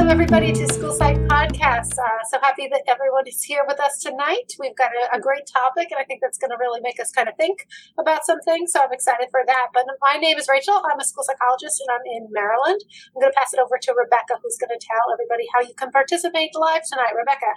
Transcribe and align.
Welcome, 0.00 0.16
everybody, 0.16 0.50
to 0.56 0.64
School 0.72 0.96
Psych 0.96 1.20
Podcast. 1.28 1.92
Uh, 1.92 2.24
so 2.32 2.40
happy 2.40 2.72
that 2.72 2.88
everyone 2.88 3.28
is 3.28 3.44
here 3.44 3.68
with 3.68 3.78
us 3.78 4.00
tonight. 4.00 4.48
We've 4.58 4.74
got 4.74 4.88
a, 4.96 5.18
a 5.18 5.20
great 5.20 5.44
topic, 5.44 5.92
and 5.92 6.00
I 6.00 6.08
think 6.08 6.24
that's 6.24 6.38
going 6.38 6.48
to 6.48 6.56
really 6.56 6.80
make 6.80 6.98
us 6.98 7.12
kind 7.12 7.28
of 7.28 7.36
think 7.36 7.68
about 8.00 8.24
some 8.24 8.40
things. 8.40 8.72
So 8.72 8.80
I'm 8.80 8.96
excited 8.96 9.28
for 9.30 9.44
that. 9.44 9.66
But 9.74 9.84
my 10.00 10.16
name 10.16 10.38
is 10.38 10.48
Rachel. 10.48 10.80
I'm 10.88 10.98
a 10.98 11.04
school 11.04 11.22
psychologist, 11.22 11.84
and 11.84 11.92
I'm 11.92 12.00
in 12.16 12.32
Maryland. 12.32 12.80
I'm 13.12 13.20
going 13.20 13.30
to 13.30 13.36
pass 13.36 13.52
it 13.52 13.60
over 13.60 13.76
to 13.76 13.92
Rebecca, 13.92 14.40
who's 14.40 14.56
going 14.56 14.72
to 14.72 14.80
tell 14.80 15.04
everybody 15.12 15.44
how 15.52 15.60
you 15.60 15.76
can 15.76 15.92
participate 15.92 16.56
live 16.56 16.80
tonight. 16.88 17.12
Rebecca. 17.12 17.52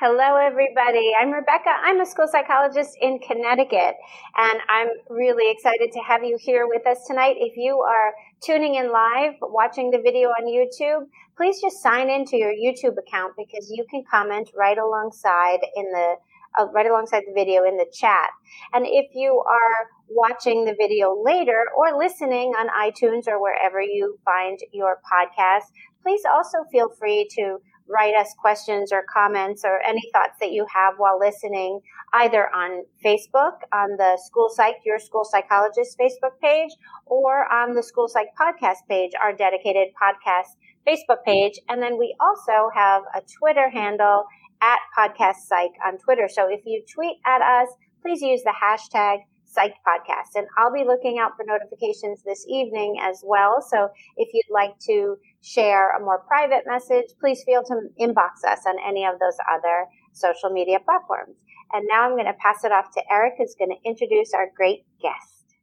Hello, 0.00 0.40
everybody. 0.40 1.12
I'm 1.12 1.28
Rebecca. 1.28 1.76
I'm 1.76 2.00
a 2.00 2.06
school 2.06 2.24
psychologist 2.24 2.96
in 3.02 3.20
Connecticut, 3.20 4.00
and 4.32 4.58
I'm 4.72 4.88
really 5.10 5.52
excited 5.52 5.92
to 5.92 6.00
have 6.08 6.24
you 6.24 6.40
here 6.40 6.64
with 6.66 6.86
us 6.86 7.04
tonight. 7.04 7.36
If 7.36 7.58
you 7.58 7.84
are 7.84 8.16
tuning 8.44 8.76
in 8.76 8.92
live, 8.92 9.34
watching 9.42 9.90
the 9.90 10.00
video 10.00 10.28
on 10.28 10.46
YouTube, 10.46 11.06
please 11.36 11.60
just 11.60 11.82
sign 11.82 12.10
into 12.10 12.36
your 12.36 12.52
YouTube 12.52 12.96
account 12.98 13.34
because 13.36 13.70
you 13.70 13.84
can 13.90 14.02
comment 14.10 14.50
right 14.56 14.78
alongside 14.78 15.60
in 15.76 15.84
the 15.90 16.14
uh, 16.58 16.66
right 16.74 16.86
alongside 16.86 17.22
the 17.26 17.32
video 17.32 17.64
in 17.64 17.76
the 17.76 17.86
chat. 17.92 18.30
And 18.72 18.84
if 18.86 19.14
you 19.14 19.40
are 19.48 19.88
watching 20.08 20.64
the 20.64 20.74
video 20.74 21.14
later 21.22 21.66
or 21.76 21.96
listening 21.96 22.52
on 22.58 22.68
iTunes 22.68 23.28
or 23.28 23.40
wherever 23.40 23.80
you 23.80 24.18
find 24.24 24.58
your 24.72 24.98
podcast, 25.06 25.70
please 26.02 26.22
also 26.28 26.58
feel 26.72 26.88
free 26.98 27.28
to 27.36 27.58
write 27.90 28.14
us 28.14 28.34
questions 28.38 28.92
or 28.92 29.04
comments 29.12 29.64
or 29.64 29.80
any 29.82 30.02
thoughts 30.12 30.36
that 30.40 30.52
you 30.52 30.64
have 30.72 30.94
while 30.96 31.18
listening, 31.18 31.80
either 32.14 32.48
on 32.54 32.84
Facebook, 33.04 33.58
on 33.72 33.96
the 33.98 34.18
School 34.24 34.48
Psych, 34.54 34.76
Your 34.84 34.98
School 34.98 35.24
Psychologist 35.24 35.98
Facebook 35.98 36.38
page, 36.40 36.70
or 37.06 37.52
on 37.52 37.74
the 37.74 37.82
School 37.82 38.08
Psych 38.08 38.28
podcast 38.40 38.86
page, 38.88 39.12
our 39.20 39.32
dedicated 39.32 39.88
podcast 40.00 40.54
Facebook 40.86 41.24
page. 41.24 41.58
And 41.68 41.82
then 41.82 41.98
we 41.98 42.14
also 42.20 42.70
have 42.74 43.02
a 43.14 43.22
Twitter 43.38 43.68
handle 43.70 44.24
at 44.62 44.78
Podcast 44.96 45.46
Psych 45.46 45.72
on 45.84 45.98
Twitter. 45.98 46.28
So 46.28 46.46
if 46.48 46.60
you 46.64 46.82
tweet 46.94 47.16
at 47.26 47.42
us, 47.42 47.68
please 48.02 48.22
use 48.22 48.42
the 48.42 48.54
hashtag 48.54 49.18
Psych 49.50 49.74
Podcast. 49.86 50.36
And 50.36 50.46
I'll 50.56 50.72
be 50.72 50.84
looking 50.84 51.18
out 51.18 51.32
for 51.36 51.44
notifications 51.44 52.22
this 52.24 52.46
evening 52.48 52.98
as 53.02 53.22
well. 53.24 53.60
So 53.60 53.88
if 54.16 54.28
you'd 54.32 54.52
like 54.52 54.78
to 54.86 55.16
share 55.42 55.96
a 55.96 56.00
more 56.00 56.20
private 56.26 56.64
message, 56.66 57.06
please 57.20 57.42
feel 57.44 57.62
to 57.64 57.80
inbox 58.00 58.44
us 58.46 58.60
on 58.66 58.76
any 58.86 59.04
of 59.04 59.18
those 59.18 59.36
other 59.52 59.86
social 60.12 60.50
media 60.50 60.78
platforms. 60.84 61.36
And 61.72 61.86
now 61.88 62.04
I'm 62.04 62.12
going 62.12 62.26
to 62.26 62.38
pass 62.40 62.64
it 62.64 62.72
off 62.72 62.92
to 62.94 63.02
Eric, 63.10 63.34
who's 63.38 63.54
going 63.58 63.70
to 63.70 63.88
introduce 63.88 64.32
our 64.34 64.46
great 64.56 64.84
guest. 65.02 65.56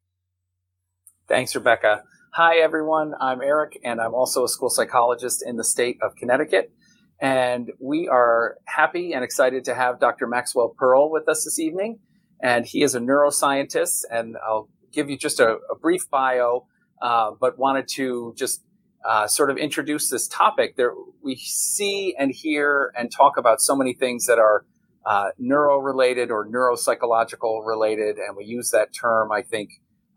Thanks, 1.28 1.56
Rebecca. 1.56 2.04
Hi, 2.34 2.58
everyone. 2.58 3.14
I'm 3.20 3.42
Eric, 3.42 3.80
and 3.84 4.00
I'm 4.00 4.14
also 4.14 4.44
a 4.44 4.48
school 4.48 4.70
psychologist 4.70 5.44
in 5.46 5.58
the 5.58 5.64
state 5.64 5.98
of 6.02 6.16
Connecticut. 6.16 6.72
And 7.20 7.72
we 7.80 8.08
are 8.08 8.58
happy 8.66 9.14
and 9.14 9.24
excited 9.24 9.66
to 9.66 9.76
have 9.76 10.00
Dr. 10.00 10.28
Maxwell 10.28 10.74
Pearl 10.78 11.12
with 11.12 11.28
us 11.28 11.44
this 11.44 11.60
evening 11.60 12.00
and 12.42 12.66
he 12.66 12.84
is 12.84 12.96
a 12.96 13.00
neuroscientist. 13.00 14.04
And 14.12 14.36
I'll 14.46 14.70
give 14.92 15.10
you 15.10 15.18
just 15.18 15.40
a, 15.40 15.58
a 15.72 15.76
brief 15.76 16.10
bio, 16.10 16.68
uh, 17.02 17.32
but 17.40 17.58
wanted 17.58 17.88
to 17.96 18.34
just 18.38 18.64
uh, 19.08 19.28
sort 19.28 19.50
of 19.50 19.58
introduce 19.58 20.10
this 20.10 20.28
topic. 20.28 20.76
There, 20.76 20.94
we 21.24 21.36
see 21.36 22.16
and 22.18 22.32
hear 22.32 22.92
and 22.98 23.12
talk 23.12 23.38
about 23.38 23.62
so 23.62 23.76
many 23.76 23.94
things 23.94 24.26
that 24.26 24.40
are 24.40 24.66
uh, 25.06 25.30
neuro 25.38 25.78
related 25.78 26.32
or 26.32 26.46
neuropsychological 26.46 27.66
related, 27.66 28.18
and 28.18 28.36
we 28.36 28.44
use 28.44 28.72
that 28.72 28.90
term, 28.94 29.32
I 29.32 29.42
think, 29.42 29.70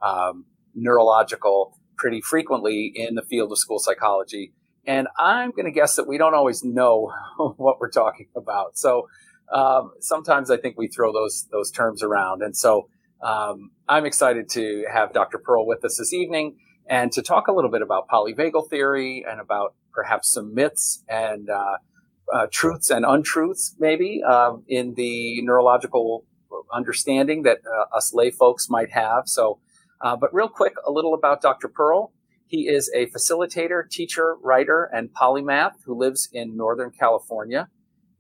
um, 0.03 0.47
neurological 0.75 1.79
pretty 1.97 2.21
frequently 2.21 2.91
in 2.95 3.15
the 3.15 3.23
field 3.23 3.53
of 3.53 3.59
school 3.59 3.79
psychology. 3.79 4.53
And 4.87 5.07
I'm 5.19 5.51
going 5.51 5.67
to 5.67 5.71
guess 5.71 5.97
that 5.97 6.09
we 6.09 6.19
don't 6.19 6.35
always 6.35 6.65
know 6.65 7.13
what 7.57 7.79
we're 7.79 7.91
talking 7.91 8.29
about. 8.35 8.79
So 8.79 9.07
um, 9.53 9.93
sometimes 10.01 10.51
I 10.51 10.57
think 10.57 10.79
we 10.79 10.89
throw 10.89 11.13
those 11.13 11.47
those 11.51 11.71
terms 11.71 12.03
around, 12.03 12.43
and 12.43 12.57
so 12.57 12.89
um, 13.23 13.73
I'm 13.89 14.07
excited 14.07 14.49
to 14.51 14.85
have 14.93 15.13
Dr. 15.13 15.39
Pearl 15.39 15.67
with 15.67 15.85
us 15.85 15.97
this 15.99 16.13
evening 16.13 16.57
and 16.89 17.13
to 17.13 17.23
talk 17.23 17.49
a 17.49 17.53
little 17.53 17.71
bit 17.71 17.83
about 17.83 18.09
polyvagal 18.09 18.69
theory 18.71 19.25
and 19.29 19.41
about 19.41 19.75
perhaps 19.93 20.31
some 20.31 20.55
myths 20.55 21.05
and 21.09 21.51
uh, 21.51 21.77
uh, 22.33 22.47
truths 22.51 22.91
and 22.91 23.05
untruths, 23.05 23.75
maybe 23.79 24.23
um, 24.23 24.65
in 24.69 24.95
the 24.95 25.43
neurological 25.43 26.25
understanding 26.73 27.43
that 27.43 27.59
uh, 27.67 27.97
us 27.97 28.13
lay 28.15 28.31
folks 28.31 28.69
might 28.69 28.91
have. 28.91 29.25
So, 29.27 29.61
uh, 30.01 30.17
but 30.17 30.33
real 30.33 30.49
quick, 30.49 30.75
a 30.87 30.91
little 30.91 31.15
about 31.15 31.43
Dr. 31.43 31.69
Pearl. 31.69 32.13
He 32.47 32.67
is 32.67 32.91
a 32.93 33.07
facilitator, 33.07 33.89
teacher, 33.89 34.35
writer, 34.43 34.91
and 34.93 35.11
polymath 35.11 35.75
who 35.85 35.97
lives 35.97 36.29
in 36.33 36.57
Northern 36.57 36.91
California. 36.91 37.69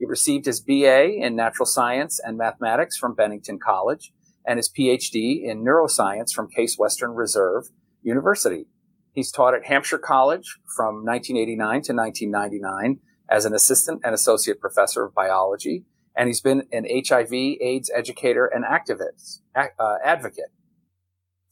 He 0.00 0.06
received 0.06 0.47
his 0.47 0.62
BA 0.62 1.12
in 1.19 1.37
natural 1.37 1.66
science 1.66 2.19
and 2.19 2.38
mathematics 2.38 2.97
from 2.97 3.15
Bennington 3.15 3.59
College 3.59 4.12
and 4.47 4.56
his 4.56 4.71
PhD 4.71 5.44
in 5.44 5.62
neuroscience 5.62 6.33
from 6.33 6.49
Case 6.49 6.78
Western 6.78 7.11
Reserve 7.11 7.66
University. 8.03 8.65
He's 9.12 9.31
taught 9.31 9.55
at 9.55 9.66
Hampshire 9.66 9.99
College 9.99 10.56
from 10.75 11.05
1989 11.05 11.83
to 11.83 11.93
1999 11.93 13.00
as 13.28 13.44
an 13.44 13.55
assistant 13.55 14.00
and 14.03 14.15
associate 14.15 14.59
professor 14.59 15.05
of 15.05 15.15
biology, 15.15 15.84
and 16.16 16.28
he's 16.28 16.41
been 16.41 16.66
an 16.72 16.87
HIV 16.89 17.33
AIDS 17.33 17.91
educator 17.94 18.47
and 18.47 18.65
activist, 18.65 19.41
uh, 19.55 19.97
advocate. 20.03 20.50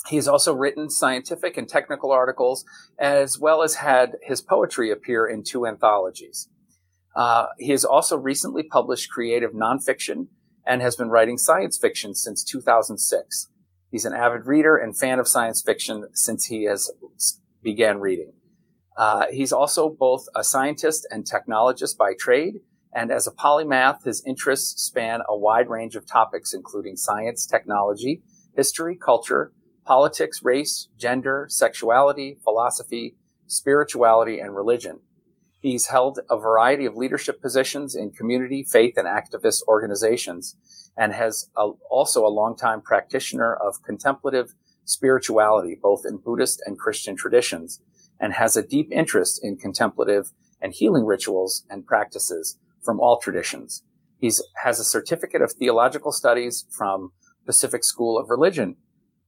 He 0.09 0.17
has 0.17 0.27
also 0.27 0.55
written 0.55 0.89
scientific 0.89 1.59
and 1.59 1.69
technical 1.69 2.11
articles, 2.13 2.65
as 2.99 3.39
well 3.39 3.63
as 3.63 3.75
had 3.75 4.17
his 4.23 4.41
poetry 4.41 4.91
appear 4.91 5.27
in 5.27 5.45
two 5.45 5.67
anthologies. 5.67 6.49
Uh, 7.17 7.47
he 7.59 7.71
has 7.73 7.85
also 7.85 8.17
recently 8.17 8.63
published 8.63 9.11
creative 9.11 9.53
nonfiction 9.53 10.29
and 10.67 10.83
has 10.83 10.97
been 10.97 11.09
writing 11.09 11.39
science 11.39 11.79
fiction 11.79 12.15
since 12.15 12.45
2006. 12.45 13.49
He's 13.91 14.05
an 14.05 14.13
avid 14.13 14.47
reader 14.47 14.77
and 14.77 14.97
fan 14.97 15.19
of 15.19 15.27
science 15.27 15.63
fiction 15.63 16.09
since 16.13 16.47
he 16.47 16.65
has 16.65 16.91
began 17.63 18.01
reading. 18.01 18.33
Uh, 18.97 19.27
he's 19.31 19.53
also 19.53 19.89
both 19.89 20.27
a 20.35 20.45
scientist 20.45 21.07
and 21.11 21.25
technologist 21.25 21.97
by 21.97 22.13
trade, 22.19 22.61
and 22.93 23.11
as 23.11 23.27
a 23.27 23.33
polymath, 23.33 24.05
his 24.05 24.23
interests 24.27 24.83
span 24.83 25.21
a 25.29 25.37
wide 25.37 25.69
range 25.69 25.95
of 25.95 26.07
topics, 26.07 26.53
including 26.53 26.97
science, 26.97 27.47
technology, 27.47 28.23
history, 28.57 28.97
culture, 28.97 29.53
politics, 29.85 30.41
race, 30.43 30.89
gender, 30.99 31.47
sexuality, 31.49 32.39
philosophy, 32.43 33.17
spirituality, 33.47 34.39
and 34.41 34.55
religion. 34.55 35.01
He's 35.61 35.87
held 35.87 36.21
a 36.31 36.39
variety 36.39 36.87
of 36.87 36.97
leadership 36.97 37.43
positions 37.43 37.95
in 37.95 38.13
community, 38.13 38.63
faith, 38.63 38.95
and 38.97 39.07
activist 39.07 39.63
organizations, 39.67 40.57
and 40.97 41.13
has 41.13 41.51
a, 41.57 41.71
also 41.91 42.25
a 42.25 42.29
longtime 42.29 42.81
practitioner 42.83 43.55
of 43.55 43.83
contemplative 43.83 44.55
spirituality, 44.85 45.77
both 45.81 46.03
in 46.09 46.19
Buddhist 46.19 46.63
and 46.65 46.79
Christian 46.79 47.17
traditions, 47.17 47.81
and 48.21 48.35
has 48.35 48.57
a 48.57 48.63
deep 48.63 48.89
interest 48.93 49.41
in 49.43 49.57
contemplative 49.57 50.33
and 50.61 50.73
healing 50.73 51.05
rituals 51.05 51.65
and 51.69 51.87
practices 51.87 52.59
from 52.85 53.01
all 53.01 53.19
traditions. 53.19 53.83
He 54.19 54.33
has 54.63 54.81
a 54.81 54.85
certificate 54.85 55.43
of 55.43 55.53
theological 55.53 56.13
studies 56.13 56.67
from 56.71 57.13
Pacific 57.47 57.85
School 57.85 58.19
of 58.19 58.31
Religion. 58.31 58.77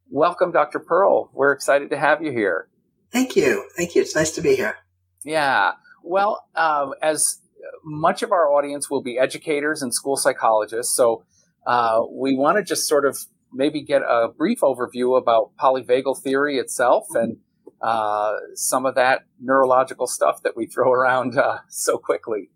Welcome, 0.09 0.51
Dr. 0.51 0.81
Pearl. 0.81 1.31
We're 1.33 1.53
excited 1.53 1.91
to 1.91 1.97
have 1.97 2.23
you 2.23 2.33
here. 2.33 2.69
Thank 3.13 3.37
you. 3.37 3.69
Thank 3.77 3.95
you. 3.95 4.03
It's 4.03 4.15
nice 4.15 4.33
to 4.33 4.41
be 4.41 4.57
here. 4.57 4.77
Yeah. 5.25 5.73
Well, 6.03 6.45
um, 6.55 6.95
as 7.03 7.39
much 7.85 8.23
of 8.23 8.33
our 8.33 8.51
audience 8.51 8.91
will 8.91 9.03
be 9.03 9.19
educators 9.19 9.83
and 9.83 9.95
school 9.95 10.17
psychologists, 10.17 10.95
so 10.95 11.25
uh, 11.67 12.03
we 12.11 12.35
want 12.35 12.59
to 12.59 12.65
just 12.65 12.89
sort 12.89 13.05
of 13.05 13.19
maybe 13.53 13.83
get 13.83 14.03
a 14.03 14.29
brief 14.37 14.61
overview 14.61 15.19
about 15.19 15.51
polyvagal 15.61 16.23
theory 16.23 16.57
itself 16.59 17.07
and 17.15 17.39
uh, 17.83 18.35
some 18.55 18.87
of 18.87 18.95
that 18.95 19.23
neurological 19.41 20.07
stuff 20.07 20.43
that 20.43 20.57
we 20.57 20.67
throw 20.67 20.93
around 20.93 21.37
uh, 21.37 21.59
so 21.69 21.99
quickly. 21.99 22.51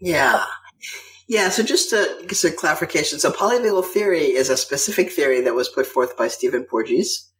Yeah. 0.00 0.44
Yeah, 1.26 1.50
so 1.50 1.62
just 1.62 1.92
a, 1.92 2.24
just 2.26 2.44
a 2.44 2.50
clarification. 2.50 3.18
So 3.18 3.30
polyvagal 3.30 3.84
theory 3.86 4.26
is 4.26 4.48
a 4.48 4.56
specific 4.56 5.10
theory 5.10 5.40
that 5.42 5.54
was 5.54 5.68
put 5.68 5.86
forth 5.86 6.16
by 6.16 6.28
Stephen 6.28 6.64
Porges. 6.64 7.30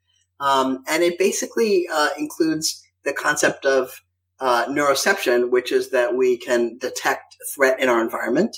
Um, 0.41 0.85
and 0.89 1.03
it 1.03 1.19
basically 1.19 1.87
uh, 1.93 2.11
includes 2.19 2.83
the 3.05 3.13
concept 3.13 3.65
of 3.65 4.03
uh, 4.41 4.67
neuroception, 4.67 5.51
which 5.51 5.73
is 5.73 5.91
that 5.91 6.15
we 6.15 6.37
can 6.37 6.79
detect 6.79 7.37
threat 7.55 7.81
in 7.81 7.89
our 7.89 8.01
environment, 8.01 8.57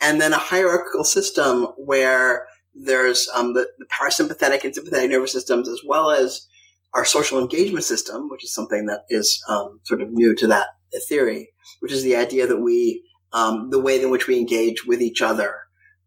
and 0.00 0.20
then 0.20 0.32
a 0.32 0.38
hierarchical 0.38 1.04
system 1.04 1.66
where 1.76 2.46
there's 2.74 3.28
um, 3.34 3.54
the, 3.54 3.68
the, 3.78 3.86
parasympathetic 3.86 4.64
and 4.64 4.74
sympathetic 4.74 5.10
nervous 5.10 5.32
systems, 5.32 5.68
as 5.68 5.80
well 5.86 6.10
as 6.10 6.46
our 6.94 7.04
social 7.04 7.38
engagement 7.38 7.84
system, 7.84 8.28
which 8.28 8.44
is 8.44 8.52
something 8.52 8.86
that 8.86 9.04
is 9.08 9.42
um, 9.48 9.80
sort 9.84 10.00
of 10.00 10.10
new 10.10 10.34
to 10.34 10.46
that 10.46 10.68
theory, 11.08 11.50
which 11.80 11.92
is 11.92 12.02
the 12.02 12.16
idea 12.16 12.46
that 12.46 12.60
we, 12.60 13.04
um, 13.32 13.70
the 13.70 13.80
way 13.80 14.00
in 14.00 14.10
which 14.10 14.26
we 14.26 14.38
engage 14.38 14.84
with 14.86 15.02
each 15.02 15.22
other, 15.22 15.56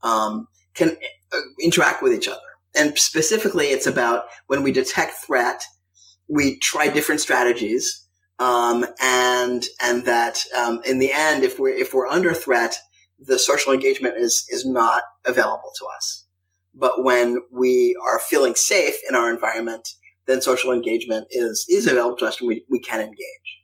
um, 0.03 0.47
can 0.73 0.97
uh, 1.33 1.39
interact 1.61 2.01
with 2.01 2.13
each 2.13 2.27
other. 2.27 2.39
And 2.75 2.97
specifically, 2.97 3.67
it's 3.67 3.87
about 3.87 4.25
when 4.47 4.63
we 4.63 4.71
detect 4.71 5.13
threat, 5.25 5.63
we 6.27 6.59
try 6.59 6.87
different 6.87 7.21
strategies 7.21 8.06
um, 8.39 8.85
and 9.01 9.65
and 9.81 10.05
that 10.05 10.43
um, 10.57 10.81
in 10.85 10.99
the 10.99 11.11
end, 11.11 11.43
if 11.43 11.59
we're 11.59 11.75
if 11.75 11.93
we're 11.93 12.07
under 12.07 12.33
threat, 12.33 12.77
the 13.19 13.39
social 13.39 13.73
engagement 13.73 14.15
is 14.17 14.45
is 14.49 14.65
not 14.65 15.03
available 15.25 15.71
to 15.79 15.85
us. 15.95 16.25
But 16.73 17.03
when 17.03 17.39
we 17.51 17.97
are 18.03 18.19
feeling 18.19 18.55
safe 18.55 18.95
in 19.09 19.15
our 19.15 19.31
environment, 19.31 19.89
then 20.27 20.41
social 20.41 20.71
engagement 20.71 21.27
is 21.31 21.65
is 21.69 21.87
available 21.87 22.17
to 22.17 22.25
us, 22.27 22.39
and 22.39 22.47
we 22.47 22.63
we 22.69 22.79
can 22.79 23.01
engage. 23.01 23.57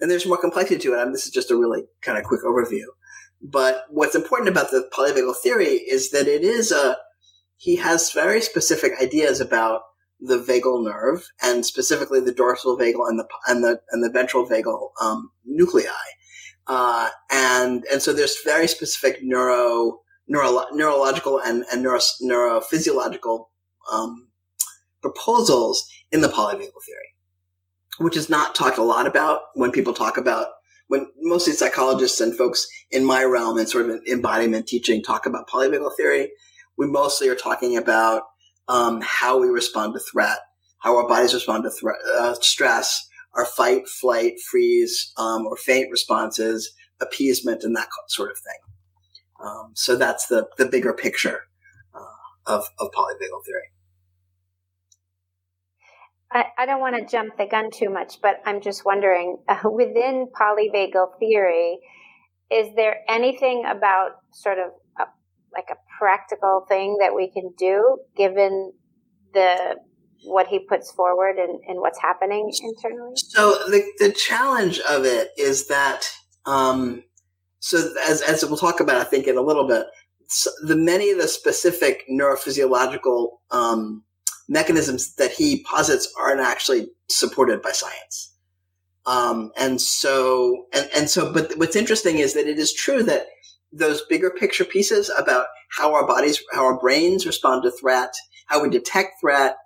And 0.00 0.10
there's 0.10 0.26
more 0.26 0.40
complexity 0.40 0.78
to 0.80 0.94
it. 0.94 0.98
I 0.98 1.04
mean, 1.04 1.12
this 1.12 1.26
is 1.26 1.32
just 1.32 1.50
a 1.50 1.56
really 1.56 1.84
kind 2.02 2.18
of 2.18 2.24
quick 2.24 2.42
overview. 2.42 2.84
But 3.42 3.84
what's 3.88 4.14
important 4.14 4.50
about 4.50 4.70
the 4.70 4.88
polyvagal 4.92 5.36
theory 5.42 5.76
is 5.88 6.10
that 6.10 6.28
it 6.28 6.42
is 6.42 6.70
a 6.70 6.98
he 7.56 7.76
has 7.76 8.12
very 8.12 8.40
specific 8.40 8.92
ideas 9.02 9.40
about 9.40 9.82
the 10.20 10.38
vagal 10.38 10.84
nerve 10.84 11.26
and 11.42 11.64
specifically 11.64 12.20
the 12.20 12.32
dorsal 12.32 12.76
vagal 12.76 13.08
and 13.08 13.18
the 13.18 13.26
and 13.48 13.64
the 13.64 13.80
and 13.90 14.04
the 14.04 14.10
ventral 14.10 14.46
vagal 14.46 14.90
um, 15.00 15.30
nuclei. 15.44 15.82
Uh, 16.66 17.08
and 17.30 17.84
and 17.90 18.02
so 18.02 18.12
there's 18.12 18.36
very 18.44 18.68
specific 18.68 19.20
neuro, 19.22 20.00
neuro 20.28 20.66
neurological 20.72 21.40
and 21.40 21.64
and 21.72 21.82
neuro, 21.82 21.98
neurophysiological 22.22 23.46
um, 23.90 24.28
proposals 25.00 25.88
in 26.12 26.20
the 26.20 26.28
polyvagal 26.28 26.82
theory, 26.86 27.14
which 27.98 28.16
is 28.16 28.28
not 28.28 28.54
talked 28.54 28.78
a 28.78 28.82
lot 28.82 29.06
about 29.06 29.40
when 29.54 29.72
people 29.72 29.94
talk 29.94 30.16
about 30.16 30.48
when 30.88 31.06
mostly 31.20 31.52
psychologists 31.52 32.20
and 32.20 32.36
folks 32.36 32.66
in 32.90 33.04
my 33.04 33.22
realm 33.22 33.56
and 33.58 33.68
sort 33.68 33.88
of 33.88 34.00
embodiment 34.10 34.66
teaching 34.66 35.02
talk 35.02 35.24
about 35.24 35.48
polyvagal 35.48 35.96
theory. 35.96 36.30
We 36.76 36.88
mostly 36.88 37.28
are 37.28 37.36
talking 37.36 37.76
about 37.76 38.22
um, 38.70 39.00
how 39.02 39.38
we 39.38 39.48
respond 39.48 39.94
to 39.94 40.00
threat, 40.00 40.38
how 40.78 40.96
our 40.96 41.08
bodies 41.08 41.34
respond 41.34 41.64
to 41.64 41.92
uh, 42.18 42.34
stress, 42.40 43.06
our 43.34 43.44
fight, 43.44 43.88
flight, 43.88 44.34
freeze, 44.50 45.12
um, 45.16 45.44
or 45.46 45.56
faint 45.56 45.90
responses, 45.90 46.72
appeasement, 47.00 47.64
and 47.64 47.74
that 47.76 47.88
sort 48.08 48.30
of 48.30 48.38
thing. 48.38 49.44
Um, 49.44 49.72
so 49.74 49.96
that's 49.96 50.26
the 50.28 50.48
the 50.56 50.66
bigger 50.66 50.92
picture 50.92 51.40
uh, 51.94 52.54
of 52.54 52.68
of 52.78 52.90
polyvagal 52.92 53.44
theory. 53.44 53.70
I, 56.32 56.44
I 56.58 56.66
don't 56.66 56.80
want 56.80 56.94
to 56.96 57.04
jump 57.10 57.36
the 57.36 57.46
gun 57.46 57.70
too 57.72 57.90
much, 57.90 58.20
but 58.22 58.36
I'm 58.46 58.60
just 58.60 58.84
wondering 58.84 59.38
uh, 59.48 59.68
within 59.68 60.28
polyvagal 60.32 61.18
theory, 61.18 61.80
is 62.52 62.68
there 62.76 62.98
anything 63.08 63.64
about 63.66 64.12
sort 64.30 64.58
of 64.58 64.70
a, 65.00 65.10
like 65.52 65.66
a 65.72 65.76
practical 66.00 66.64
thing 66.68 66.96
that 66.98 67.14
we 67.14 67.30
can 67.30 67.52
do 67.56 67.98
given 68.16 68.72
the 69.34 69.76
what 70.24 70.46
he 70.48 70.58
puts 70.58 70.90
forward 70.92 71.36
and, 71.38 71.60
and 71.68 71.80
what's 71.80 72.00
happening 72.00 72.50
internally? 72.62 73.12
So 73.16 73.52
the 73.68 73.82
the 73.98 74.12
challenge 74.12 74.80
of 74.80 75.04
it 75.04 75.30
is 75.38 75.68
that 75.68 76.10
um, 76.46 77.04
so 77.60 77.92
as 78.08 78.22
as 78.22 78.44
we'll 78.44 78.56
talk 78.56 78.80
about, 78.80 78.96
I 78.96 79.04
think 79.04 79.26
in 79.26 79.36
a 79.36 79.42
little 79.42 79.68
bit, 79.68 79.86
so 80.28 80.50
the 80.66 80.76
many 80.76 81.10
of 81.10 81.18
the 81.18 81.28
specific 81.28 82.04
neurophysiological 82.10 83.28
um, 83.50 84.02
mechanisms 84.48 85.14
that 85.14 85.30
he 85.30 85.62
posits 85.62 86.12
aren't 86.18 86.40
actually 86.40 86.88
supported 87.08 87.62
by 87.62 87.72
science. 87.72 88.34
Um, 89.06 89.50
and 89.58 89.80
so, 89.80 90.66
and, 90.74 90.88
and 90.94 91.10
so, 91.10 91.32
but 91.32 91.56
what's 91.56 91.76
interesting 91.76 92.18
is 92.18 92.34
that 92.34 92.46
it 92.46 92.58
is 92.58 92.72
true 92.72 93.02
that 93.04 93.26
those 93.72 94.02
bigger 94.02 94.30
picture 94.30 94.64
pieces 94.64 95.10
about 95.16 95.46
how 95.70 95.94
our 95.94 96.06
bodies, 96.06 96.42
how 96.52 96.64
our 96.64 96.78
brains 96.78 97.26
respond 97.26 97.62
to 97.62 97.70
threat, 97.70 98.12
how 98.46 98.62
we 98.62 98.68
detect 98.68 99.20
threat, 99.20 99.56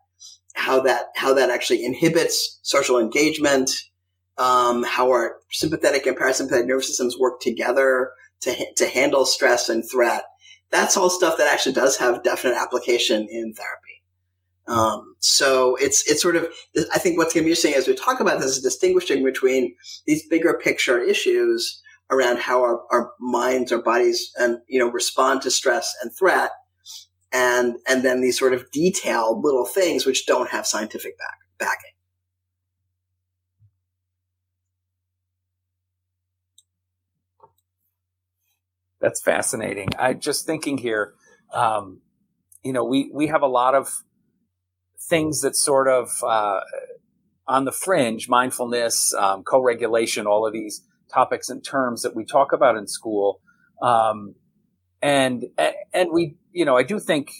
how 0.54 0.80
that, 0.80 1.06
how 1.16 1.34
that 1.34 1.50
actually 1.50 1.84
inhibits 1.84 2.60
social 2.62 2.98
engagement, 2.98 3.70
um, 4.38 4.82
how 4.84 5.08
our 5.08 5.36
sympathetic 5.50 6.06
and 6.06 6.16
parasympathetic 6.16 6.66
nervous 6.66 6.88
systems 6.88 7.18
work 7.18 7.40
together 7.40 8.10
to, 8.40 8.54
to 8.76 8.86
handle 8.86 9.24
stress 9.24 9.68
and 9.68 9.84
threat. 9.90 10.24
That's 10.70 10.96
all 10.96 11.10
stuff 11.10 11.38
that 11.38 11.52
actually 11.52 11.74
does 11.74 11.96
have 11.96 12.22
definite 12.22 12.56
application 12.56 13.26
in 13.30 13.54
therapy. 13.54 13.94
Um, 14.66 15.14
so 15.18 15.76
it's 15.76 16.10
it's 16.10 16.22
sort 16.22 16.36
of 16.36 16.48
I 16.92 16.98
think 16.98 17.18
what's 17.18 17.34
going 17.34 17.42
to 17.42 17.46
be 17.46 17.50
interesting 17.50 17.74
as 17.74 17.86
we 17.86 17.94
talk 17.94 18.20
about 18.20 18.40
this 18.40 18.56
is 18.56 18.62
distinguishing 18.62 19.22
between 19.22 19.74
these 20.06 20.26
bigger 20.26 20.54
picture 20.54 20.98
issues 20.98 21.82
around 22.10 22.38
how 22.38 22.62
our, 22.62 22.82
our 22.90 23.12
minds, 23.20 23.72
our 23.72 23.82
bodies, 23.82 24.30
and 24.36 24.58
you 24.68 24.78
know 24.78 24.88
respond 24.90 25.42
to 25.42 25.50
stress 25.50 25.94
and 26.02 26.10
threat, 26.16 26.50
and 27.32 27.76
and 27.88 28.02
then 28.04 28.20
these 28.20 28.38
sort 28.38 28.52
of 28.54 28.70
detailed 28.72 29.44
little 29.44 29.66
things 29.66 30.06
which 30.06 30.26
don't 30.26 30.50
have 30.50 30.66
scientific 30.66 31.18
back, 31.18 31.38
backing. 31.58 31.90
That's 39.00 39.20
fascinating. 39.20 39.90
I 39.98 40.14
just 40.14 40.46
thinking 40.46 40.78
here, 40.78 41.14
um, 41.52 42.00
you 42.62 42.72
know, 42.72 42.84
we 42.84 43.10
we 43.12 43.26
have 43.26 43.42
a 43.42 43.46
lot 43.46 43.74
of 43.74 44.02
things 44.98 45.42
that 45.42 45.56
sort 45.56 45.88
of 45.88 46.08
uh, 46.26 46.60
on 47.46 47.66
the 47.66 47.72
fringe, 47.72 48.28
mindfulness, 48.28 49.12
um, 49.14 49.42
co-regulation, 49.42 50.26
all 50.26 50.46
of 50.46 50.54
these 50.54 50.82
topics 51.14 51.48
and 51.48 51.64
terms 51.64 52.02
that 52.02 52.14
we 52.16 52.24
talk 52.24 52.52
about 52.52 52.76
in 52.76 52.86
school. 52.88 53.40
Um, 53.80 54.34
and, 55.00 55.44
and 55.92 56.08
we, 56.12 56.36
you 56.52 56.64
know, 56.64 56.76
I 56.76 56.82
do 56.82 56.98
think, 56.98 57.30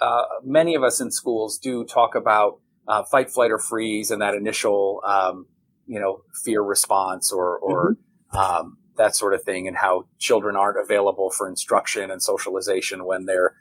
uh, 0.00 0.24
many 0.44 0.74
of 0.74 0.82
us 0.82 1.00
in 1.00 1.10
schools 1.10 1.58
do 1.58 1.84
talk 1.84 2.14
about, 2.14 2.60
uh, 2.88 3.02
fight, 3.12 3.30
flight, 3.30 3.50
or 3.50 3.58
freeze 3.58 4.10
and 4.10 4.20
that 4.22 4.34
initial, 4.34 5.02
um, 5.06 5.46
you 5.86 6.00
know, 6.00 6.22
fear 6.44 6.62
response 6.62 7.32
or, 7.32 7.58
or, 7.58 7.94
mm-hmm. 7.94 8.38
um, 8.38 8.78
that 8.96 9.14
sort 9.16 9.34
of 9.34 9.42
thing 9.42 9.68
and 9.68 9.76
how 9.76 10.06
children 10.18 10.56
aren't 10.56 10.78
available 10.82 11.30
for 11.30 11.48
instruction 11.48 12.10
and 12.10 12.22
socialization 12.22 13.04
when 13.06 13.26
they're 13.26 13.54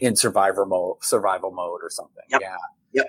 in 0.00 0.16
survivor 0.16 0.66
mode, 0.66 0.96
survival 1.02 1.50
mode 1.50 1.80
or 1.82 1.90
something. 1.90 2.24
Yep. 2.30 2.40
Yeah. 2.42 2.56
Yep. 2.92 3.06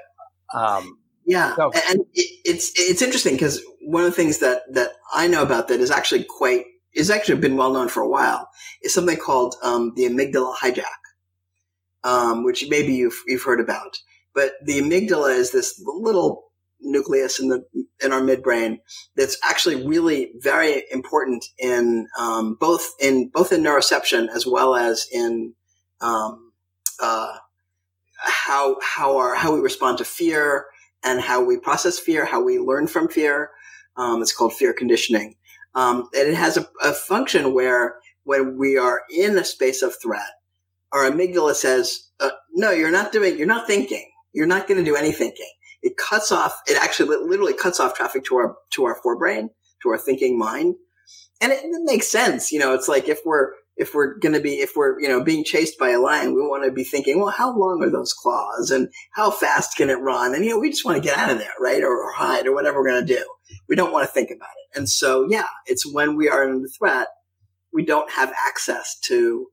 Um, 0.53 0.99
yeah, 1.29 1.55
so. 1.55 1.71
and 1.87 1.99
it, 2.13 2.41
it's 2.43 2.71
it's 2.75 3.03
interesting 3.03 3.35
because 3.35 3.61
one 3.81 4.03
of 4.03 4.09
the 4.09 4.15
things 4.15 4.39
that 4.39 4.63
that 4.73 4.93
I 5.13 5.27
know 5.27 5.43
about 5.43 5.67
that 5.67 5.79
is 5.79 5.91
actually 5.91 6.23
quite 6.23 6.65
is 6.95 7.11
actually 7.11 7.39
been 7.39 7.55
well 7.55 7.71
known 7.71 7.87
for 7.87 8.01
a 8.01 8.09
while 8.09 8.49
is 8.81 8.95
something 8.95 9.15
called 9.15 9.55
um, 9.61 9.93
the 9.95 10.05
amygdala 10.05 10.55
hijack, 10.55 10.83
um, 12.03 12.43
which 12.43 12.65
maybe 12.67 12.93
you've 12.93 13.21
you've 13.27 13.43
heard 13.43 13.59
about. 13.59 13.99
But 14.33 14.53
the 14.65 14.79
amygdala 14.79 15.35
is 15.35 15.51
this 15.51 15.79
little 15.85 16.45
nucleus 16.81 17.39
in 17.39 17.49
the 17.49 17.63
in 18.03 18.11
our 18.11 18.21
midbrain 18.21 18.79
that's 19.15 19.37
actually 19.43 19.85
really 19.85 20.31
very 20.39 20.83
important 20.89 21.45
in 21.59 22.07
um, 22.17 22.57
both 22.59 22.89
in 22.99 23.29
both 23.31 23.53
in 23.53 23.61
neuroception 23.61 24.29
as 24.29 24.47
well 24.47 24.75
as 24.75 25.05
in 25.13 25.53
um, 26.01 26.53
uh, 26.99 27.35
how 28.17 28.77
how 28.81 29.15
our 29.15 29.35
how 29.35 29.53
we 29.53 29.59
respond 29.59 29.99
to 29.99 30.05
fear 30.05 30.65
and 31.03 31.21
how 31.21 31.43
we 31.43 31.57
process 31.57 31.99
fear, 31.99 32.25
how 32.25 32.41
we 32.41 32.59
learn 32.59 32.87
from 32.87 33.07
fear. 33.07 33.51
Um, 33.97 34.21
it's 34.21 34.33
called 34.33 34.53
fear 34.53 34.73
conditioning, 34.73 35.35
um, 35.75 36.09
and 36.15 36.29
it 36.29 36.35
has 36.35 36.57
a, 36.57 36.67
a, 36.81 36.93
function 36.93 37.53
where 37.53 37.97
when 38.23 38.57
we 38.57 38.77
are 38.77 39.01
in 39.13 39.37
a 39.37 39.43
space 39.43 39.81
of 39.81 39.93
threat, 40.01 40.29
our 40.93 41.09
amygdala 41.09 41.53
says, 41.53 42.07
uh, 42.19 42.29
"No, 42.53 42.71
you're 42.71 42.91
not 42.91 43.11
doing. 43.11 43.37
You're 43.37 43.47
not 43.47 43.67
thinking. 43.67 44.09
You're 44.31 44.47
not 44.47 44.67
going 44.67 44.77
to 44.77 44.89
do 44.89 44.95
any 44.95 45.11
thinking." 45.11 45.51
It 45.81 45.97
cuts 45.97 46.31
off. 46.31 46.61
It 46.67 46.81
actually 46.81 47.15
literally 47.17 47.53
cuts 47.53 47.79
off 47.79 47.95
traffic 47.95 48.23
to 48.25 48.35
our 48.37 48.55
to 48.71 48.85
our 48.85 48.99
forebrain, 49.01 49.49
to 49.83 49.89
our 49.89 49.97
thinking 49.97 50.37
mind, 50.37 50.75
and 51.41 51.51
it, 51.51 51.63
it 51.63 51.81
makes 51.83 52.07
sense. 52.07 52.51
You 52.51 52.59
know, 52.59 52.73
it's 52.73 52.87
like 52.87 53.09
if 53.09 53.19
we're 53.25 53.53
if 53.79 53.95
we're 53.95 54.15
going 54.19 54.33
to 54.33 54.41
be, 54.41 54.55
if 54.55 54.75
we're, 54.75 54.99
you 54.99 55.07
know, 55.07 55.23
being 55.23 55.45
chased 55.45 55.79
by 55.79 55.91
a 55.91 55.99
lion, 55.99 56.35
we 56.35 56.41
want 56.41 56.65
to 56.65 56.71
be 56.71 56.83
thinking, 56.83 57.17
well, 57.17 57.29
how 57.29 57.57
long 57.57 57.81
are 57.81 57.89
those 57.89 58.11
claws 58.11 58.71
and 58.71 58.89
how 59.13 59.31
fast 59.31 59.77
can 59.77 59.89
it 59.89 60.01
run? 60.01 60.35
And, 60.35 60.43
you 60.43 60.51
know, 60.51 60.59
we 60.59 60.69
just 60.69 60.83
want 60.83 61.01
to 61.01 61.07
get 61.07 61.17
out 61.17 61.31
of 61.31 61.37
there, 61.37 61.53
right? 61.61 61.81
Or, 61.81 61.97
or 61.97 62.11
hide 62.11 62.45
or 62.45 62.53
whatever 62.53 62.79
we're 62.79 62.89
going 62.89 63.07
to 63.07 63.13
do. 63.15 63.25
We 63.69 63.77
don't 63.77 63.93
want 63.93 64.05
to 64.05 64.13
think 64.13 64.31
about 64.31 64.49
it. 64.49 64.77
And 64.77 64.89
so, 64.89 65.25
yeah, 65.29 65.47
it's 65.65 65.91
when 65.91 66.17
we 66.17 66.27
are 66.27 66.43
under 66.43 66.67
threat, 66.67 67.07
we 67.71 67.85
don't 67.85 68.11
have 68.11 68.33
access 68.37 68.99
to 69.03 69.47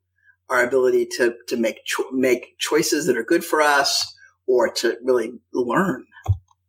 our 0.49 0.65
ability 0.65 1.07
to, 1.19 1.37
to 1.47 1.57
make, 1.57 1.85
cho- 1.85 2.11
make 2.11 2.59
choices 2.59 3.07
that 3.07 3.17
are 3.17 3.25
good 3.25 3.45
for 3.45 3.63
us 3.63 4.13
or 4.49 4.73
to 4.73 4.97
really 5.05 5.35
learn. 5.53 6.05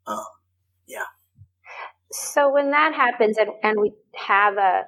Um, 0.06 0.26
yeah. 0.88 1.06
So 2.12 2.54
when 2.54 2.70
that 2.70 2.94
happens 2.94 3.40
and, 3.40 3.50
and 3.64 3.82
we 3.82 3.94
have 4.16 4.58
a, 4.58 4.86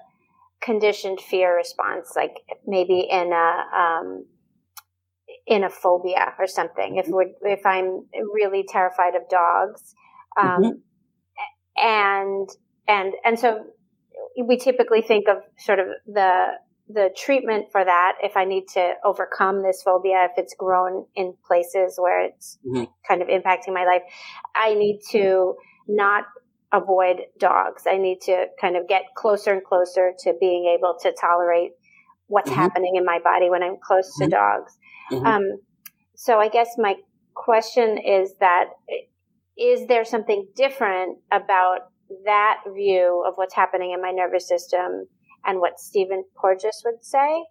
conditioned 0.62 1.20
fear 1.22 1.56
response, 1.56 2.14
like 2.16 2.36
maybe 2.66 3.08
in 3.10 3.32
a 3.34 3.78
um, 3.78 4.26
in 5.48 5.64
a 5.64 5.70
phobia 5.70 6.34
or 6.38 6.48
something. 6.48 6.98
If 6.98 7.08
we 7.08 7.34
if 7.42 7.66
I'm 7.66 8.06
really 8.34 8.66
terrified 8.68 9.16
of 9.16 9.24
dogs, 9.30 9.96
um, 10.40 10.48
mm-hmm. 10.48 10.70
and 11.78 12.50
and 12.88 13.14
and 13.26 13.40
so 13.40 13.66
we 14.44 14.58
typically 14.58 15.02
think 15.02 15.28
of 15.28 15.38
sort 15.58 15.80
of 15.80 15.88
the 16.06 16.48
the 16.92 17.10
treatment 17.16 17.68
for 17.72 17.86
that 17.86 18.14
if 18.24 18.36
I 18.36 18.46
need 18.46 18.68
to 18.74 18.94
overcome 19.06 19.62
this 19.62 19.84
phobia, 19.84 20.26
if 20.26 20.32
it's 20.38 20.56
grown 20.58 21.06
in 21.16 21.36
places 21.46 21.96
where 21.98 22.26
it's 22.26 22.58
mm-hmm. 22.66 22.86
kind 23.08 23.22
of 23.22 23.28
impacting 23.28 23.74
my 23.74 23.86
life, 23.86 24.02
I 24.56 24.74
need 24.74 25.02
to 25.12 25.56
not 25.88 26.24
avoid 26.72 27.22
dogs. 27.40 27.84
I 27.88 27.98
need 27.98 28.22
to 28.22 28.46
kind 28.60 28.76
of 28.76 28.88
get 28.88 29.04
closer 29.16 29.52
and 29.54 29.64
closer 29.64 30.12
to 30.20 30.34
being 30.40 30.74
able 30.78 30.96
to 31.02 31.14
tolerate 31.20 31.72
what's 32.28 32.50
mm-hmm. 32.50 32.60
happening 32.60 32.96
in 32.96 33.06
my 33.06 33.20
body 33.24 33.50
when 33.50 33.64
I'm 33.64 33.78
close 33.82 34.08
mm-hmm. 34.08 34.30
to 34.30 34.36
dogs. 34.36 34.78
Mm-hmm. 35.12 35.26
Um, 35.26 35.44
so 36.16 36.40
I 36.40 36.50
guess 36.50 36.76
my 36.78 36.96
question 37.34 37.98
is 37.98 38.34
that 38.40 38.66
is 39.58 39.88
there 39.88 40.06
something 40.06 40.48
different 40.56 41.18
about 41.32 41.92
that 42.26 42.62
view 42.74 43.24
of 43.28 43.36
what's 43.36 43.54
happening 43.54 43.92
in 43.92 44.02
my 44.02 44.12
nervous 44.12 44.48
system 44.48 45.08
and 45.46 45.60
what 45.60 45.80
Stephen 45.80 46.24
Porges 46.36 46.82
would 46.86 47.04
say? 47.04 47.44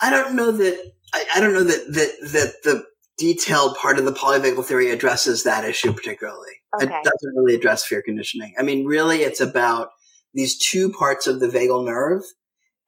I 0.00 0.10
don't 0.10 0.34
know 0.34 0.52
that 0.52 0.92
I, 1.12 1.24
I, 1.36 1.40
don't 1.40 1.52
know 1.52 1.64
that 1.64 1.86
that 1.92 2.30
that 2.32 2.54
the 2.64 2.84
detailed 3.18 3.76
part 3.76 3.98
of 3.98 4.04
the 4.04 4.12
polyvagal 4.12 4.64
theory 4.64 4.90
addresses 4.90 5.42
that 5.42 5.64
issue 5.64 5.92
particularly. 5.92 6.52
Okay. 6.74 6.84
It 6.84 7.04
doesn't 7.04 7.36
really 7.36 7.54
address 7.54 7.84
fear 7.84 8.02
conditioning. 8.02 8.54
I 8.58 8.62
mean, 8.62 8.86
really, 8.86 9.18
it's 9.18 9.40
about 9.40 9.90
these 10.34 10.56
two 10.58 10.90
parts 10.90 11.26
of 11.26 11.40
the 11.40 11.48
vagal 11.48 11.84
nerve 11.84 12.22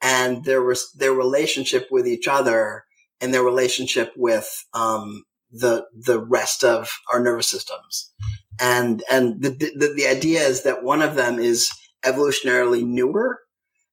and 0.01 0.45
their 0.45 0.63
their 0.97 1.13
relationship 1.13 1.89
with 1.91 2.07
each 2.07 2.29
other 2.29 2.85
and 3.21 3.35
their 3.35 3.43
relationship 3.43 4.13
with 4.17 4.65
um, 4.73 5.25
the 5.51 5.87
the 5.93 6.19
rest 6.19 6.65
of 6.65 6.91
our 7.13 7.21
nervous 7.21 7.49
systems. 7.49 8.13
And 8.61 9.03
and 9.11 9.43
the, 9.43 9.51
the 9.51 9.93
the 9.95 10.07
idea 10.07 10.41
is 10.41 10.63
that 10.63 10.83
one 10.83 11.03
of 11.03 11.17
them 11.17 11.39
is 11.39 11.71
evolutionarily 12.05 12.85
newer, 12.85 13.41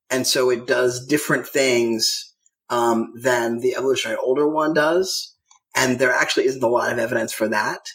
and 0.10 0.28
so 0.28 0.50
it 0.50 0.68
does 0.68 1.06
different 1.06 1.48
things 1.48 2.34
um, 2.70 3.14
than 3.22 3.60
the 3.60 3.76
evolutionary 3.76 4.20
older 4.22 4.48
one 4.48 4.74
does. 4.74 5.34
And 5.78 6.00
there 6.00 6.12
actually 6.12 6.46
isn't 6.46 6.64
a 6.64 6.68
lot 6.68 6.92
of 6.92 7.00
evidence 7.00 7.32
for 7.32 7.48
that. 7.48 7.88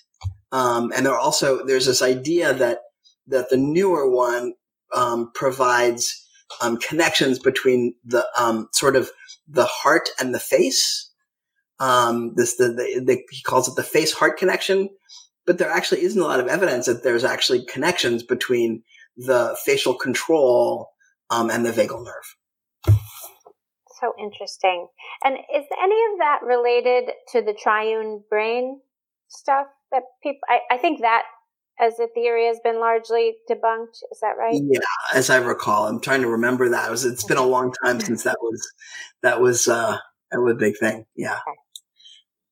Um, 0.53 0.93
and 0.95 1.05
there 1.05 1.19
also 1.19 1.65
there's 1.65 1.87
this 1.87 2.03
idea 2.03 2.53
that 2.55 2.79
that 3.27 3.51
the 3.51 3.57
newer 3.57 4.11
one 4.11 4.55
um, 4.95 5.31
provides 5.35 6.27
um, 6.61 6.77
connections 6.77 7.39
between 7.39 7.95
the 8.05 8.27
um, 8.39 8.69
sort 8.73 8.97
of 8.97 9.11
the 9.49 9.65
heart 9.65 10.11
and 10.21 10.35
the 10.35 10.41
face. 10.41 11.11
Um, 11.81 12.35
this 12.37 12.57
the, 12.57 12.69
the, 12.69 13.03
the, 13.05 13.23
he 13.31 13.43
calls 13.43 13.69
it 13.69 13.75
the 13.75 13.83
face 13.83 14.13
heart 14.13 14.39
connection, 14.39 14.91
but 15.47 15.59
there 15.59 15.71
actually 15.71 16.03
isn't 16.03 16.21
a 16.21 16.25
lot 16.25 16.41
of 16.41 16.47
evidence 16.47 16.87
that 16.87 17.03
there's 17.03 17.25
actually 17.25 17.65
connections 17.65 18.23
between 18.23 18.83
the 19.17 19.57
facial 19.65 19.95
control 19.95 20.91
um, 21.31 21.51
and 21.51 21.67
the 21.67 21.73
vagal 21.73 22.05
nerve. 22.05 22.37
So 24.03 24.13
interesting. 24.19 24.89
And 25.23 25.37
is 25.37 25.65
any 25.81 26.01
of 26.13 26.19
that 26.19 26.41
related 26.43 27.13
to 27.33 27.43
the 27.43 27.55
triune 27.55 28.25
brain 28.29 28.81
stuff 29.29 29.67
that 29.93 30.03
people? 30.23 30.41
I, 30.49 30.75
I 30.75 30.79
think 30.79 31.03
that 31.03 31.23
as 31.81 31.99
a 32.01 32.09
theory 32.09 32.47
has 32.47 32.59
been 32.65 32.81
largely 32.81 33.35
debunked. 33.51 34.03
Is 34.11 34.19
that 34.21 34.35
right? 34.39 34.61
Yeah, 34.61 34.81
as 35.15 35.31
I 35.31 35.37
recall, 35.39 35.87
I'm 35.87 36.01
trying 36.01 36.23
to 36.23 36.29
remember 36.29 36.69
that. 36.71 36.89
It 36.89 36.91
was, 36.91 37.05
it's 37.05 37.25
been 37.25 37.37
a 37.37 37.47
long 37.47 37.73
time 37.85 38.01
since 38.01 38.25
that 38.25 38.37
was 38.41 38.73
that 39.23 39.41
was 39.41 39.69
uh, 39.69 39.99
that 40.31 40.41
was 40.41 40.55
a 40.55 40.57
big 40.57 40.77
thing. 40.79 41.07
Yeah. 41.17 41.39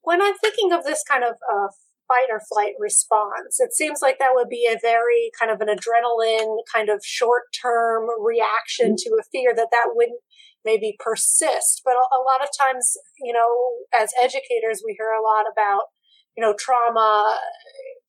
When 0.03 0.23
I'm 0.23 0.35
thinking 0.41 0.73
of 0.73 0.85
this 0.85 1.03
kind 1.09 1.25
of 1.25 1.35
uh, 1.53 1.69
fight 2.09 2.29
or 2.31 2.41
flight 2.53 2.75
response, 2.79 3.59
it 3.59 3.73
seems 3.73 4.01
like 4.03 4.19
that 4.19 4.33
would 4.35 4.49
be 4.49 4.69
a 4.71 4.79
very 4.81 5.31
kind 5.39 5.51
of 5.51 5.61
an 5.61 5.69
adrenaline 5.69 6.59
kind 6.73 6.89
of 6.89 7.01
short 7.05 7.43
term 7.61 8.07
reaction 8.21 8.91
mm-hmm. 8.91 9.11
to 9.11 9.19
a 9.21 9.25
fear 9.31 9.53
that 9.55 9.69
that 9.71 9.91
wouldn't 9.95 10.21
maybe 10.65 10.97
persist. 10.99 11.83
But 11.85 11.95
a, 11.95 12.05
a 12.17 12.23
lot 12.23 12.43
of 12.43 12.49
times, 12.57 12.95
you 13.21 13.33
know, 13.33 13.51
as 13.99 14.11
educators, 14.21 14.83
we 14.85 14.97
hear 14.99 15.11
a 15.11 15.23
lot 15.23 15.45
about 15.51 15.91
you 16.37 16.43
know 16.43 16.55
trauma 16.59 17.37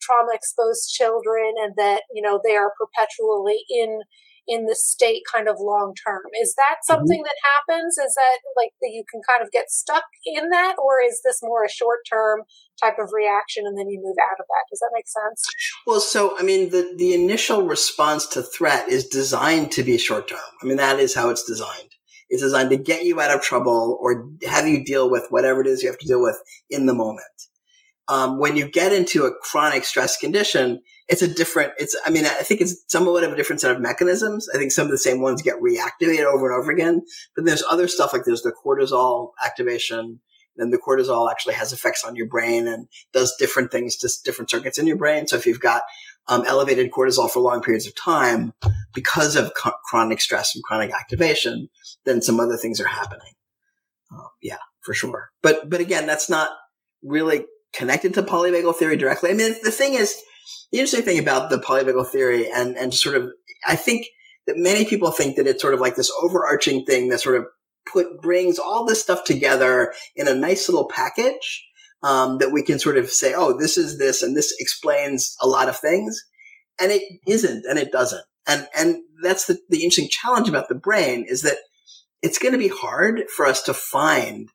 trauma 0.02 0.34
exposed 0.34 0.90
children 0.90 1.54
and 1.62 1.74
that, 1.78 2.02
you 2.14 2.22
know, 2.22 2.42
they 2.44 2.56
are 2.56 2.74
perpetually 2.78 3.64
in 3.70 4.02
in 4.48 4.66
the 4.66 4.76
state 4.76 5.22
kind 5.32 5.48
of 5.48 5.58
long 5.60 5.94
term. 6.06 6.22
Is 6.42 6.56
that 6.56 6.82
mm-hmm. 6.82 6.94
something 6.94 7.24
that 7.24 7.36
happens? 7.46 7.94
Is 7.98 8.16
that 8.16 8.40
like 8.58 8.72
that 8.82 8.90
you 8.92 9.04
can 9.10 9.22
kind 9.30 9.44
of 9.44 9.52
get 9.52 9.70
stuck 9.70 10.04
in 10.26 10.50
that, 10.50 10.76
or 10.82 11.00
is 11.00 11.22
this 11.24 11.40
more 11.44 11.64
a 11.64 11.70
short 11.70 12.00
term 12.12 12.42
type 12.82 12.96
of 13.00 13.12
reaction 13.14 13.66
and 13.68 13.78
then 13.78 13.88
you 13.88 14.02
move 14.04 14.18
out 14.20 14.40
of 14.40 14.46
that? 14.48 14.66
Does 14.70 14.80
that 14.80 14.90
make 14.94 15.08
sense? 15.08 15.44
Well, 15.86 16.02
so 16.02 16.38
I 16.40 16.44
mean, 16.44 16.72
the 16.72 16.92
the 16.98 17.14
initial 17.14 17.62
response 17.62 18.26
to 18.28 18.42
threat 18.42 18.90
is 18.90 19.08
designed 19.08 19.72
to 19.74 19.84
be 19.84 19.98
short 20.00 20.28
term. 20.28 20.40
I 20.62 20.66
mean, 20.66 20.78
that 20.78 21.00
is 21.00 21.14
how 21.14 21.30
it's 21.30 21.44
designed. 21.44 21.90
It's 22.32 22.42
designed 22.42 22.72
to 22.72 22.78
get 22.78 23.04
you 23.04 23.22
out 23.22 23.36
of 23.36 23.44
trouble 23.44 24.00
or 24.02 24.28
have 24.50 24.68
you 24.68 24.84
deal 24.84 25.12
with 25.12 25.28
whatever 25.30 25.62
it 25.62 25.68
is 25.68 25.84
you 25.84 25.90
have 25.90 26.00
to 26.00 26.08
deal 26.08 26.24
with 26.24 26.42
in 26.72 26.88
the 26.88 26.96
moment 26.96 27.22
um, 28.12 28.40
when 28.40 28.58
you 28.58 28.70
get 28.70 28.92
into 28.92 29.24
a 29.24 29.34
chronic 29.34 29.86
stress 29.86 30.18
condition, 30.18 30.82
it's 31.08 31.22
a 31.22 31.34
different, 31.34 31.72
it's, 31.78 31.96
I 32.06 32.10
mean, 32.10 32.26
I 32.26 32.44
think 32.44 32.60
it's 32.60 32.84
somewhat 32.90 33.24
of 33.24 33.32
a 33.32 33.38
different 33.38 33.62
set 33.62 33.72
of 33.72 33.80
mechanisms. 33.80 34.50
I 34.54 34.58
think 34.58 34.74
some 34.74 34.86
of 34.86 34.92
the 34.92 34.98
same 34.98 35.22
ones 35.22 35.42
get 35.42 35.62
reactivated 35.62 36.26
over 36.26 36.52
and 36.52 36.62
over 36.62 36.72
again, 36.72 37.04
but 37.36 37.46
there's 37.46 37.64
other 37.72 37.88
stuff 37.88 38.12
like 38.12 38.24
there's 38.26 38.42
the 38.42 38.52
cortisol 38.52 39.32
activation. 39.46 40.20
Then 40.58 40.70
the 40.70 40.78
cortisol 40.78 41.32
actually 41.32 41.54
has 41.56 41.74
effects 41.74 42.04
on 42.04 42.16
your 42.16 42.28
brain 42.28 42.68
and 42.68 42.88
does 43.14 43.36
different 43.38 43.72
things 43.72 43.96
to 43.98 44.10
different 44.24 44.50
circuits 44.50 44.78
in 44.78 44.88
your 44.88 44.98
brain. 44.98 45.28
So 45.28 45.36
if 45.38 45.46
you've 45.46 45.60
got 45.60 45.84
um, 46.28 46.44
elevated 46.46 46.92
cortisol 46.92 47.30
for 47.30 47.40
long 47.40 47.62
periods 47.62 47.88
of 47.88 47.96
time 47.96 48.54
because 48.94 49.36
of 49.36 49.54
co- 49.56 49.74
chronic 49.86 50.22
stress 50.22 50.54
and 50.56 50.64
chronic 50.64 50.94
activation, 50.94 51.70
then 52.06 52.22
some 52.22 52.40
other 52.40 52.58
things 52.58 52.80
are 52.80 52.88
happening. 52.88 53.34
Uh, 54.14 54.28
yeah, 54.42 54.58
for 54.82 54.94
sure. 54.94 55.32
But 55.42 55.70
but 55.70 55.80
again, 55.80 56.06
that's 56.06 56.30
not 56.30 56.50
really 57.02 57.46
connected 57.74 58.14
to 58.14 58.24
polyvagal 58.24 58.76
theory 58.76 58.98
directly. 58.98 59.30
I 59.30 59.34
mean, 59.34 59.56
the 59.64 59.72
thing 59.72 59.94
is, 59.94 60.16
the 60.72 60.80
interesting 60.80 61.04
thing 61.04 61.20
about 61.20 61.50
the 61.50 61.58
polyvagal 61.58 62.08
theory 62.08 62.50
and, 62.52 62.78
and 62.78 62.94
sort 62.94 63.16
of, 63.16 63.30
I 63.68 63.76
think 63.76 64.08
that 64.48 64.58
many 64.58 64.86
people 64.86 65.12
think 65.12 65.36
that 65.38 65.48
it's 65.48 65.62
sort 65.62 65.74
of 65.74 65.80
like 65.80 65.96
this 65.96 66.12
overarching 66.22 66.86
thing 66.86 67.10
that 67.10 67.22
sort 67.22 67.38
of 67.38 67.46
put, 67.92 68.22
brings 68.22 68.60
all 68.60 68.86
this 68.86 69.02
stuff 69.02 69.24
together 69.24 69.94
in 70.16 70.28
a 70.28 70.34
nice 70.34 70.68
little 70.70 70.88
package. 70.88 71.68
Um, 72.04 72.40
that 72.40 72.52
we 72.52 72.64
can 72.64 72.80
sort 72.80 72.98
of 72.98 73.12
say, 73.12 73.36
oh, 73.36 73.56
this 73.56 73.78
is 73.78 74.00
this 74.00 74.24
and 74.24 74.36
this 74.36 74.56
explains 74.58 75.36
a 75.40 75.48
lot 75.48 75.70
of 75.70 75.78
things. 75.78 76.20
And 76.82 76.92
it 76.92 77.04
isn't 77.28 77.64
and 77.70 77.78
it 77.78 77.92
doesn't. 77.92 78.26
And, 78.48 78.68
and 78.76 79.04
that's 79.22 79.46
the, 79.46 79.60
the 79.70 79.84
interesting 79.84 80.10
challenge 80.10 80.50
about 80.50 80.68
the 80.68 80.74
brain 80.74 81.26
is 81.30 81.44
that 81.44 81.58
it's 82.24 82.40
going 82.40 82.54
to 82.54 82.58
be 82.58 82.70
hard 82.70 83.26
for 83.36 83.46
us 83.46 83.62
to 83.64 83.76
find 83.76 84.50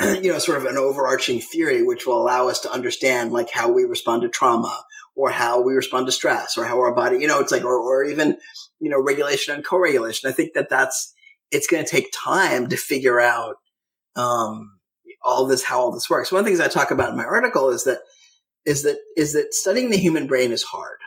you 0.22 0.32
know, 0.32 0.38
sort 0.38 0.58
of 0.58 0.64
an 0.64 0.78
overarching 0.78 1.40
theory 1.40 1.82
which 1.82 2.06
will 2.06 2.20
allow 2.20 2.48
us 2.48 2.60
to 2.60 2.72
understand 2.72 3.32
like 3.32 3.50
how 3.50 3.70
we 3.70 3.84
respond 3.84 4.22
to 4.22 4.28
trauma 4.28 4.84
or 5.14 5.30
how 5.30 5.60
we 5.60 5.74
respond 5.74 6.06
to 6.06 6.12
stress 6.12 6.56
or 6.56 6.64
how 6.64 6.78
our 6.78 6.94
body, 6.94 7.18
you 7.18 7.26
know, 7.26 7.40
it's 7.40 7.52
like, 7.52 7.64
or, 7.64 7.78
or 7.78 8.04
even, 8.04 8.38
you 8.78 8.88
know, 8.88 9.02
regulation 9.02 9.54
and 9.54 9.64
co-regulation. 9.64 10.28
I 10.28 10.32
think 10.32 10.54
that 10.54 10.70
that's, 10.70 11.12
it's 11.50 11.66
going 11.66 11.84
to 11.84 11.90
take 11.90 12.12
time 12.12 12.68
to 12.68 12.76
figure 12.76 13.20
out, 13.20 13.56
um, 14.16 14.78
all 15.22 15.46
this, 15.46 15.64
how 15.64 15.80
all 15.80 15.92
this 15.92 16.08
works. 16.08 16.32
One 16.32 16.40
of 16.40 16.44
the 16.44 16.50
things 16.50 16.60
I 16.60 16.68
talk 16.68 16.90
about 16.90 17.10
in 17.10 17.16
my 17.16 17.24
article 17.24 17.70
is 17.70 17.84
that, 17.84 17.98
is 18.64 18.82
that, 18.84 18.98
is 19.16 19.34
that 19.34 19.52
studying 19.52 19.90
the 19.90 19.98
human 19.98 20.26
brain 20.26 20.52
is 20.52 20.62
hard 20.62 20.98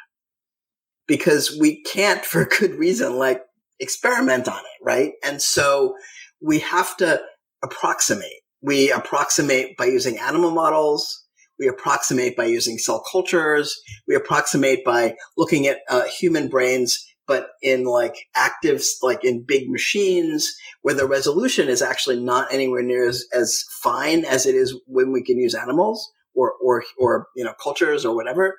because 1.07 1.57
we 1.59 1.81
can't 1.83 2.23
for 2.25 2.45
good 2.45 2.75
reason, 2.75 3.17
like 3.17 3.41
experiment 3.79 4.47
on 4.47 4.59
it. 4.59 4.83
Right. 4.83 5.13
And 5.23 5.41
so 5.41 5.95
we 6.41 6.59
have 6.59 6.95
to 6.97 7.21
approximate 7.63 8.43
we 8.63 8.91
approximate 8.91 9.75
by 9.77 9.85
using 9.85 10.17
animal 10.17 10.49
models. 10.49 11.25
We 11.59 11.67
approximate 11.67 12.35
by 12.35 12.45
using 12.45 12.77
cell 12.77 13.03
cultures. 13.11 13.77
We 14.07 14.15
approximate 14.15 14.83
by 14.85 15.15
looking 15.37 15.67
at 15.67 15.79
uh, 15.89 16.05
human 16.05 16.47
brains, 16.47 17.05
but 17.27 17.49
in 17.61 17.85
like 17.85 18.15
active, 18.35 18.83
like 19.01 19.23
in 19.23 19.43
big 19.43 19.69
machines 19.69 20.53
where 20.81 20.95
the 20.95 21.07
resolution 21.07 21.69
is 21.69 21.81
actually 21.81 22.19
not 22.19 22.53
anywhere 22.53 22.83
near 22.83 23.07
as, 23.07 23.25
as 23.33 23.63
fine 23.81 24.25
as 24.25 24.45
it 24.45 24.55
is 24.55 24.77
when 24.87 25.11
we 25.11 25.23
can 25.23 25.37
use 25.37 25.55
animals 25.55 26.11
or, 26.35 26.53
or, 26.61 26.83
or, 26.97 27.27
you 27.35 27.43
know, 27.43 27.53
cultures 27.61 28.05
or 28.05 28.15
whatever. 28.15 28.57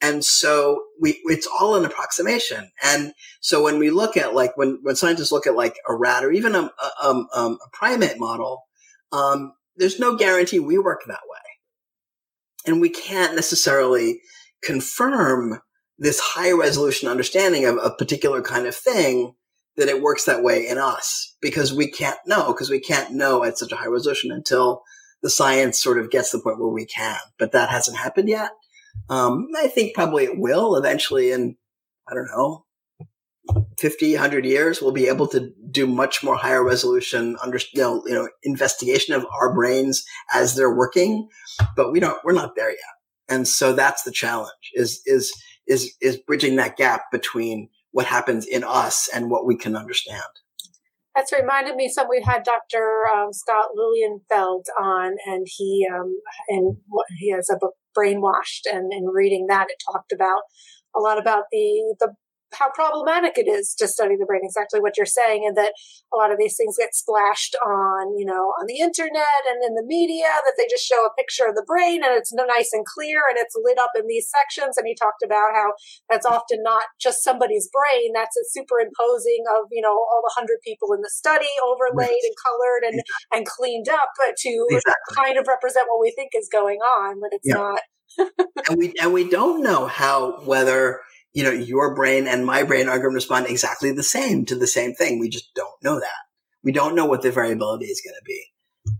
And 0.00 0.24
so 0.24 0.82
we, 1.00 1.20
it's 1.26 1.46
all 1.46 1.76
an 1.76 1.84
approximation. 1.84 2.72
And 2.82 3.12
so 3.40 3.62
when 3.62 3.78
we 3.78 3.90
look 3.90 4.16
at 4.16 4.34
like, 4.34 4.56
when, 4.56 4.80
when 4.82 4.96
scientists 4.96 5.30
look 5.30 5.46
at 5.46 5.54
like 5.54 5.76
a 5.88 5.94
rat 5.94 6.24
or 6.24 6.32
even 6.32 6.56
a, 6.56 6.62
a, 6.62 7.06
um, 7.06 7.28
um, 7.32 7.58
a 7.64 7.70
primate 7.72 8.18
model, 8.18 8.64
um, 9.12 9.52
there's 9.76 10.00
no 10.00 10.16
guarantee 10.16 10.58
we 10.58 10.76
work 10.76 11.02
that 11.06 11.20
way. 11.30 11.38
And 12.66 12.80
we 12.80 12.90
can't 12.90 13.36
necessarily 13.36 14.20
confirm 14.62 15.60
this 16.02 16.18
high 16.18 16.50
resolution 16.50 17.08
understanding 17.08 17.64
of 17.64 17.78
a 17.80 17.90
particular 17.90 18.42
kind 18.42 18.66
of 18.66 18.74
thing 18.74 19.34
that 19.76 19.88
it 19.88 20.02
works 20.02 20.24
that 20.24 20.42
way 20.42 20.66
in 20.66 20.76
us 20.76 21.36
because 21.40 21.72
we 21.72 21.88
can't 21.88 22.18
know 22.26 22.52
because 22.52 22.68
we 22.68 22.80
can't 22.80 23.12
know 23.12 23.44
at 23.44 23.56
such 23.56 23.70
a 23.70 23.76
high 23.76 23.86
resolution 23.86 24.32
until 24.32 24.82
the 25.22 25.30
science 25.30 25.80
sort 25.80 26.00
of 26.00 26.10
gets 26.10 26.32
to 26.32 26.38
the 26.38 26.42
point 26.42 26.58
where 26.58 26.68
we 26.68 26.84
can. 26.84 27.18
But 27.38 27.52
that 27.52 27.68
hasn't 27.68 27.96
happened 27.96 28.28
yet. 28.28 28.50
Um, 29.08 29.46
I 29.56 29.68
think 29.68 29.94
probably 29.94 30.24
it 30.24 30.38
will 30.38 30.74
eventually 30.74 31.30
in, 31.30 31.56
I 32.10 32.14
don't 32.14 32.26
know, 32.26 32.64
50, 33.78 34.14
100 34.14 34.44
years, 34.44 34.82
we'll 34.82 34.90
be 34.90 35.06
able 35.06 35.28
to 35.28 35.52
do 35.70 35.86
much 35.86 36.24
more 36.24 36.36
higher 36.36 36.64
resolution, 36.64 37.36
under, 37.42 37.58
you 37.72 37.80
know, 37.80 38.02
you 38.06 38.14
know, 38.14 38.28
investigation 38.42 39.14
of 39.14 39.24
our 39.40 39.54
brains 39.54 40.04
as 40.34 40.56
they're 40.56 40.74
working. 40.74 41.28
But 41.76 41.92
we 41.92 42.00
don't, 42.00 42.18
we're 42.24 42.32
not 42.32 42.56
there 42.56 42.70
yet. 42.70 42.78
And 43.28 43.46
so 43.46 43.72
that's 43.72 44.02
the 44.02 44.10
challenge 44.10 44.72
is, 44.74 45.00
is 45.06 45.32
is 45.66 45.96
is 46.00 46.16
bridging 46.16 46.56
that 46.56 46.76
gap 46.76 47.10
between 47.10 47.68
what 47.92 48.06
happens 48.06 48.46
in 48.46 48.64
us 48.64 49.08
and 49.14 49.30
what 49.30 49.46
we 49.46 49.56
can 49.56 49.76
understand. 49.76 50.22
That's 51.14 51.32
reminded 51.32 51.76
me. 51.76 51.88
Some 51.88 52.08
we 52.08 52.22
had 52.22 52.42
Dr. 52.42 53.04
Um, 53.14 53.32
Scott 53.32 53.68
Lilienfeld 53.76 54.64
on, 54.80 55.16
and 55.26 55.46
he 55.46 55.86
um, 55.92 56.16
and 56.48 56.76
he 57.18 57.30
has 57.32 57.50
a 57.50 57.58
book, 57.58 57.74
Brainwashed, 57.96 58.62
and 58.70 58.92
in 58.92 59.06
reading 59.06 59.46
that, 59.48 59.68
it 59.68 59.82
talked 59.92 60.12
about 60.12 60.42
a 60.96 61.00
lot 61.00 61.18
about 61.18 61.44
the 61.52 61.94
the 62.00 62.14
how 62.54 62.70
problematic 62.70 63.36
it 63.36 63.48
is 63.48 63.74
to 63.78 63.88
study 63.88 64.16
the 64.16 64.26
brain 64.26 64.42
exactly 64.44 64.80
what 64.80 64.96
you're 64.96 65.06
saying 65.06 65.44
and 65.46 65.56
that 65.56 65.72
a 66.12 66.16
lot 66.16 66.32
of 66.32 66.38
these 66.38 66.56
things 66.56 66.76
get 66.78 66.94
splashed 66.94 67.56
on 67.64 68.16
you 68.18 68.24
know 68.24 68.52
on 68.60 68.66
the 68.66 68.80
internet 68.80 69.42
and 69.48 69.62
in 69.64 69.74
the 69.74 69.86
media 69.86 70.28
that 70.44 70.54
they 70.56 70.66
just 70.68 70.84
show 70.84 71.04
a 71.06 71.14
picture 71.16 71.46
of 71.46 71.54
the 71.54 71.66
brain 71.66 72.02
and 72.04 72.14
it's 72.14 72.32
nice 72.32 72.70
and 72.72 72.84
clear 72.86 73.20
and 73.28 73.38
it's 73.38 73.56
lit 73.56 73.78
up 73.78 73.92
in 73.96 74.06
these 74.06 74.28
sections 74.28 74.76
and 74.76 74.86
he 74.86 74.94
talked 74.94 75.22
about 75.24 75.54
how 75.54 75.72
that's 76.10 76.26
often 76.26 76.62
not 76.62 76.84
just 77.00 77.24
somebody's 77.24 77.68
brain 77.72 78.12
that's 78.14 78.36
a 78.36 78.44
superimposing 78.52 79.44
of 79.58 79.68
you 79.70 79.82
know 79.82 79.94
all 79.94 80.22
the 80.24 80.34
hundred 80.36 80.58
people 80.64 80.92
in 80.92 81.00
the 81.00 81.12
study 81.12 81.50
overlaid 81.64 82.08
right. 82.08 82.26
and 82.26 82.36
colored 82.38 82.82
and 82.84 83.00
exactly. 83.00 83.32
and 83.32 83.42
cleaned 83.46 83.88
up 83.88 84.10
to 84.36 84.66
exactly. 84.70 85.16
kind 85.16 85.36
of 85.38 85.46
represent 85.48 85.86
what 85.88 86.00
we 86.00 86.12
think 86.14 86.30
is 86.36 86.48
going 86.50 86.78
on 86.80 87.20
but 87.20 87.30
it's 87.32 87.46
yeah. 87.46 87.54
not 87.54 87.80
and 88.68 88.78
we 88.78 88.92
and 89.00 89.12
we 89.12 89.28
don't 89.28 89.62
know 89.62 89.86
how 89.86 90.40
whether 90.44 91.00
you 91.32 91.42
know, 91.42 91.50
your 91.50 91.94
brain 91.94 92.26
and 92.26 92.44
my 92.44 92.62
brain 92.62 92.88
are 92.88 92.98
going 92.98 93.12
to 93.12 93.14
respond 93.14 93.46
exactly 93.46 93.90
the 93.92 94.02
same 94.02 94.44
to 94.46 94.54
the 94.54 94.66
same 94.66 94.94
thing. 94.94 95.18
We 95.18 95.28
just 95.28 95.54
don't 95.54 95.82
know 95.82 95.98
that. 95.98 96.22
We 96.62 96.72
don't 96.72 96.94
know 96.94 97.06
what 97.06 97.22
the 97.22 97.30
variability 97.30 97.86
is 97.86 98.02
going 98.04 98.14
to 98.14 98.24
be. 98.24 98.44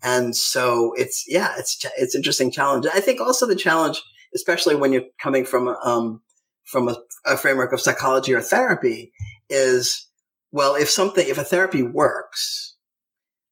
And 0.03 0.35
so 0.35 0.93
it's, 0.97 1.25
yeah, 1.29 1.55
it's, 1.59 1.85
it's 1.99 2.15
interesting 2.15 2.51
challenge. 2.51 2.87
I 2.93 3.01
think 3.01 3.21
also 3.21 3.47
the 3.47 3.55
challenge, 3.57 4.01
especially 4.35 4.77
when 4.77 4.93
you're 4.93 5.05
coming 5.21 5.45
from, 5.45 5.69
um, 5.69 6.23
from 6.65 6.89
a, 6.89 6.97
a 7.27 7.37
framework 7.37 7.73
of 7.73 7.81
psychology 7.81 8.33
or 8.33 8.41
therapy 8.41 9.13
is, 9.49 10.09
well, 10.53 10.75
if 10.75 10.89
something, 10.89 11.27
if 11.29 11.39
a 11.39 11.45
therapy 11.45 11.83
works, 11.83 12.77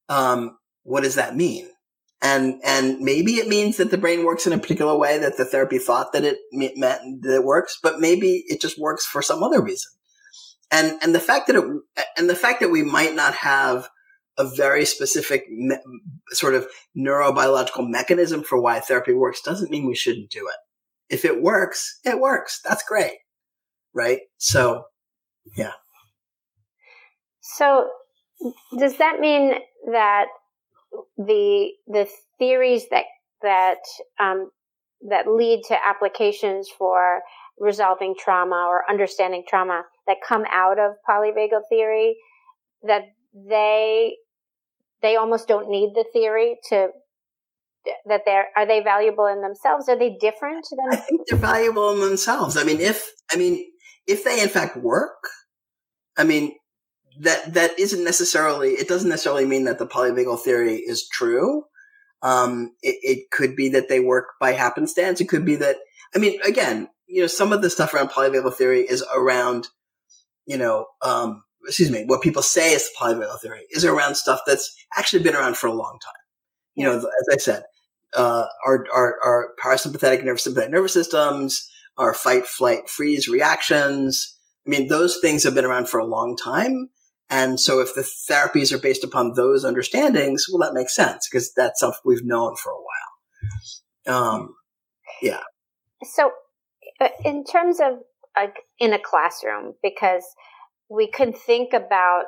um, 0.08 0.56
what 0.82 1.02
does 1.02 1.16
that 1.16 1.37
mean? 1.37 1.68
And 2.23 2.61
and 2.65 3.00
maybe 3.00 3.37
it 3.37 3.49
means 3.49 3.79
that 3.79 3.91
the 3.91 3.99
brain 3.99 4.25
works 4.25 4.47
in 4.47 4.53
a 4.53 4.59
particular 4.59 4.97
way 4.97 5.19
that 5.19 5.37
the 5.37 5.45
therapy 5.45 5.79
thought 5.79 6.12
that 6.12 6.25
it 6.25 6.39
meant 6.53 7.23
that 7.23 7.35
it 7.37 7.45
works, 7.45 7.79
but 7.83 7.99
maybe 7.99 8.45
it 8.47 8.61
just 8.61 8.79
works 8.79 9.07
for 9.07 9.23
some 9.23 9.43
other 9.43 9.62
reason. 9.62 9.91
And 10.71 10.99
and 11.03 11.15
the 11.15 11.21
fact 11.21 11.47
that 11.47 11.57
it 11.57 11.65
and 12.17 12.29
the 12.29 12.35
fact 12.35 12.61
that 12.61 12.71
we 12.71 12.83
might 12.83 13.15
not 13.15 13.35
have 13.35 13.89
a 14.39 14.45
very 14.45 14.85
specific 14.85 15.45
me, 15.50 15.77
sort 16.31 16.55
of 16.55 16.67
neurobiological 16.97 17.89
mechanism 17.89 18.43
for 18.43 18.61
why 18.61 18.81
therapy 18.81 19.12
works 19.12 19.43
doesn't 19.43 19.71
mean 19.71 19.87
we 19.87 19.95
shouldn't 19.95 20.31
do 20.31 20.47
it. 20.47 21.15
If 21.15 21.25
it 21.25 21.43
works, 21.43 21.99
it 22.05 22.21
works. 22.21 22.61
That's 22.65 22.85
great, 22.85 23.17
right? 23.95 24.21
So, 24.39 24.85
yeah. 25.57 25.73
So, 27.41 27.89
does 28.79 28.97
that 28.99 29.19
mean 29.19 29.55
that 29.91 30.27
the 31.16 31.70
the 31.87 32.09
theories 32.38 32.85
that 32.90 33.04
that 33.42 33.78
um, 34.18 34.50
that 35.09 35.26
lead 35.28 35.62
to 35.68 35.76
applications 35.87 36.68
for 36.68 37.20
resolving 37.59 38.14
trauma 38.18 38.66
or 38.68 38.82
understanding 38.88 39.44
trauma 39.49 39.82
that 40.06 40.16
come 40.26 40.44
out 40.50 40.78
of 40.78 40.92
polyvagal 41.09 41.61
theory 41.68 42.16
that 42.82 43.02
they 43.35 44.16
they 45.02 45.16
almost 45.16 45.49
don't 45.49 45.70
need 45.70 45.92
the 45.94 46.04
theory 46.12 46.56
to 46.68 46.88
that 48.06 48.23
they're 48.26 48.49
are 48.56 48.66
they 48.66 48.80
valuable 48.80 49.26
in 49.26 49.40
themselves? 49.40 49.88
Are 49.88 49.99
they 49.99 50.16
different 50.20 50.66
than 50.70 50.92
i 50.92 50.97
think 50.97 51.23
they're 51.28 51.38
valuable 51.38 51.90
in 51.92 52.00
themselves. 52.00 52.56
I 52.56 52.64
mean 52.64 52.80
if 52.80 53.11
i 53.30 53.37
mean 53.37 53.64
if 54.06 54.25
they 54.25 54.42
in 54.42 54.49
fact 54.49 54.76
work 54.76 55.28
i 56.17 56.25
mean 56.25 56.54
that 57.18 57.54
that 57.54 57.78
isn't 57.78 58.04
necessarily 58.04 58.70
it 58.70 58.88
doesn't 58.88 59.08
necessarily 59.08 59.46
mean 59.46 59.64
that 59.64 59.78
the 59.78 59.86
polyvagal 59.86 60.40
theory 60.40 60.76
is 60.76 61.08
true. 61.08 61.64
Um, 62.23 62.75
it, 62.82 62.96
it, 63.02 63.30
could 63.30 63.56
be 63.56 63.70
that 63.70 63.88
they 63.88 63.99
work 63.99 64.32
by 64.38 64.52
happenstance. 64.52 65.23
It 65.23 65.28
could 65.30 65.44
be 65.46 65.56
that 65.56 65.76
I 66.14 66.18
mean, 66.18 66.38
again, 66.42 66.88
you 67.06 67.23
know, 67.23 67.26
some 67.26 67.52
of 67.52 67.62
the 67.62 67.70
stuff 67.70 67.94
around 67.94 68.10
polyvagal 68.10 68.54
theory 68.54 68.80
is 68.80 69.02
around, 69.14 69.68
you 70.46 70.58
know, 70.58 70.86
um, 71.02 71.42
excuse 71.66 71.90
me, 71.90 72.04
what 72.06 72.23
people 72.23 72.42
say 72.42 72.73
is 72.73 72.84
the 72.84 72.90
polyvagal 72.99 73.40
theory 73.40 73.62
is 73.70 73.84
around 73.84 74.16
stuff 74.16 74.40
that's 74.46 74.75
actually 74.96 75.23
been 75.23 75.34
around 75.34 75.56
for 75.56 75.66
a 75.66 75.73
long 75.73 75.99
time. 76.04 76.12
You 76.75 76.86
know, 76.86 76.96
as 76.99 77.06
I 77.32 77.36
said, 77.36 77.64
uh, 78.14 78.46
our, 78.64 78.86
our, 78.92 79.18
our 79.25 79.49
parasympathetic 79.62 80.25
nervous 80.25 80.44
sympathetic 80.44 80.70
nervous 80.70 80.92
systems, 80.92 81.68
our 81.96 82.14
fight, 82.14 82.46
flight, 82.46 82.88
freeze 82.88 83.28
reactions. 83.28 84.36
I 84.66 84.70
mean, 84.70 84.88
those 84.88 85.18
things 85.20 85.44
have 85.44 85.54
been 85.54 85.64
around 85.64 85.88
for 85.88 85.99
a 85.99 86.04
long 86.04 86.36
time. 86.36 86.90
And 87.30 87.60
so 87.60 87.80
if 87.80 87.95
the 87.95 88.02
therapies 88.02 88.73
are 88.73 88.78
based 88.78 89.04
upon 89.04 89.34
those 89.34 89.64
understandings, 89.64 90.47
well, 90.50 90.58
that 90.69 90.75
makes 90.75 90.95
sense 90.95 91.28
because 91.30 91.52
that's 91.54 91.80
something 91.80 92.00
we've 92.04 92.25
known 92.25 92.56
for 92.56 92.73
a 92.73 94.12
while. 94.12 94.23
Um, 94.23 94.54
yeah. 95.23 95.40
So 96.02 96.32
uh, 97.00 97.08
in 97.25 97.45
terms 97.45 97.78
of 97.80 98.00
like 98.36 98.56
in 98.78 98.93
a 98.93 98.99
classroom, 98.99 99.75
because 99.82 100.25
we 100.88 101.08
can 101.08 101.32
think 101.32 101.73
about 101.73 102.25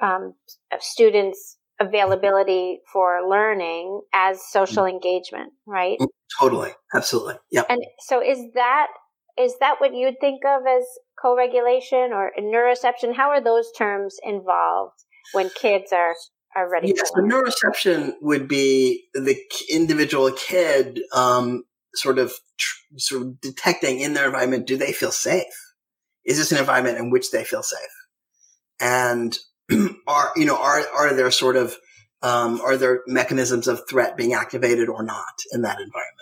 um, 0.00 0.34
students' 0.80 1.58
availability 1.80 2.80
for 2.92 3.28
learning 3.28 4.00
as 4.14 4.40
social 4.48 4.84
mm-hmm. 4.84 4.94
engagement, 4.94 5.52
right? 5.66 5.98
Mm, 6.00 6.08
totally, 6.40 6.70
absolutely, 6.94 7.34
yeah. 7.50 7.64
And 7.68 7.84
so, 8.00 8.22
is 8.22 8.38
that 8.54 8.86
is 9.38 9.54
that 9.60 9.76
what 9.78 9.94
you'd 9.94 10.20
think 10.20 10.42
of 10.44 10.62
as 10.66 10.84
co-regulation 11.20 12.12
or 12.12 12.32
neuroception? 12.38 13.14
How 13.14 13.30
are 13.30 13.42
those 13.42 13.70
terms 13.76 14.16
involved 14.22 15.04
when 15.32 15.50
kids 15.50 15.92
are 15.92 16.14
are 16.54 16.70
ready? 16.70 16.92
Yes, 16.94 17.10
the 17.12 17.22
neuroception 17.22 18.14
would 18.20 18.46
be 18.46 19.04
the 19.14 19.36
individual 19.70 20.30
kid 20.32 21.00
um, 21.14 21.64
sort 21.94 22.18
of 22.18 22.32
tr- 22.58 22.98
sort 22.98 23.22
of 23.22 23.40
detecting 23.40 24.00
in 24.00 24.14
their 24.14 24.26
environment 24.26 24.66
do 24.66 24.76
they 24.76 24.92
feel 24.92 25.12
safe? 25.12 25.46
Is 26.24 26.38
this 26.38 26.52
an 26.52 26.58
environment 26.58 26.98
in 26.98 27.10
which 27.10 27.30
they 27.30 27.44
feel 27.44 27.62
safe? 27.62 27.80
And 28.80 29.36
are 30.06 30.32
you 30.36 30.44
know 30.44 30.56
are 30.56 30.82
are 30.94 31.14
there 31.14 31.30
sort 31.30 31.56
of 31.56 31.76
um, 32.22 32.60
are 32.60 32.76
there 32.76 33.00
mechanisms 33.06 33.66
of 33.66 33.82
threat 33.88 34.16
being 34.16 34.34
activated 34.34 34.88
or 34.88 35.02
not 35.02 35.34
in 35.52 35.62
that 35.62 35.80
environment? 35.80 36.18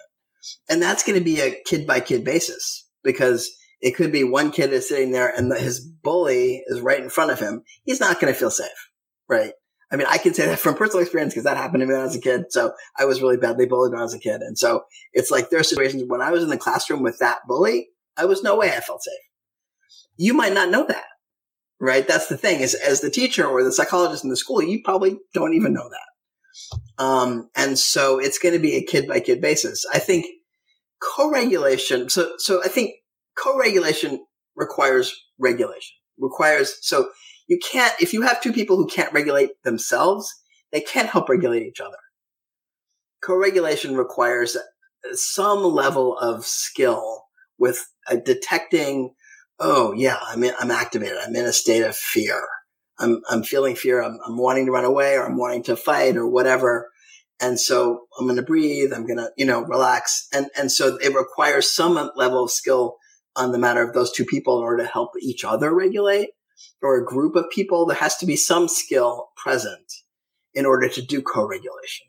And 0.68 0.81
that's 0.81 1.03
going 1.03 1.18
to 1.18 1.25
be 1.25 1.40
a 1.40 1.61
kid 1.66 1.87
by 1.87 2.01
kid 2.01 2.25
basis 2.25 2.87
because 3.03 3.51
it 3.81 3.93
could 3.93 4.13
be 4.13 4.25
one 4.25 4.51
kid 4.51 4.73
is 4.73 4.89
sitting 4.89 5.13
there 5.13 5.29
and 5.35 5.53
his 5.57 5.81
bully 5.81 6.63
is 6.67 6.81
right 6.81 7.01
in 7.01 7.09
front 7.09 7.31
of 7.31 7.41
him. 7.41 7.63
He's 7.85 8.01
not 8.01 8.21
going 8.21 8.33
to 8.33 8.39
feel 8.39 8.51
safe, 8.51 8.91
right? 9.29 9.53
I 9.93 9.97
mean, 9.97 10.07
I 10.09 10.19
can 10.19 10.35
say 10.35 10.47
that 10.47 10.59
from 10.59 10.77
personal 10.77 11.03
experience 11.03 11.35
because 11.35 11.45
that 11.45 11.57
happened 11.57 11.81
to 11.81 11.87
me 11.87 11.93
when 11.93 12.03
I 12.03 12.05
was 12.05 12.15
a 12.15 12.21
kid. 12.21 12.45
So 12.51 12.73
I 12.97 13.07
was 13.07 13.21
really 13.21 13.39
badly 13.39 13.67
bullied 13.67 13.93
when 13.93 14.01
I 14.01 14.05
was 14.05 14.15
a 14.15 14.21
kid. 14.21 14.41
And 14.41 14.57
so 14.57 14.85
it's 15.13 15.31
like 15.31 15.51
there 15.51 15.59
are 15.59 15.65
situations 15.65 16.05
when 16.07 16.21
I 16.21 16.31
was 16.31 16.45
in 16.45 16.51
the 16.51 16.57
classroom 16.57 17.03
with 17.03 17.19
that 17.19 17.41
bully, 17.49 17.89
I 18.17 18.27
was 18.27 18.43
no 18.43 18.57
way 18.57 18.69
I 18.69 18.81
felt 18.81 19.03
safe. 19.03 19.15
You 20.17 20.35
might 20.35 20.53
not 20.53 20.71
know 20.71 20.87
that, 20.87 21.07
right? 21.81 22.07
That's 22.07 22.29
the 22.29 22.37
thing 22.37 22.61
is 22.61 22.75
as 22.75 23.01
the 23.01 23.11
teacher 23.11 23.47
or 23.47 23.65
the 23.65 23.73
psychologist 23.73 24.23
in 24.23 24.31
the 24.31 24.37
school, 24.37 24.63
you 24.63 24.81
probably 24.85 25.19
don't 25.35 25.55
even 25.55 25.73
know 25.73 25.89
that. 25.89 27.03
Um, 27.03 27.49
and 27.57 27.79
so 27.79 28.19
it's 28.19 28.39
going 28.39 28.55
to 28.55 28.61
be 28.61 28.77
a 28.77 28.85
kid 28.85 29.09
by 29.09 29.21
kid 29.21 29.41
basis. 29.41 29.87
I 29.93 29.99
think 29.99 30.27
co-regulation. 31.01 32.09
So, 32.09 32.33
so 32.39 32.63
I 32.65 32.69
think 32.69 32.95
co-regulation 33.37 34.25
requires 34.57 35.15
regulation. 35.39 35.97
Requires 36.19 36.77
so 36.83 37.09
you 37.49 37.59
can't 37.59 37.95
if 38.01 38.13
you 38.13 38.23
have 38.23 38.43
two 38.43 38.53
people 38.53 38.77
who 38.77 38.87
can't 38.87 39.13
regulate 39.13 39.51
themselves, 39.65 40.33
they 40.71 40.81
can't 40.81 41.09
help 41.09 41.29
regulate 41.29 41.63
each 41.63 41.81
other. 41.81 41.97
Co-regulation 43.25 43.97
requires 43.97 44.57
some 45.13 45.63
level 45.63 46.17
of 46.19 46.45
skill 46.45 47.25
with 47.59 47.87
uh, 48.11 48.17
detecting. 48.17 49.15
Oh 49.59 49.93
yeah, 49.93 50.19
I'm 50.21 50.45
in, 50.45 50.53
I'm 50.61 50.71
activated. 50.71 51.17
I'm 51.19 51.35
in 51.35 51.47
a 51.47 51.53
state 51.53 51.83
of 51.83 51.97
fear. 51.97 52.47
I'm 52.99 53.23
I'm 53.31 53.43
feeling 53.43 53.77
fear. 53.77 54.03
I'm, 54.03 54.19
I'm 54.27 54.37
wanting 54.37 54.67
to 54.67 54.73
run 54.73 54.85
away 54.85 55.15
or 55.15 55.25
I'm 55.25 55.39
wanting 55.39 55.63
to 55.65 55.77
fight 55.77 56.17
or 56.17 56.27
whatever 56.27 56.91
and 57.40 57.59
so 57.59 58.03
I'm 58.18 58.26
going 58.26 58.37
to 58.37 58.42
breathe. 58.42 58.92
I'm 58.92 59.07
going 59.07 59.18
to, 59.18 59.31
you 59.37 59.46
know, 59.46 59.62
relax. 59.62 60.29
And, 60.33 60.46
and 60.57 60.70
so 60.70 60.96
it 60.96 61.14
requires 61.14 61.70
some 61.70 62.11
level 62.16 62.44
of 62.44 62.50
skill 62.50 62.96
on 63.35 63.53
the 63.53 63.59
matter 63.59 63.83
of 63.83 63.94
those 63.94 64.12
two 64.12 64.24
people 64.24 64.59
in 64.59 64.64
order 64.64 64.83
to 64.83 64.88
help 64.88 65.12
each 65.20 65.44
other 65.44 65.74
regulate 65.74 66.31
or 66.83 66.96
a 66.96 67.05
group 67.05 67.37
of 67.37 67.48
people. 67.50 67.87
There 67.87 67.96
has 67.96 68.16
to 68.18 68.26
be 68.26 68.37
some 68.37 68.68
skill 68.68 69.31
present 69.37 69.92
in 70.53 70.66
order 70.66 70.88
to 70.88 71.03
do 71.03 71.22
co-regulation. 71.22 72.09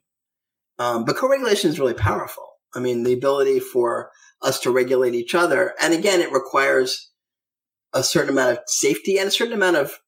Um, 0.79 1.05
but 1.05 1.15
co-regulation 1.15 1.69
is 1.69 1.79
really 1.79 1.93
powerful. 1.93 2.47
I 2.73 2.79
mean, 2.79 3.03
the 3.03 3.13
ability 3.13 3.59
for 3.59 4.11
us 4.41 4.59
to 4.61 4.71
regulate 4.71 5.13
each 5.13 5.35
other. 5.35 5.73
And 5.79 5.93
again, 5.93 6.21
it 6.21 6.31
requires 6.31 7.11
a 7.93 8.03
certain 8.03 8.31
amount 8.31 8.57
of 8.57 8.59
safety 8.67 9.17
and 9.17 9.27
a 9.27 9.31
certain 9.31 9.53
amount 9.53 9.77
of, 9.77 9.99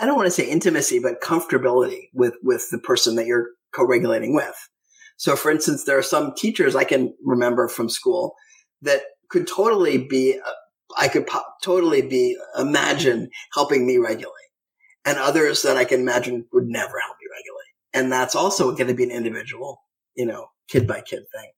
I 0.00 0.06
don't 0.06 0.16
want 0.16 0.26
to 0.26 0.30
say 0.30 0.50
intimacy, 0.50 0.98
but 0.98 1.20
comfortability 1.22 2.08
with, 2.12 2.34
with 2.42 2.68
the 2.70 2.78
person 2.78 3.16
that 3.16 3.26
you're 3.26 3.50
co-regulating 3.72 4.34
with. 4.34 4.56
So 5.16 5.36
for 5.36 5.50
instance, 5.50 5.84
there 5.84 5.98
are 5.98 6.02
some 6.02 6.34
teachers 6.36 6.76
I 6.76 6.84
can 6.84 7.14
remember 7.24 7.68
from 7.68 7.88
school 7.88 8.34
that 8.82 9.02
could 9.28 9.46
totally 9.46 9.98
be 9.98 10.38
uh, 10.44 10.50
I 10.96 11.08
could 11.08 11.26
po- 11.26 11.44
totally 11.62 12.02
be 12.02 12.38
imagine 12.58 13.30
helping 13.54 13.86
me 13.86 13.98
regulate, 13.98 14.32
and 15.04 15.18
others 15.18 15.62
that 15.62 15.76
I 15.76 15.84
can 15.84 16.00
imagine 16.00 16.46
would 16.52 16.66
never 16.66 17.00
help 17.00 17.16
me 17.20 17.26
regulate, 17.30 17.72
and 17.92 18.12
that's 18.12 18.36
also 18.36 18.72
going 18.72 18.88
to 18.88 18.94
be 18.94 19.04
an 19.04 19.10
individual, 19.10 19.82
you 20.14 20.26
know, 20.26 20.48
kid 20.68 20.86
by 20.86 21.00
kid 21.00 21.24
thing. 21.34 21.50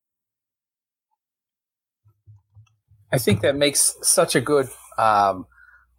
I 3.12 3.18
think 3.18 3.40
that 3.40 3.56
makes 3.56 3.96
such 4.02 4.34
a 4.34 4.40
good 4.40 4.68
um, 4.98 5.46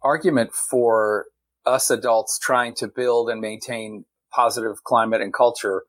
argument 0.02 0.52
for 0.52 1.26
us 1.66 1.90
adults 1.90 2.38
trying 2.38 2.74
to 2.76 2.88
build 2.88 3.28
and 3.30 3.40
maintain 3.40 4.04
positive 4.32 4.82
climate 4.84 5.20
and 5.20 5.32
culture 5.32 5.84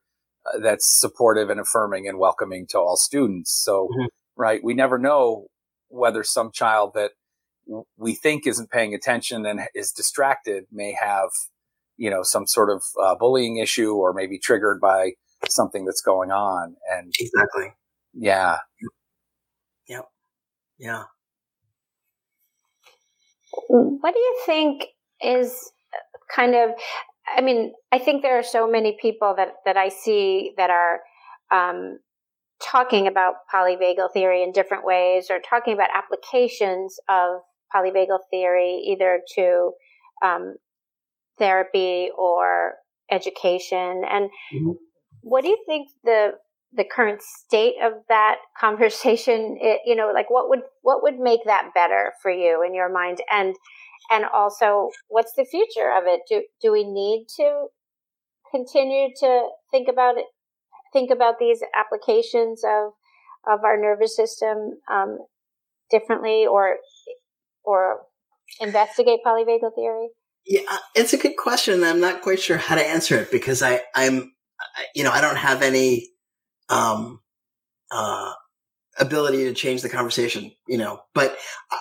that's 0.60 1.00
supportive 1.00 1.50
and 1.50 1.60
affirming 1.60 2.08
and 2.08 2.18
welcoming 2.18 2.66
to 2.70 2.78
all 2.78 2.96
students. 2.96 3.52
So, 3.52 3.88
mm-hmm. 3.92 4.06
right, 4.36 4.62
we 4.62 4.74
never 4.74 4.98
know 4.98 5.46
whether 5.88 6.24
some 6.24 6.50
child 6.52 6.92
that 6.94 7.12
we 7.96 8.14
think 8.14 8.46
isn't 8.46 8.70
paying 8.70 8.94
attention 8.94 9.46
and 9.46 9.60
is 9.74 9.92
distracted 9.92 10.64
may 10.72 10.96
have, 11.00 11.30
you 11.96 12.10
know, 12.10 12.22
some 12.22 12.46
sort 12.46 12.70
of 12.70 12.82
uh, 13.02 13.14
bullying 13.14 13.58
issue 13.58 13.92
or 13.94 14.12
maybe 14.12 14.38
triggered 14.38 14.80
by 14.80 15.12
something 15.48 15.84
that's 15.84 16.00
going 16.00 16.30
on. 16.30 16.76
And 16.90 17.12
exactly. 17.18 17.74
Yeah. 18.14 18.56
Yep. 19.88 20.04
Yeah. 20.78 21.04
What 23.68 24.14
do 24.14 24.18
you 24.18 24.40
think 24.44 24.86
is 25.22 25.72
kind 26.34 26.54
of, 26.54 26.70
I 27.26 27.40
mean, 27.40 27.72
I 27.92 27.98
think 27.98 28.22
there 28.22 28.38
are 28.38 28.42
so 28.42 28.70
many 28.70 28.96
people 29.00 29.34
that, 29.36 29.54
that 29.64 29.76
I 29.76 29.88
see 29.88 30.52
that 30.56 30.70
are 30.70 31.00
um, 31.52 31.98
talking 32.62 33.06
about 33.06 33.34
polyvagal 33.52 34.12
theory 34.12 34.42
in 34.42 34.52
different 34.52 34.84
ways 34.84 35.26
or 35.30 35.38
talking 35.38 35.74
about 35.74 35.90
applications 35.94 36.98
of 37.08 37.40
polyvagal 37.74 38.18
theory 38.30 38.82
either 38.86 39.20
to 39.34 39.72
um, 40.24 40.56
therapy 41.38 42.10
or 42.16 42.74
education. 43.10 44.02
And 44.08 44.30
mm-hmm. 44.54 44.72
what 45.22 45.42
do 45.42 45.48
you 45.48 45.58
think 45.66 45.88
the 46.04 46.32
the 46.74 46.84
current 46.84 47.20
state 47.20 47.74
of 47.82 47.92
that 48.08 48.36
conversation 48.60 49.58
it, 49.60 49.80
you 49.84 49.94
know 49.94 50.10
like 50.14 50.30
what 50.30 50.48
would 50.48 50.62
what 50.80 51.02
would 51.02 51.18
make 51.18 51.40
that 51.44 51.70
better 51.74 52.12
for 52.22 52.30
you 52.30 52.64
in 52.66 52.74
your 52.74 52.90
mind 52.90 53.18
and 53.30 53.54
and 54.10 54.24
also 54.24 54.90
what's 55.08 55.32
the 55.36 55.44
future 55.44 55.90
of 55.90 56.04
it? 56.06 56.20
Do 56.28 56.44
do 56.60 56.72
we 56.72 56.84
need 56.84 57.26
to 57.36 57.66
continue 58.50 59.08
to 59.20 59.48
think 59.70 59.88
about 59.88 60.18
it 60.18 60.26
think 60.92 61.10
about 61.10 61.38
these 61.38 61.62
applications 61.74 62.62
of 62.64 62.92
of 63.46 63.64
our 63.64 63.76
nervous 63.76 64.14
system 64.14 64.78
um, 64.90 65.18
differently 65.90 66.46
or 66.46 66.76
or 67.64 68.02
investigate 68.60 69.20
polyvagal 69.26 69.74
theory? 69.74 70.08
Yeah 70.46 70.78
it's 70.94 71.12
a 71.12 71.16
good 71.16 71.36
question 71.36 71.84
i'm 71.84 72.00
not 72.00 72.20
quite 72.20 72.40
sure 72.40 72.56
how 72.56 72.74
to 72.74 72.84
answer 72.84 73.16
it 73.16 73.30
because 73.30 73.62
i 73.62 73.80
i'm 73.94 74.32
you 74.94 75.04
know 75.04 75.10
i 75.12 75.20
don't 75.20 75.36
have 75.36 75.62
any 75.62 76.08
um, 76.68 77.20
uh, 77.90 78.32
ability 79.02 79.44
to 79.44 79.54
change 79.54 79.82
the 79.82 79.88
conversation, 79.88 80.52
you 80.66 80.78
know. 80.78 81.00
But 81.14 81.36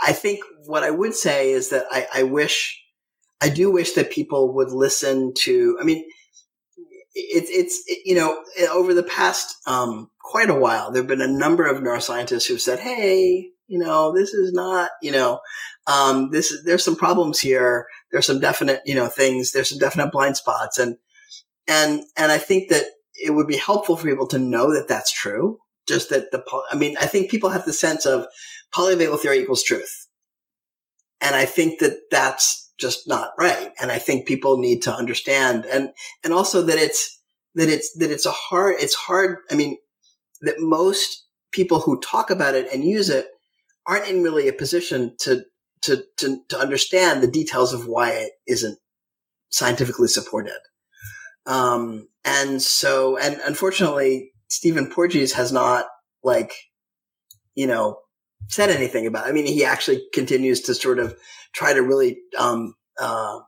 I 0.06 0.14
think 0.14 0.42
what 0.66 0.84
I 0.84 0.90
would 0.90 1.14
say 1.14 1.52
is 1.52 1.70
that 1.70 1.86
I, 1.92 2.08
I 2.14 2.24
wish, 2.24 2.84
I 3.42 3.50
do 3.50 3.72
wish 3.72 3.94
that 3.94 4.12
people 4.12 4.54
would 4.56 4.72
listen 4.72 5.34
to. 5.40 5.78
I 5.80 5.84
mean, 5.84 6.04
it's 7.14 7.50
it's 7.50 7.84
it, 7.88 8.00
you 8.06 8.16
know 8.16 8.42
over 8.72 8.94
the 8.94 9.04
past 9.04 9.56
um, 9.68 10.10
quite 10.20 10.50
a 10.50 10.56
while, 10.56 10.92
there 10.92 11.02
have 11.02 11.10
been 11.10 11.22
a 11.22 11.28
number 11.28 11.66
of 11.66 11.82
neuroscientists 11.82 12.48
who've 12.48 12.62
said, 12.62 12.80
"Hey, 12.80 13.52
you 13.72 13.80
know, 13.80 14.14
this 14.14 14.34
is 14.34 14.52
not, 14.52 14.92
you 15.02 15.14
know, 15.14 15.40
um, 15.88 16.30
this 16.32 16.52
is 16.52 16.66
there's 16.66 16.84
some 16.84 16.98
problems 16.98 17.40
here. 17.40 17.88
There's 18.12 18.26
some 18.26 18.42
definite, 18.42 18.82
you 18.86 18.96
know, 18.96 19.08
things. 19.08 19.52
There's 19.54 19.70
some 19.70 19.80
definite 19.80 20.12
blind 20.12 20.36
spots, 20.36 20.78
and 20.78 20.98
and 21.68 22.04
and 22.18 22.34
I 22.34 22.38
think 22.38 22.70
that 22.70 22.84
it 23.16 23.32
would 23.32 23.48
be 23.48 23.56
helpful 23.56 23.96
for 23.96 24.08
people 24.08 24.28
to 24.28 24.40
know 24.40 24.74
that 24.74 24.90
that's 24.90 25.12
true. 25.12 25.58
Just 25.92 26.10
that 26.10 26.32
the, 26.32 26.42
I 26.72 26.76
mean, 26.78 26.96
I 27.02 27.06
think 27.06 27.30
people 27.30 27.50
have 27.50 27.66
the 27.66 27.74
sense 27.74 28.06
of 28.06 28.26
polyvagal 28.74 29.20
theory 29.20 29.40
equals 29.40 29.62
truth. 29.62 30.08
And 31.20 31.36
I 31.36 31.44
think 31.44 31.80
that 31.80 31.98
that's 32.10 32.72
just 32.80 33.10
not 33.10 33.32
right. 33.38 33.72
And 33.82 33.92
I 33.92 34.00
think 34.00 34.26
people 34.26 34.58
need 34.58 34.82
to 34.84 34.94
understand 34.94 35.66
and, 35.66 35.90
and 36.24 36.32
also 36.32 36.62
that 36.62 36.78
it's, 36.78 37.20
that 37.56 37.68
it's, 37.68 37.92
that 37.98 38.10
it's 38.10 38.26
a 38.26 38.32
hard, 38.32 38.76
it's 38.80 38.96
hard. 38.96 39.40
I 39.52 39.56
mean, 39.56 39.76
that 40.40 40.60
most 40.60 41.28
people 41.52 41.82
who 41.82 42.00
talk 42.00 42.30
about 42.30 42.56
it 42.56 42.72
and 42.74 42.86
use 42.86 43.10
it 43.10 43.28
aren't 43.86 44.08
in 44.08 44.24
really 44.24 44.48
a 44.48 44.54
position 44.54 45.14
to, 45.20 45.44
to, 45.82 46.04
to, 46.20 46.38
to 46.48 46.58
understand 46.58 47.22
the 47.22 47.28
details 47.28 47.74
of 47.74 47.86
why 47.86 48.12
it 48.12 48.32
isn't 48.48 48.80
scientifically 49.50 50.08
supported. 50.08 50.60
Um, 51.46 52.08
and 52.24 52.62
so, 52.62 53.18
and 53.18 53.42
unfortunately, 53.46 54.31
Stephen 54.52 54.88
Porges 54.88 55.32
has 55.32 55.54
not 55.54 55.86
like, 56.24 56.54
you 57.56 57.66
know, 57.66 58.00
said 58.50 58.70
anything 58.70 59.08
about. 59.08 59.26
It. 59.26 59.30
I 59.30 59.32
mean, 59.32 59.46
he 59.46 59.64
actually 59.64 60.04
continues 60.14 60.60
to 60.64 60.76
sort 60.76 61.00
of 61.00 61.16
try 61.54 61.72
to 61.72 61.82
really, 61.82 62.18
um, 62.38 62.76
uh, 63.00 63.40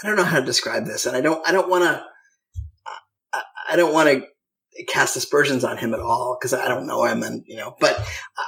I 0.00 0.06
don't 0.06 0.14
know 0.14 0.22
how 0.22 0.38
to 0.38 0.46
describe 0.46 0.86
this, 0.86 1.06
and 1.06 1.16
I 1.16 1.20
don't, 1.20 1.46
I 1.46 1.50
don't 1.50 1.68
want 1.68 1.82
to, 1.82 2.04
I, 3.34 3.42
I 3.70 3.76
don't 3.76 3.92
want 3.92 4.08
to 4.10 4.84
cast 4.86 5.16
aspersions 5.16 5.64
on 5.64 5.76
him 5.76 5.92
at 5.92 6.00
all 6.00 6.38
because 6.40 6.54
I 6.54 6.68
don't 6.68 6.86
know 6.86 7.04
him, 7.04 7.24
and 7.24 7.42
you 7.46 7.56
know, 7.56 7.74
but 7.80 7.98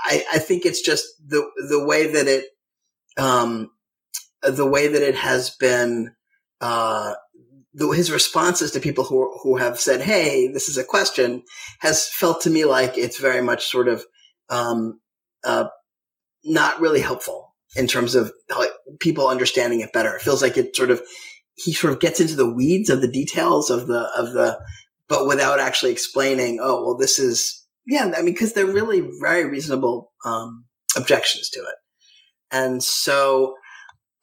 I, 0.07 0.25
I 0.35 0.39
think 0.39 0.65
it's 0.65 0.81
just 0.81 1.07
the 1.27 1.45
the 1.69 1.85
way 1.85 2.07
that 2.13 2.29
it, 2.29 2.45
um, 3.17 3.71
the 4.43 4.67
way 4.67 4.87
that 4.87 5.03
it 5.03 5.17
has 5.17 5.51
been 5.51 6.15
uh, 6.61 7.15
the, 7.75 7.89
his 7.91 8.11
responses 8.11 8.71
to 8.71 8.81
people 8.81 9.05
who 9.05 9.37
who 9.43 9.57
have 9.57 9.79
said, 9.79 10.01
"Hey, 10.01 10.49
this 10.49 10.69
is 10.69 10.79
a 10.79 10.85
question," 10.85 11.43
has 11.81 12.09
felt 12.09 12.41
to 12.43 12.51
me 12.51 12.65
like 12.65 12.97
it's 12.97 13.19
very 13.19 13.43
much 13.43 13.67
sort 13.67 13.89
of 13.89 14.05
um, 14.49 15.01
uh, 15.45 15.67
not 16.45 16.81
really 16.81 17.01
helpful 17.01 17.55
in 17.77 17.87
terms 17.87 18.15
of 18.15 18.33
people 19.01 19.29
understanding 19.29 19.81
it 19.81 19.93
better. 19.93 20.15
It 20.15 20.23
feels 20.23 20.43
like 20.43 20.57
it 20.57 20.77
sort 20.77 20.91
of 20.91 21.03
he 21.55 21.73
sort 21.73 21.93
of 21.93 22.01
gets 22.01 22.21
into 22.21 22.37
the 22.37 22.53
weeds 22.53 22.91
of 22.91 23.01
the 23.01 23.11
details 23.11 23.71
of 23.71 23.87
the 23.87 24.09
of 24.17 24.33
the, 24.33 24.59
but 25.09 25.27
without 25.27 25.61
actually 25.61 25.93
explaining. 25.93 26.61
Oh, 26.63 26.85
well, 26.85 26.97
this 26.97 27.19
is 27.19 27.67
yeah. 27.87 28.13
I 28.17 28.23
mean, 28.23 28.35
because 28.35 28.53
they're 28.53 28.67
really 28.67 29.09
very 29.21 29.45
reasonable 29.45 30.13
um, 30.25 30.65
objections 30.97 31.49
to 31.51 31.61
it, 31.61 31.77
and 32.53 32.83
so 32.83 33.55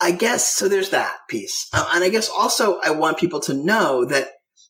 I 0.01 0.11
guess 0.11 0.47
so. 0.47 0.67
There's 0.67 0.89
that 0.89 1.17
piece, 1.29 1.67
uh, 1.73 1.87
and 1.93 2.03
I 2.03 2.09
guess 2.09 2.27
also 2.27 2.79
I 2.79 2.89
want 2.89 3.19
people 3.19 3.39
to 3.41 3.53
know 3.53 4.03
that 4.05 4.29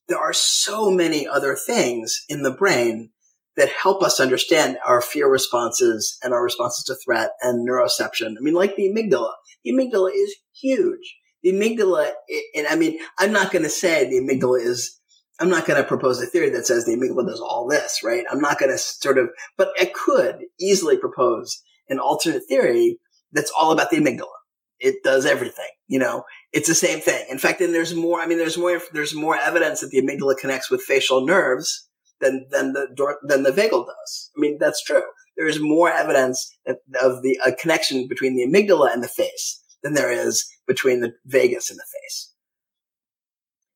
there 0.10 0.20
are 0.20 0.34
so 0.34 0.92
many 0.92 1.26
other 1.26 1.56
things 1.56 2.26
in 2.28 2.44
the 2.44 2.52
brain 2.52 3.12
that 3.56 3.70
help 3.70 4.04
us 4.04 4.20
understand 4.20 4.78
our 4.86 5.00
fear 5.00 5.30
responses 5.30 6.18
and 6.22 6.34
our 6.34 6.44
responses 6.44 6.84
to 6.86 6.96
threat 6.96 7.32
and 7.42 7.68
neuroception. 7.68 8.36
I 8.38 8.42
mean, 8.42 8.54
like 8.54 8.76
the 8.76 8.90
amygdala. 8.90 9.32
The 9.64 9.72
amygdala 9.72 10.12
is 10.14 10.36
huge. 10.54 11.16
The 11.44 11.54
amygdala, 11.54 12.12
and 12.54 12.68
I 12.68 12.76
mean, 12.76 13.00
I'm 13.18 13.32
not 13.32 13.54
going 13.54 13.64
to 13.64 13.70
say 13.70 14.10
the 14.10 14.20
amygdala 14.20 14.62
is. 14.62 15.00
I'm 15.40 15.50
not 15.50 15.66
going 15.66 15.82
to 15.82 15.88
propose 15.88 16.22
a 16.22 16.26
theory 16.26 16.50
that 16.52 16.68
says 16.68 16.86
the 16.86 16.96
amygdala 16.96 17.28
does 17.28 17.40
all 17.40 17.68
this, 17.68 18.02
right? 18.04 18.26
I'm 18.30 18.42
not 18.42 18.60
going 18.60 18.72
to 18.72 18.78
sort 18.78 19.18
of, 19.18 19.30
but 19.58 19.70
I 19.80 19.86
could 19.86 20.40
easily 20.60 20.98
propose 20.98 21.64
an 21.88 22.00
alternate 22.00 22.44
theory 22.48 23.00
that's 23.32 23.52
all 23.58 23.72
about 23.72 23.90
the 23.90 23.98
amygdala 23.98 24.41
it 24.82 25.04
does 25.04 25.26
everything. 25.26 25.70
You 25.88 26.00
know, 26.00 26.24
it's 26.52 26.68
the 26.68 26.76
same 26.76 27.00
thing. 27.00 27.26
In 27.30 27.38
fact, 27.38 27.60
then 27.60 27.72
there's 27.72 27.94
more. 27.94 28.20
I 28.20 28.28
mean, 28.28 28.38
there's 28.38 28.58
more. 28.58 28.82
There's 28.94 29.16
more 29.16 29.38
evidence 29.38 29.82
that 29.82 29.90
the 29.92 30.02
amygdala 30.02 30.38
connects 30.38 30.70
with 30.70 30.82
facial 30.82 31.26
nerves 31.26 31.88
than 32.20 32.48
than 32.50 32.74
the 32.74 32.88
than 33.24 33.44
the 33.44 33.52
vagal 33.52 33.86
does. 33.86 34.32
I 34.36 34.40
mean, 34.40 34.58
that's 34.60 34.84
true. 34.84 35.04
There 35.38 35.48
is 35.48 35.60
more 35.60 35.90
evidence 35.90 36.52
of 36.68 37.22
the 37.22 37.40
a 37.46 37.54
connection 37.54 38.08
between 38.08 38.36
the 38.36 38.46
amygdala 38.46 38.94
and 38.94 39.04
the 39.04 39.08
face 39.08 39.62
than 39.84 39.94
there 39.94 40.12
is 40.12 40.46
between 40.68 41.02
the 41.02 41.14
vagus 41.26 41.70
and 41.70 41.80
the 41.80 41.86
face. 42.02 42.34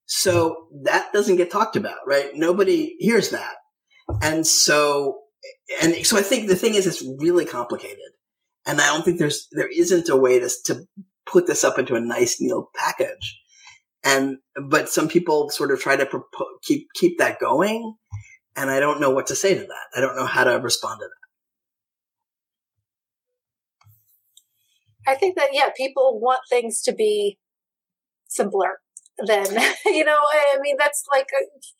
So 0.05 0.67
that 0.83 1.11
doesn't 1.13 1.37
get 1.37 1.51
talked 1.51 1.75
about, 1.75 1.99
right? 2.05 2.29
Nobody 2.35 2.95
hears 2.99 3.31
that. 3.31 3.55
And 4.21 4.45
so, 4.45 5.19
and 5.81 5.95
so 6.05 6.17
I 6.17 6.21
think 6.21 6.47
the 6.47 6.55
thing 6.55 6.75
is, 6.75 6.85
it's 6.85 7.03
really 7.19 7.45
complicated. 7.45 7.97
And 8.65 8.81
I 8.81 8.87
don't 8.87 9.05
think 9.05 9.19
there's, 9.19 9.47
there 9.51 9.69
isn't 9.69 10.09
a 10.09 10.15
way 10.15 10.39
to, 10.39 10.49
to 10.65 10.85
put 11.25 11.47
this 11.47 11.63
up 11.63 11.77
into 11.77 11.95
a 11.95 11.99
nice, 11.99 12.41
neat 12.41 12.53
package. 12.75 13.39
And, 14.03 14.37
but 14.69 14.89
some 14.89 15.07
people 15.07 15.49
sort 15.49 15.71
of 15.71 15.79
try 15.79 15.95
to 15.95 16.05
propo- 16.05 16.59
keep, 16.63 16.87
keep 16.95 17.17
that 17.19 17.39
going. 17.39 17.95
And 18.55 18.69
I 18.69 18.79
don't 18.79 19.01
know 19.01 19.09
what 19.09 19.27
to 19.27 19.35
say 19.35 19.53
to 19.53 19.61
that. 19.61 19.87
I 19.95 20.01
don't 20.01 20.15
know 20.15 20.25
how 20.25 20.43
to 20.45 20.59
respond 20.59 20.99
to 21.01 21.07
that. 25.05 25.11
I 25.11 25.15
think 25.15 25.35
that, 25.35 25.49
yeah, 25.51 25.69
people 25.75 26.19
want 26.19 26.41
things 26.49 26.81
to 26.83 26.93
be 26.93 27.37
simpler 28.27 28.79
then 29.25 29.45
you 29.85 30.03
know 30.03 30.17
i 30.33 30.57
mean 30.59 30.75
that's 30.77 31.03
like 31.11 31.27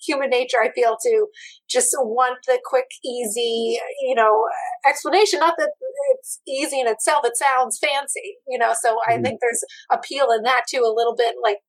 human 0.02 0.30
nature 0.30 0.58
i 0.62 0.72
feel 0.72 0.98
to 1.02 1.28
just 1.70 1.90
want 2.00 2.38
the 2.48 2.60
quick 2.64 2.88
easy 3.04 3.78
you 4.02 4.16
know 4.16 4.46
explanation 4.88 5.40
not 5.40 5.56
that 5.58 5.72
it's 6.12 6.42
easy 6.48 6.80
in 6.80 6.88
itself. 6.88 7.22
It 7.26 7.38
sounds 7.38 7.80
fancy, 7.80 8.38
you 8.48 8.58
know. 8.58 8.74
So 8.80 8.98
I 9.08 9.14
mm-hmm. 9.14 9.24
think 9.24 9.40
there's 9.42 9.64
appeal 9.92 10.32
in 10.32 10.44
that 10.44 10.64
too, 10.70 10.82
a 10.82 10.94
little 10.94 11.16
bit 11.16 11.36
like 11.42 11.60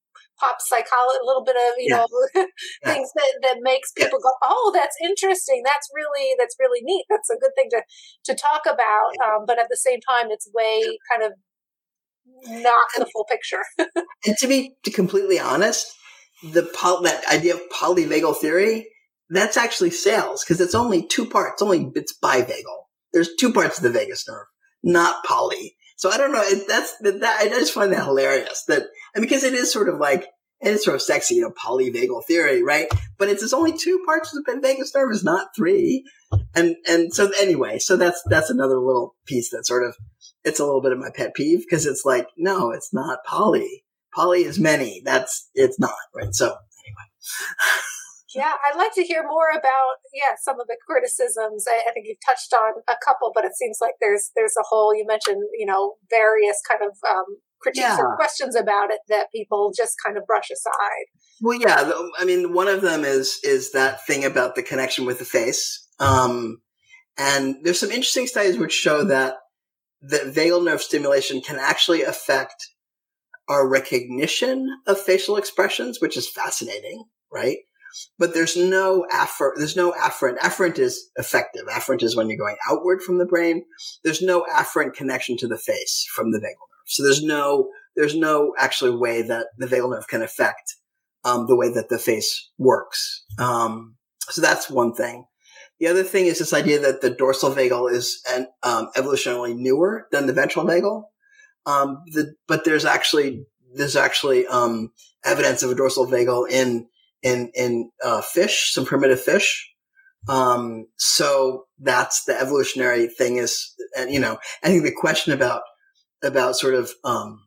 pop 0.41 0.57
psychology, 0.61 1.19
a 1.23 1.27
little 1.27 1.45
bit 1.45 1.57
of 1.57 1.73
you 1.79 1.93
yeah. 1.93 2.05
know 2.05 2.47
things 2.85 3.11
that 3.15 3.33
that 3.43 3.57
makes 3.61 3.93
people 3.93 4.19
go, 4.21 4.31
oh, 4.43 4.71
that's 4.75 4.97
interesting. 5.03 5.63
That's 5.65 5.89
really 5.95 6.35
that's 6.39 6.57
really 6.59 6.81
neat. 6.83 7.05
That's 7.09 7.31
a 7.31 7.39
good 7.39 7.53
thing 7.57 7.71
to 7.71 7.83
to 8.33 8.35
talk 8.35 8.63
about. 8.67 9.13
Um, 9.25 9.45
but 9.47 9.59
at 9.59 9.69
the 9.71 9.77
same 9.77 10.01
time, 10.01 10.31
it's 10.31 10.51
way 10.55 10.99
kind 11.11 11.23
of 11.23 11.33
not 12.47 12.87
in 12.97 13.01
the 13.01 13.11
full 13.13 13.25
picture. 13.25 13.63
and 14.27 14.37
to 14.39 14.47
be 14.47 14.73
completely 14.95 15.39
honest, 15.39 15.87
the 16.43 16.71
poly, 16.75 17.11
that 17.11 17.27
idea 17.29 17.55
of 17.55 17.63
polyvagal 17.73 18.37
theory 18.37 18.87
that's 19.31 19.57
actually 19.57 19.91
sales 19.91 20.45
because 20.45 20.61
it's 20.61 20.75
only 20.75 21.07
two 21.07 21.27
parts. 21.27 21.63
Only 21.63 21.91
it's 21.95 22.17
bivagal. 22.23 22.77
There's 23.13 23.31
two 23.39 23.53
parts 23.53 23.79
of 23.79 23.83
the 23.83 23.91
vagus 23.91 24.29
nerve, 24.29 24.47
not 24.83 25.25
poly. 25.25 25.77
So 25.97 26.11
I 26.11 26.19
don't 26.19 26.33
know. 26.33 26.45
That's 26.69 26.97
that. 27.01 27.39
I 27.41 27.49
just 27.49 27.73
find 27.73 27.93
that 27.93 28.05
hilarious. 28.05 28.65
That 28.69 28.85
and 29.15 29.23
because 29.23 29.43
it 29.45 29.55
is 29.55 29.73
sort 29.73 29.89
of 29.89 29.99
like 29.99 30.27
and 30.61 30.75
it's 30.75 30.85
sort 30.85 30.95
of 30.95 31.03
sexy, 31.03 31.37
you 31.37 31.43
know, 31.43 31.53
polyvagal 31.53 32.25
theory, 32.27 32.63
right? 32.63 32.87
But 33.19 33.29
it's, 33.29 33.43
it's 33.43 33.53
only 33.53 33.77
two 33.77 34.03
parts 34.07 34.35
of 34.35 34.45
the 34.45 34.61
vagus 34.61 34.95
nerve, 34.95 35.13
is 35.13 35.25
not 35.25 35.49
three. 35.57 36.05
And 36.55 36.77
and 36.87 37.13
so 37.13 37.31
anyway, 37.41 37.79
so 37.79 37.97
that's 37.97 38.23
that's 38.27 38.51
another 38.51 38.79
little 38.79 39.17
piece 39.27 39.51
that 39.51 39.67
sort 39.67 39.85
of 39.85 39.97
it's 40.47 40.61
a 40.61 40.65
little 40.65 40.81
bit 40.81 40.93
of 40.93 40.99
my 40.99 41.11
pet 41.15 41.35
peeve 41.35 41.65
because 41.69 41.85
it's 41.85 42.05
like 42.05 42.29
no, 42.37 42.71
it's 42.71 42.95
not 42.95 43.19
poly. 43.27 43.85
Poly 44.15 44.45
is 44.45 44.59
many. 44.59 45.03
That's 45.05 45.51
it's 45.55 45.79
not 45.79 45.95
right. 46.15 46.35
So 46.35 46.47
anyway. 46.47 47.09
Yeah, 48.35 48.53
I'd 48.53 48.77
like 48.77 48.93
to 48.95 49.03
hear 49.03 49.23
more 49.23 49.49
about 49.51 49.97
yeah 50.13 50.37
some 50.39 50.61
of 50.61 50.67
the 50.67 50.77
criticisms. 50.87 51.65
I, 51.67 51.89
I, 51.89 51.93
think 51.93 52.05
you've 52.07 52.19
touched 52.27 52.53
on 52.53 52.83
a 52.87 52.97
couple, 53.03 53.33
but 53.35 53.47
it 53.47 53.57
seems 53.57 53.79
like 53.81 53.95
there's 53.99 54.31
there's 54.37 54.55
a 54.61 54.65
whole. 54.69 54.95
You 54.95 55.07
mentioned 55.07 55.43
you 55.59 55.65
know 55.65 55.95
various 56.11 56.61
kind 56.69 56.83
of 56.83 56.99
um, 57.09 57.25
critiques 57.61 57.87
yeah. 57.87 57.99
or 57.99 58.15
questions 58.17 58.55
about 58.55 58.91
it 58.91 59.01
that 59.09 59.33
people 59.35 59.73
just 59.75 59.95
kind 60.05 60.19
of 60.19 60.27
brush 60.27 60.51
aside. 60.51 61.07
Well, 61.41 61.59
yeah, 61.59 61.91
I 62.19 62.27
mean, 62.27 62.53
one 62.53 62.69
of 62.69 62.83
them 62.83 63.05
is 63.05 63.41
is 63.43 63.73
that 63.73 64.07
thing 64.07 64.25
about 64.25 64.55
the 64.55 64.63
connection 64.63 65.07
with 65.07 65.19
the 65.19 65.25
face, 65.25 65.89
um, 65.99 66.61
and 67.17 67.57
there's 67.63 67.81
some 67.81 67.91
interesting 67.91 68.27
studies 68.27 68.59
which 68.59 68.75
show 68.75 69.05
that 69.05 69.37
that 70.09 70.35
vagal 70.35 70.65
nerve 70.65 70.83
stimulation 70.83 71.41
can 71.41 71.57
actually 71.59 72.03
affect 72.03 72.69
our 73.49 73.69
recognition 73.69 74.69
of 74.87 75.01
facial 75.01 75.37
expressions, 75.37 76.01
which 76.01 76.17
is 76.17 76.29
fascinating, 76.29 77.05
right? 77.33 77.59
but 78.19 78.35
there's 78.35 78.57
no 78.57 79.07
afferent, 79.13 79.53
there's 79.57 79.77
no 79.77 79.93
afferent. 79.93 80.39
Afferent 80.39 80.79
is 80.79 81.11
effective. 81.17 81.67
Afferent 81.67 82.03
is 82.03 82.17
when 82.17 82.29
you're 82.29 82.39
going 82.39 82.57
outward 82.69 83.03
from 83.03 83.19
the 83.19 83.27
brain. 83.27 83.65
There's 84.05 84.23
no 84.23 84.45
afferent 84.53 84.95
connection 84.95 85.37
to 85.39 85.49
the 85.49 85.59
face 85.59 86.07
from 86.15 86.33
the 86.33 86.39
vagal 86.39 86.43
nerve. 86.43 86.87
So 86.87 87.03
there's 87.03 87.23
no, 87.23 87.71
there's 87.95 88.15
no 88.15 88.53
actually 88.59 88.97
way 88.97 89.23
that 89.23 89.47
the 89.59 89.67
vagal 89.67 89.91
nerve 89.91 90.09
can 90.09 90.23
affect 90.23 90.75
um, 91.25 91.47
the 91.47 91.57
way 91.57 91.73
that 91.73 91.89
the 91.89 91.99
face 91.99 92.51
works. 92.59 93.25
Um, 93.39 93.97
so 94.29 94.41
that's 94.41 94.71
one 94.71 94.95
thing. 94.95 95.25
The 95.79 95.89
other 95.89 96.03
thing 96.03 96.27
is 96.27 96.39
this 96.39 96.53
idea 96.53 96.79
that 96.81 97.01
the 97.01 97.11
dorsal 97.11 97.51
vagal 97.51 97.93
is 97.93 98.23
an, 98.31 98.49
um, 98.63 98.89
evolutionarily 98.97 99.57
newer 99.57 100.07
than 100.11 100.27
the 100.27 100.33
ventral 100.33 100.65
vagal. 100.65 101.05
Um, 101.67 102.03
the, 102.07 102.35
but 102.49 102.65
there's 102.65 102.85
actually 102.85 103.45
there's 103.75 103.97
actually 103.97 104.47
um, 104.47 104.93
evidence 105.25 105.63
of 105.63 105.71
a 105.71 105.75
dorsal 105.75 106.07
vagal 106.07 106.51
in 106.51 106.89
in 107.23 107.51
in 107.55 107.91
uh, 108.03 108.23
fish, 108.23 108.73
some 108.73 108.85
primitive 108.85 109.21
fish. 109.21 109.69
Um, 110.29 110.87
so 110.97 111.67
that's 111.79 112.25
the 112.25 112.39
evolutionary 112.39 113.09
thing 113.09 113.37
is, 113.37 113.75
and 113.97 114.11
you 114.11 114.19
know, 114.19 114.39
I 114.63 114.69
think 114.69 114.85
the 114.85 114.93
question 114.93 115.33
about 115.33 115.63
about 116.23 116.57
sort 116.57 116.75
of 116.75 116.91
um, 117.05 117.47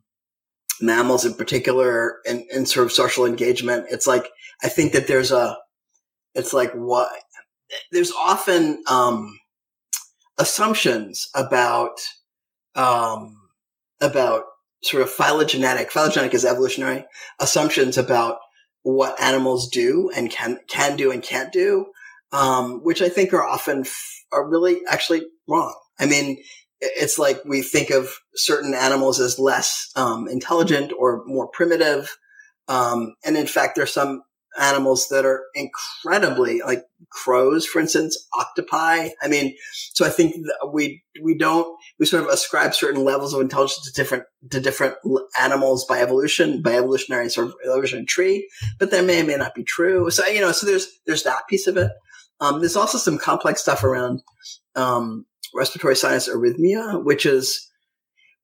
mammals 0.81 1.25
in 1.25 1.33
particular 1.33 2.17
and, 2.27 2.43
and 2.53 2.67
sort 2.67 2.85
of 2.85 2.91
social 2.91 3.25
engagement, 3.25 3.87
it's 3.89 4.07
like 4.07 4.25
I 4.63 4.69
think 4.69 4.93
that 4.93 5.07
there's 5.07 5.31
a, 5.31 5.57
it's 6.35 6.53
like 6.53 6.71
what 6.73 7.11
there's 7.91 8.12
often 8.12 8.84
um, 8.88 9.39
assumptions 10.38 11.29
about 11.36 11.99
um, 12.75 13.36
about 14.01 14.43
sort 14.84 15.03
of 15.03 15.10
phylogenetic. 15.10 15.91
Phylogenetic 15.91 16.34
is 16.34 16.45
evolutionary 16.45 17.05
assumptions 17.39 17.97
about 17.97 18.38
what 18.84 19.19
animals 19.21 19.69
do 19.69 20.10
and 20.15 20.29
can 20.32 20.60
can 20.67 20.95
do 20.95 21.12
and 21.12 21.21
can't 21.21 21.51
do, 21.51 21.88
um, 22.32 22.84
which 22.84 23.01
I 23.01 23.10
think 23.10 23.34
are 23.34 23.43
often 23.43 23.82
f- 23.82 24.23
are 24.32 24.47
really 24.47 24.82
actually 24.88 25.23
wrong. 25.47 25.75
I 25.99 26.05
mean, 26.05 26.38
it's 26.79 27.19
like 27.19 27.41
we 27.45 27.62
think 27.62 27.89
of 27.89 28.10
certain 28.36 28.73
animals 28.73 29.19
as 29.19 29.38
less 29.38 29.91
um, 29.95 30.27
intelligent 30.29 30.93
or 30.97 31.23
more 31.25 31.49
primitive, 31.49 32.15
um, 32.67 33.15
and 33.25 33.36
in 33.36 33.47
fact, 33.47 33.75
there's 33.75 33.93
some 33.93 34.23
animals 34.59 35.09
that 35.09 35.25
are 35.25 35.43
incredibly 35.53 36.62
like 36.62 36.83
crows, 37.09 37.65
for 37.65 37.79
instance, 37.79 38.17
octopi. 38.38 39.09
I 39.21 39.27
mean, 39.27 39.55
so 39.93 40.05
I 40.05 40.09
think 40.09 40.35
we 40.71 41.03
we 41.21 41.38
don't 41.38 41.67
we 41.99 42.05
sort 42.05 42.23
of 42.23 42.29
ascribe 42.29 42.73
certain 42.73 43.03
levels 43.03 43.33
of 43.33 43.41
intelligence 43.41 43.85
to 43.85 43.93
different 43.93 44.23
to 44.51 44.59
different 44.59 44.95
animals 45.39 45.85
by 45.85 45.99
evolution, 45.99 46.62
by 46.62 46.73
evolutionary 46.75 47.29
sort 47.29 47.47
of 47.47 47.55
evolutionary 47.65 48.05
tree, 48.05 48.49
but 48.79 48.91
that 48.91 49.05
may 49.05 49.21
or 49.21 49.25
may 49.25 49.35
not 49.35 49.55
be 49.55 49.63
true. 49.63 50.09
So 50.09 50.25
you 50.27 50.41
know, 50.41 50.51
so 50.51 50.65
there's 50.65 50.88
there's 51.05 51.23
that 51.23 51.47
piece 51.49 51.67
of 51.67 51.77
it. 51.77 51.91
Um, 52.41 52.59
there's 52.59 52.77
also 52.77 52.97
some 52.97 53.17
complex 53.17 53.62
stuff 53.62 53.83
around 53.83 54.21
um, 54.75 55.25
respiratory 55.53 55.95
sinus 55.95 56.29
arrhythmia, 56.29 57.03
which 57.03 57.25
is 57.25 57.69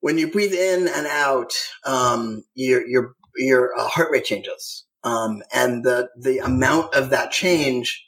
when 0.00 0.18
you 0.18 0.30
breathe 0.30 0.52
in 0.52 0.88
and 0.88 1.06
out, 1.06 1.52
um, 1.84 2.44
your 2.54 2.86
your 2.86 3.14
your 3.36 3.78
uh, 3.78 3.88
heart 3.88 4.10
rate 4.10 4.24
changes. 4.24 4.85
Um, 5.06 5.42
and 5.54 5.84
the, 5.84 6.10
the 6.18 6.38
amount 6.38 6.94
of 6.94 7.10
that 7.10 7.30
change 7.30 8.04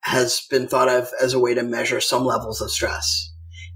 has 0.00 0.44
been 0.50 0.66
thought 0.66 0.88
of 0.88 1.08
as 1.22 1.32
a 1.32 1.38
way 1.38 1.54
to 1.54 1.62
measure 1.62 2.00
some 2.00 2.24
levels 2.24 2.60
of 2.60 2.72
stress. 2.72 3.32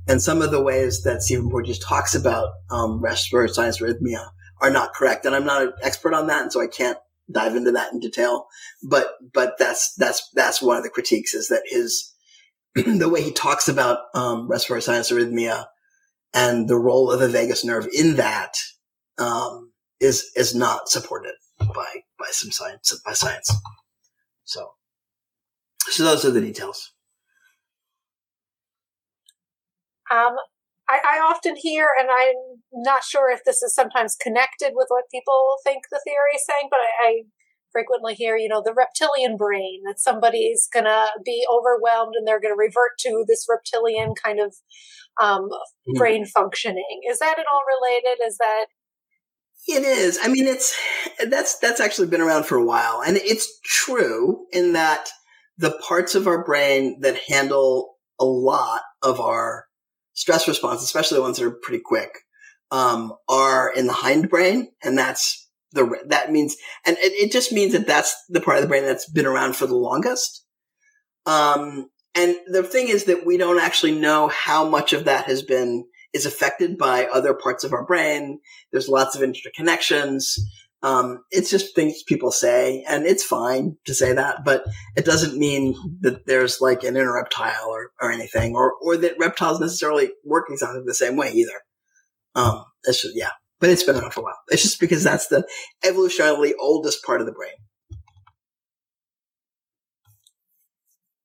And 0.09 0.21
some 0.21 0.43
of 0.43 0.51
the 0.51 0.61
ways 0.61 1.05
that 1.05 1.23
Stephen 1.23 1.51
Porges 1.51 1.79
talks 1.79 2.17
about 2.17 2.49
um, 2.73 3.01
respiratory 3.01 3.49
sinus 3.49 3.81
arrhythmia 3.81 4.29
are 4.61 4.73
not 4.73 4.93
correct. 4.93 5.25
And 5.25 5.37
I'm 5.37 5.45
not 5.45 5.63
an 5.63 5.73
expert 5.83 6.15
on 6.15 6.27
that, 6.27 6.43
and 6.43 6.53
so 6.53 6.61
I 6.61 6.67
can't 6.67 6.99
dive 7.31 7.55
into 7.55 7.71
that 7.71 7.93
in 7.93 8.01
detail. 8.01 8.49
But 8.83 9.07
but 9.33 9.55
that's 9.57 9.95
that's 9.95 10.29
that's 10.35 10.61
one 10.61 10.77
of 10.77 10.83
the 10.83 10.91
critiques 10.91 11.33
is 11.33 11.49
that 11.49 11.63
his 11.67 12.13
the 12.75 13.09
way 13.09 13.23
he 13.23 13.33
talks 13.33 13.69
about 13.69 13.99
um, 14.15 14.49
respiratory 14.49 14.83
sinus 14.83 15.13
arrhythmia 15.13 15.67
and 16.35 16.69
the 16.69 16.77
role 16.77 17.13
of 17.13 17.21
the 17.21 17.29
vagus 17.29 17.65
nerve 17.65 17.89
in 17.97 18.17
that 18.17 18.57
um, 19.19 19.71
is 20.01 20.31
is 20.35 20.57
not 20.57 20.89
supported 20.89 21.35
by 21.59 22.03
by 22.19 22.29
some 22.31 22.51
science 22.51 23.01
by 23.05 23.13
science. 23.13 23.53
So, 24.45 24.73
so 25.79 26.05
those 26.05 26.25
are 26.25 26.31
the 26.31 26.41
details. 26.41 26.93
Um, 30.11 30.37
I, 30.89 31.01
I, 31.03 31.19
often 31.19 31.57
hear, 31.57 31.89
and 31.99 32.09
I'm 32.11 32.61
not 32.85 33.05
sure 33.05 33.31
if 33.31 33.43
this 33.45 33.63
is 33.63 33.75
sometimes 33.75 34.17
connected 34.21 34.73
with 34.75 34.89
what 34.89 35.05
people 35.11 35.57
think 35.65 35.85
the 35.91 36.01
theory 36.05 36.37
is 36.37 36.45
saying, 36.45 36.69
but 36.71 36.79
I, 36.79 37.09
I 37.09 37.23
frequently 37.73 38.15
hear, 38.15 38.37
you 38.37 38.49
know, 38.49 38.63
the 38.63 38.75
reptilian 38.75 39.37
brain, 39.37 39.81
that 39.87 39.99
somebody's 39.99 40.69
going 40.73 40.85
to 40.85 41.09
be 41.25 41.45
overwhelmed 41.51 42.15
and 42.17 42.27
they're 42.27 42.41
going 42.41 42.55
to 42.55 42.59
revert 42.59 42.99
to 43.01 43.25
this 43.27 43.47
reptilian 43.51 44.13
kind 44.23 44.41
of 44.41 44.55
um, 45.21 45.49
mm. 45.89 45.99
brain 45.99 46.27
functioning. 46.27 47.01
Is 47.11 47.19
that 47.19 47.39
at 47.39 47.47
all 47.51 47.63
related? 47.81 48.25
Is 48.25 48.37
that 48.39 48.67
it 49.67 49.83
is. 49.83 50.19
I 50.23 50.29
mean, 50.29 50.47
it's 50.47 50.79
that's 51.27 51.59
that's 51.59 51.81
actually 51.81 52.09
been 52.09 52.21
around 52.21 52.45
for 52.45 52.57
a 52.57 52.65
while, 52.65 53.03
and 53.07 53.17
it's 53.17 53.49
true 53.65 54.47
in 54.53 54.75
that 54.75 55.09
the 55.59 55.79
parts 55.87 56.15
of 56.15 56.27
our 56.27 56.45
brain 56.45 57.01
that 57.01 57.17
handle 57.29 57.97
a 58.21 58.25
lot 58.25 58.83
of 59.03 59.21
our 59.21 59.67
stress 60.13 60.47
response, 60.49 60.83
especially 60.83 61.17
the 61.17 61.23
ones 61.23 61.39
that 61.39 61.47
are 61.47 61.59
pretty 61.63 61.83
quick, 61.85 62.11
um, 62.71 63.13
are 63.29 63.73
in 63.73 63.87
the 63.87 63.93
hindbrain, 63.93 64.67
and 64.83 64.99
that's 64.99 65.49
the 65.73 65.99
that 66.09 66.31
means, 66.31 66.57
and 66.87 66.97
it, 66.99 67.13
it, 67.13 67.33
just 67.33 67.53
means 67.53 67.73
that 67.73 67.87
that's 67.87 68.15
the 68.29 68.41
part 68.41 68.59
of 68.59 68.63
the 68.63 68.69
brain 68.69 68.85
that's 68.85 69.09
been 69.09 69.27
around 69.27 69.57
for 69.57 69.67
the 69.67 69.77
longest. 69.77 70.45
Um, 71.27 71.89
and 72.15 72.37
the 72.47 72.63
thing 72.63 72.89
is 72.89 73.05
that 73.05 73.27
we 73.27 73.37
don't 73.37 73.61
actually 73.61 73.99
know 73.99 74.29
how 74.29 74.69
much 74.69 74.93
of 74.93 75.07
that 75.07 75.25
has 75.27 75.43
been 75.43 75.85
is 76.15 76.25
affected 76.25 76.79
by 76.79 77.07
other 77.07 77.35
parts 77.35 77.65
of 77.65 77.73
our 77.75 77.85
brain. 77.85 78.41
There's 78.73 78.89
lots 78.89 79.15
of 79.15 79.23
interconnections. 79.23 80.39
Um, 80.83 81.25
it's 81.31 81.51
just 81.51 81.75
things 81.75 82.03
people 82.03 82.31
say, 82.31 82.85
and 82.89 83.05
it's 83.05 83.25
fine 83.25 83.77
to 83.87 83.95
say 83.95 84.13
that, 84.13 84.45
but 84.45 84.65
it 84.97 85.05
doesn't 85.05 85.39
mean 85.39 85.75
that 86.01 86.27
there's 86.27 86.61
like 86.61 86.83
an 86.83 86.97
inner 86.97 87.15
reptile 87.15 87.69
or, 87.69 87.91
or 88.01 88.13
anything, 88.13 88.55
or 88.55 88.75
or 88.83 88.97
that 88.99 89.17
reptiles 89.19 89.61
necessarily 89.61 90.11
work 90.25 90.45
exactly 90.51 90.83
the 90.85 90.95
same 90.95 91.17
way 91.17 91.33
either. 91.33 91.63
Um, 92.35 92.65
it's 92.85 93.01
just 93.01 93.17
yeah, 93.17 93.31
but 93.61 93.71
it's 93.71 93.83
been 93.83 93.97
around 93.97 94.13
for 94.13 94.21
a 94.21 94.25
while. 94.25 94.39
It's 94.49 94.63
just 94.63 94.79
because 94.79 95.03
that's 95.03 95.29
the 95.29 95.47
evolutionarily 95.85 96.53
oldest 96.61 97.03
part 97.03 97.21
of 97.21 97.27
the 97.27 97.33
brain. 97.33 97.55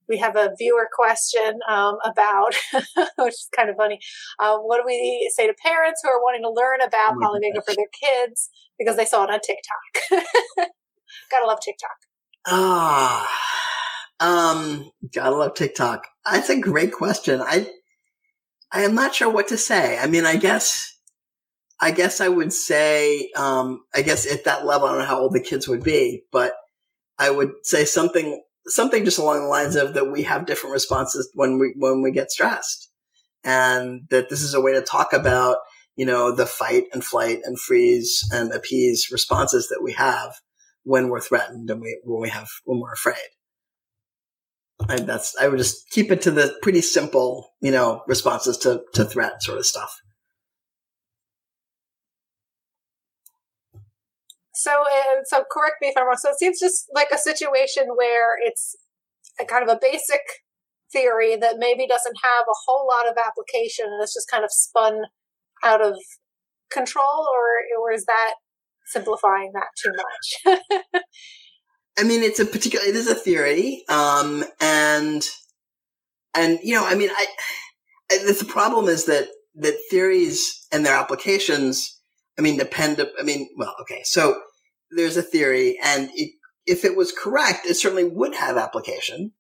We 0.10 0.18
have 0.18 0.36
a 0.36 0.52
viewer 0.58 0.90
question 0.92 1.60
um, 1.70 1.98
about, 2.04 2.56
which 3.20 3.34
is 3.34 3.48
kind 3.56 3.70
of 3.70 3.76
funny. 3.78 4.00
Uh, 4.40 4.58
what 4.58 4.78
do 4.78 4.84
we 4.86 5.32
say 5.34 5.48
to 5.48 5.54
parents 5.64 6.02
who 6.04 6.10
are 6.10 6.22
wanting 6.22 6.42
to 6.42 6.52
learn 6.52 6.82
about 6.82 7.14
oh 7.14 7.20
polyvagal 7.20 7.64
for 7.66 7.76
their 7.76 7.86
kids 8.02 8.50
because 8.78 8.98
they 8.98 9.06
saw 9.06 9.24
it 9.24 9.30
on 9.30 9.40
TikTok? 9.40 10.28
Gotta 11.32 11.46
love 11.46 11.60
TikTok. 11.64 11.98
Ah, 12.48 13.30
um, 14.20 14.92
gotta 15.14 15.36
love 15.36 15.54
TikTok. 15.54 16.08
That's 16.30 16.50
a 16.50 16.60
great 16.60 16.92
question. 16.92 17.42
I, 17.42 17.70
I 18.72 18.82
am 18.82 18.96
not 18.96 19.16
sure 19.16 19.30
what 19.30 19.48
to 19.50 19.58
say. 19.58 19.98
I 19.98 20.08
mean, 20.08 20.26
I 20.26 20.38
guess, 20.38 20.98
I 21.80 21.92
guess 21.92 22.22
I 22.22 22.28
would 22.28 22.52
say, 22.52 23.32
um, 23.36 23.82
I 23.94 24.02
guess 24.02 24.32
at 24.32 24.46
that 24.46 24.66
level, 24.66 24.88
I 24.88 24.92
don't 24.92 25.00
know 25.00 25.06
how 25.06 25.22
old 25.22 25.34
the 25.34 25.42
kids 25.42 25.68
would 25.68 25.84
be, 25.84 26.24
but 26.32 26.54
I 27.18 27.30
would 27.30 27.52
say 27.64 27.86
something, 27.86 28.42
something 28.70 29.06
just 29.06 29.20
along 29.20 29.42
the 29.42 29.48
lines 29.48 29.76
of 29.76 29.94
that 29.94 30.12
we 30.12 30.24
have 30.24 30.46
different 30.46 30.74
responses 30.74 31.30
when 31.34 31.60
we, 31.60 31.74
when 31.78 32.02
we 32.02 32.12
get 32.12 32.32
stressed 32.32 32.92
and 33.44 34.02
that 34.10 34.30
this 34.30 34.42
is 34.42 34.54
a 34.54 34.62
way 34.62 34.74
to 34.74 34.82
talk 34.82 35.14
about, 35.14 35.58
you 35.96 36.06
know, 36.06 36.34
the 36.34 36.46
fight 36.46 36.86
and 36.94 37.04
flight 37.04 37.40
and 37.44 37.60
freeze 37.60 38.28
and 38.32 38.52
appease 38.52 39.10
responses 39.12 39.68
that 39.70 39.82
we 39.84 39.94
have 39.94 40.36
when 40.84 41.10
we're 41.10 41.20
threatened 41.20 41.70
and 41.70 41.82
we, 41.82 42.00
when 42.04 42.22
we 42.22 42.30
have, 42.30 42.48
when 42.66 42.80
we're 42.80 42.94
afraid. 42.94 43.18
I, 44.88 44.98
that's 44.98 45.36
I 45.40 45.48
would 45.48 45.58
just 45.58 45.90
keep 45.90 46.12
it 46.12 46.22
to 46.22 46.32
the 46.32 46.56
pretty 46.62 46.82
simple, 46.82 47.54
you 47.62 47.72
know, 47.72 48.02
responses 48.08 48.58
to 48.60 48.82
to 48.94 49.04
threat 49.04 49.44
sort 49.44 49.58
of 49.58 49.66
stuff. 49.66 49.94
So, 54.60 54.72
uh, 54.72 55.22
so 55.26 55.44
correct 55.50 55.78
me 55.82 55.88
if 55.88 55.98
I'm 55.98 56.06
wrong. 56.06 56.18
So 56.18 56.30
it 56.30 56.40
seems 56.40 56.60
just 56.60 56.88
like 56.94 57.12
a 57.14 57.18
situation 57.18 57.84
where 57.96 58.36
it's 58.46 58.76
a 59.40 59.46
kind 59.46 59.64
of 59.64 59.70
a 59.70 59.80
basic 59.82 60.22
theory 60.92 61.36
that 61.38 61.56
maybe 61.60 61.88
doesn't 61.88 62.18
have 62.24 62.46
a 62.48 62.60
whole 62.66 62.88
lot 62.88 63.10
of 63.10 63.18
application, 63.18 63.86
and 63.86 64.04
it's 64.04 64.14
just 64.14 64.30
kind 64.30 64.44
of 64.44 64.52
spun 64.52 65.04
out 65.64 65.82
of 65.82 65.96
control, 66.72 67.28
or 67.36 67.82
or 67.82 67.92
is 67.94 68.06
that 68.06 68.34
simplifying 68.86 69.52
that 69.54 69.68
too 69.82 69.92
much? 69.96 71.04
I 72.00 72.04
mean, 72.04 72.24
it's 72.24 72.40
a 72.40 72.46
particular, 72.46 72.86
it 72.86 72.96
is 72.96 73.10
a 73.10 73.16
theory. 73.16 73.84
Um, 73.90 74.46
and, 74.62 75.22
and, 76.34 76.60
you 76.64 76.74
know, 76.74 76.86
I 76.86 76.96
mean, 76.96 77.10
I, 77.10 77.26
the 78.10 78.46
problem 78.48 78.88
is 78.88 79.06
that, 79.06 79.28
that 79.56 79.78
theories 79.90 80.66
and 80.72 80.86
their 80.86 80.96
applications, 80.96 81.99
I 82.40 82.42
mean, 82.42 82.58
depend, 82.58 83.06
I 83.20 83.24
mean, 83.24 83.50
well, 83.58 83.76
okay. 83.82 84.02
So 84.04 84.42
there's 84.90 85.18
a 85.18 85.22
theory 85.22 85.78
and 85.84 86.10
it, 86.16 86.32
if 86.66 86.86
it 86.86 86.96
was 86.96 87.12
correct, 87.12 87.66
it 87.66 87.76
certainly 87.76 88.06
would 88.06 88.34
have 88.36 88.58
application. 88.58 89.34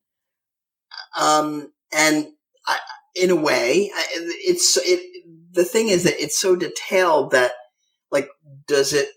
Um, 1.19 1.71
and 1.91 2.27
I, 2.67 2.77
in 3.15 3.31
a 3.31 3.35
way, 3.35 3.89
it's, 3.95 4.77
it, 4.77 5.01
the 5.51 5.65
thing 5.65 5.87
is 5.87 6.03
that 6.03 6.21
it's 6.21 6.39
so 6.39 6.55
detailed 6.55 7.31
that, 7.31 7.53
like, 8.11 8.29
does 8.67 8.93
it 8.93 9.09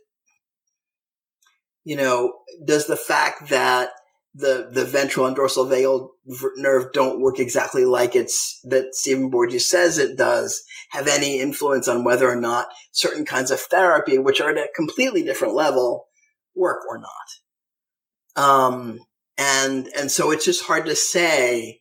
you 1.85 1.97
know, 1.97 2.35
does 2.65 2.87
the 2.87 2.97
fact 2.97 3.49
that 3.51 3.91
the 4.35 4.69
the 4.73 4.85
ventral 4.85 5.27
and 5.27 5.37
dorsal 5.37 5.67
vagal 5.67 6.09
nerve 6.57 6.93
don't 6.93 7.21
work 7.21 7.39
exactly 7.39 7.85
like 7.85 8.17
it's 8.17 8.61
that 8.65 8.95
Stephen 8.95 9.31
Porges 9.31 9.69
says 9.69 9.99
it 9.99 10.17
does 10.17 10.63
have 10.91 11.07
any 11.07 11.41
influence 11.41 11.87
on 11.87 12.05
whether 12.05 12.31
or 12.31 12.37
not 12.37 12.69
certain 12.93 13.27
kinds 13.27 13.51
of 13.51 13.61
therapy, 13.61 14.19
which 14.19 14.41
are 14.41 14.51
at 14.51 14.57
a 14.57 14.69
completely 14.75 15.23
different 15.23 15.55
level, 15.55 16.07
work 16.55 16.81
or 16.89 16.99
not. 16.99 18.43
Um, 18.43 19.01
and 19.37 19.89
and 19.97 20.11
so 20.11 20.31
it's 20.31 20.45
just 20.45 20.65
hard 20.65 20.87
to 20.87 20.97
say. 20.97 21.81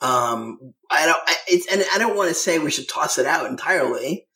Um, 0.00 0.74
I 0.90 1.06
don't. 1.06 1.20
I, 1.26 1.36
it's 1.48 1.72
and 1.72 1.84
I 1.92 1.98
don't 1.98 2.16
want 2.16 2.28
to 2.28 2.34
say 2.34 2.58
we 2.60 2.70
should 2.70 2.88
toss 2.88 3.18
it 3.18 3.26
out 3.26 3.46
entirely. 3.46 4.26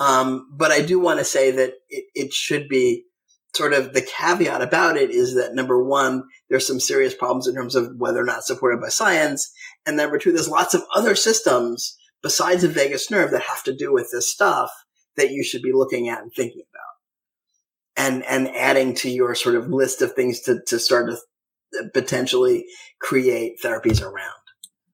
Um, 0.00 0.48
but 0.52 0.72
I 0.72 0.82
do 0.82 0.98
want 0.98 1.20
to 1.20 1.24
say 1.24 1.52
that 1.52 1.74
it, 1.88 2.04
it 2.14 2.32
should 2.32 2.68
be 2.68 3.04
sort 3.54 3.72
of 3.72 3.92
the 3.92 4.02
caveat 4.02 4.62
about 4.62 4.96
it 4.96 5.10
is 5.10 5.34
that 5.34 5.54
number 5.54 5.82
one, 5.82 6.24
there's 6.48 6.66
some 6.66 6.80
serious 6.80 7.14
problems 7.14 7.46
in 7.46 7.54
terms 7.54 7.74
of 7.74 7.96
whether 7.96 8.20
or 8.20 8.24
not 8.24 8.44
supported 8.44 8.80
by 8.80 8.88
science. 8.88 9.52
And 9.86 9.96
number 9.96 10.18
two, 10.18 10.32
there's 10.32 10.48
lots 10.48 10.74
of 10.74 10.82
other 10.94 11.14
systems 11.14 11.96
besides 12.22 12.62
the 12.62 12.68
vagus 12.68 13.10
nerve 13.10 13.30
that 13.32 13.42
have 13.42 13.62
to 13.64 13.74
do 13.74 13.92
with 13.92 14.08
this 14.12 14.30
stuff 14.30 14.70
that 15.16 15.30
you 15.30 15.44
should 15.44 15.62
be 15.62 15.72
looking 15.72 16.08
at 16.08 16.22
and 16.22 16.32
thinking 16.34 16.62
about. 16.72 18.06
And, 18.06 18.24
and 18.24 18.48
adding 18.56 18.94
to 18.96 19.10
your 19.10 19.34
sort 19.34 19.54
of 19.54 19.68
list 19.68 20.00
of 20.00 20.14
things 20.14 20.40
to, 20.42 20.60
to 20.68 20.78
start 20.78 21.10
to 21.10 21.90
potentially 21.92 22.64
create 23.00 23.60
therapies 23.62 24.02
around. 24.02 24.32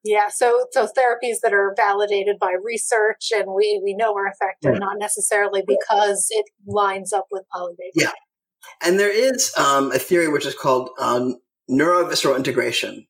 Yeah, 0.05 0.29
so 0.31 0.67
so 0.71 0.87
therapies 0.87 1.39
that 1.43 1.53
are 1.53 1.75
validated 1.77 2.39
by 2.41 2.55
research 2.63 3.31
and 3.35 3.47
we 3.55 3.81
we 3.85 3.95
know 3.95 4.15
are 4.15 4.29
effective, 4.29 4.79
not 4.79 4.97
necessarily 4.99 5.63
because 5.67 6.29
it 6.31 6.47
lines 6.67 7.13
up 7.13 7.27
with 7.31 7.43
polyvagal. 7.55 7.91
Yeah, 7.95 8.13
and 8.83 8.99
there 8.99 9.13
is 9.13 9.53
um, 9.57 9.93
a 9.93 9.99
theory 9.99 10.29
which 10.29 10.47
is 10.47 10.55
called 10.55 10.91
um, 10.99 11.37
neurovisceral 11.71 12.37
integration, 12.37 13.07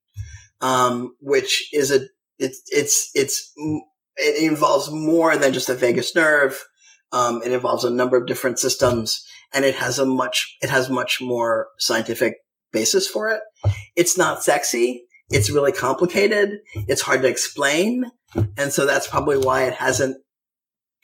um, 0.60 1.14
which 1.20 1.68
is 1.72 1.90
a 1.90 2.00
it's 2.38 2.62
it's 2.68 3.10
it's 3.14 3.52
it 4.16 4.50
involves 4.50 4.90
more 4.90 5.36
than 5.36 5.52
just 5.52 5.68
a 5.68 5.74
vagus 5.74 6.14
nerve. 6.14 6.64
Um, 7.12 7.42
it 7.42 7.52
involves 7.52 7.84
a 7.84 7.90
number 7.90 8.16
of 8.16 8.26
different 8.26 8.58
systems, 8.58 9.24
and 9.52 9.64
it 9.64 9.74
has 9.76 9.98
a 9.98 10.06
much 10.06 10.56
it 10.60 10.70
has 10.70 10.90
much 10.90 11.20
more 11.20 11.68
scientific 11.78 12.36
basis 12.72 13.06
for 13.08 13.30
it. 13.30 13.40
It's 13.96 14.18
not 14.18 14.42
sexy. 14.42 15.04
It's 15.30 15.50
really 15.50 15.72
complicated. 15.72 16.60
It's 16.74 17.02
hard 17.02 17.22
to 17.22 17.28
explain, 17.28 18.10
and 18.56 18.72
so 18.72 18.86
that's 18.86 19.06
probably 19.06 19.38
why 19.38 19.64
it 19.64 19.74
hasn't 19.74 20.16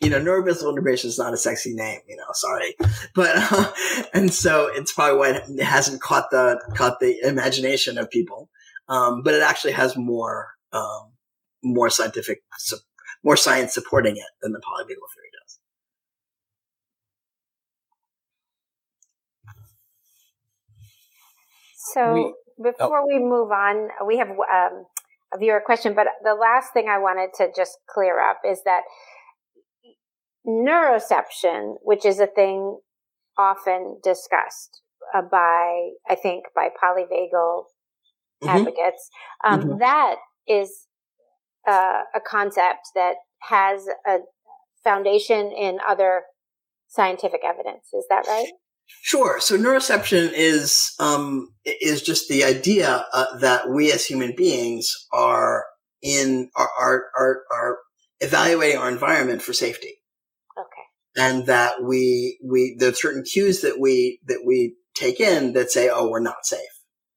you 0.01 0.11
know, 0.11 0.21
neurovisceral 0.21 0.71
integration 0.71 1.09
is 1.09 1.19
not 1.19 1.33
a 1.33 1.37
sexy 1.37 1.73
name, 1.73 2.01
you 2.09 2.17
know, 2.17 2.25
sorry. 2.33 2.75
But, 3.15 3.37
uh, 3.37 3.73
and 4.13 4.33
so 4.33 4.69
it's 4.73 4.93
probably 4.93 5.19
why 5.19 5.31
it 5.31 5.63
hasn't 5.63 6.01
caught 6.01 6.31
the, 6.31 6.61
caught 6.75 7.01
the 7.01 7.19
imagination 7.23 7.97
of 7.99 8.11
people. 8.11 8.51
Um, 8.89 9.23
but 9.23 9.35
it 9.35 9.43
actually 9.43 9.73
has 9.73 9.97
more, 9.97 10.55
um, 10.73 11.13
more 11.63 11.89
scientific, 11.89 12.43
more 13.23 13.37
science 13.37 13.73
supporting 13.73 14.17
it 14.17 14.27
than 14.43 14.53
the 14.53 14.59
polyvagal 14.59 14.87
theory 14.87 15.31
does. 15.43 15.59
So 21.95 22.13
we, 22.13 22.73
before 22.73 23.01
oh. 23.01 23.07
we 23.07 23.19
move 23.19 23.51
on, 23.51 23.89
we 24.07 24.19
have 24.19 24.29
um, 24.29 24.85
a 25.33 25.39
viewer 25.39 25.63
question, 25.65 25.95
but 25.95 26.09
the 26.23 26.35
last 26.35 26.73
thing 26.73 26.89
I 26.89 26.99
wanted 26.99 27.31
to 27.39 27.49
just 27.57 27.79
clear 27.89 28.21
up 28.21 28.41
is 28.45 28.63
that 28.65 28.83
neuroception, 30.47 31.77
which 31.83 32.05
is 32.05 32.21
a 32.21 32.27
thing 32.27 32.79
often 33.39 33.99
discussed 34.03 34.83
uh, 35.15 35.23
by, 35.23 35.91
I 36.09 36.15
think, 36.15 36.45
by 36.55 36.69
polyvagal 36.83 37.65
mm-hmm. 38.43 38.49
advocates, 38.49 39.11
um, 39.45 39.61
mm-hmm. 39.61 39.79
that 39.79 40.17
is 40.47 40.87
uh, 41.67 42.03
a 42.15 42.21
concept 42.21 42.89
that 42.95 43.15
has 43.41 43.87
a 44.07 44.19
foundation 44.83 45.51
in 45.53 45.79
other 45.87 46.23
scientific 46.89 47.41
evidence. 47.45 47.89
Is 47.93 48.07
that 48.11 48.27
right? 48.27 48.47
Sure. 48.87 49.41
So 49.41 49.57
neuroception 49.57 50.31
is 50.35 50.93
um, 51.01 51.55
is 51.65 52.03
just 52.03 52.29
the 52.29 52.45
idea 52.45 53.07
uh, 53.13 53.39
that 53.39 53.71
we 53.71 53.91
as 53.91 54.05
human 54.05 54.35
beings 54.37 54.95
are 55.11 55.65
in 56.03 56.51
are, 56.55 56.69
are 56.79 57.05
are 57.19 57.43
are 57.51 57.79
evaluating 58.21 58.79
our 58.79 58.91
environment 58.91 59.41
for 59.41 59.55
safety 59.55 59.95
and 61.17 61.47
that 61.47 61.83
we 61.83 62.39
we 62.45 62.77
there's 62.79 63.01
certain 63.01 63.23
cues 63.23 63.61
that 63.61 63.79
we 63.79 64.21
that 64.27 64.43
we 64.47 64.77
take 64.95 65.21
in 65.21 65.53
that 65.53 65.71
say, 65.71 65.91
oh, 65.93 66.09
we're 66.09 66.21
not 66.21 66.45
safe. 66.45 66.61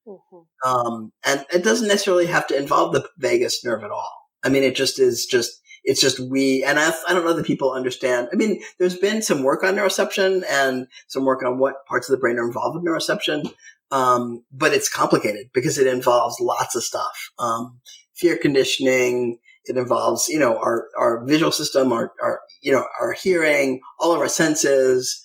Mm-hmm. 0.07 0.69
Um, 0.69 1.11
and 1.25 1.45
it 1.53 1.63
doesn't 1.63 1.87
necessarily 1.87 2.27
have 2.27 2.47
to 2.47 2.57
involve 2.57 2.93
the 2.93 3.07
vagus 3.17 3.63
nerve 3.63 3.83
at 3.83 3.91
all. 3.91 4.11
I 4.43 4.49
mean, 4.49 4.63
it 4.63 4.75
just 4.75 4.99
is 4.99 5.25
just 5.25 5.61
it's 5.83 6.01
just 6.01 6.19
we 6.19 6.63
and 6.63 6.79
I, 6.79 6.91
I 7.07 7.13
don't 7.13 7.25
know 7.25 7.33
that 7.33 7.45
people 7.45 7.71
understand. 7.71 8.29
I 8.31 8.35
mean, 8.35 8.61
there's 8.79 8.97
been 8.97 9.21
some 9.21 9.43
work 9.43 9.63
on 9.63 9.75
neuroception 9.75 10.43
and 10.49 10.87
some 11.07 11.25
work 11.25 11.43
on 11.43 11.59
what 11.59 11.85
parts 11.87 12.09
of 12.09 12.13
the 12.13 12.19
brain 12.19 12.37
are 12.37 12.45
involved 12.45 12.75
with 12.75 12.85
neuroception. 12.85 13.51
Um, 13.89 14.43
but 14.51 14.73
it's 14.73 14.89
complicated 14.89 15.49
because 15.53 15.77
it 15.77 15.87
involves 15.87 16.41
lots 16.41 16.75
of 16.75 16.83
stuff. 16.83 17.31
Um, 17.39 17.79
fear 18.13 18.37
conditioning, 18.37 19.39
it 19.67 19.77
involves, 19.77 20.27
you 20.27 20.39
know, 20.39 20.57
our, 20.57 20.87
our 20.97 21.25
visual 21.25 21.51
system, 21.51 21.91
our, 21.91 22.11
our, 22.21 22.41
you 22.61 22.71
know, 22.71 22.85
our 22.99 23.13
hearing, 23.13 23.81
all 23.99 24.13
of 24.13 24.19
our 24.19 24.29
senses. 24.29 25.23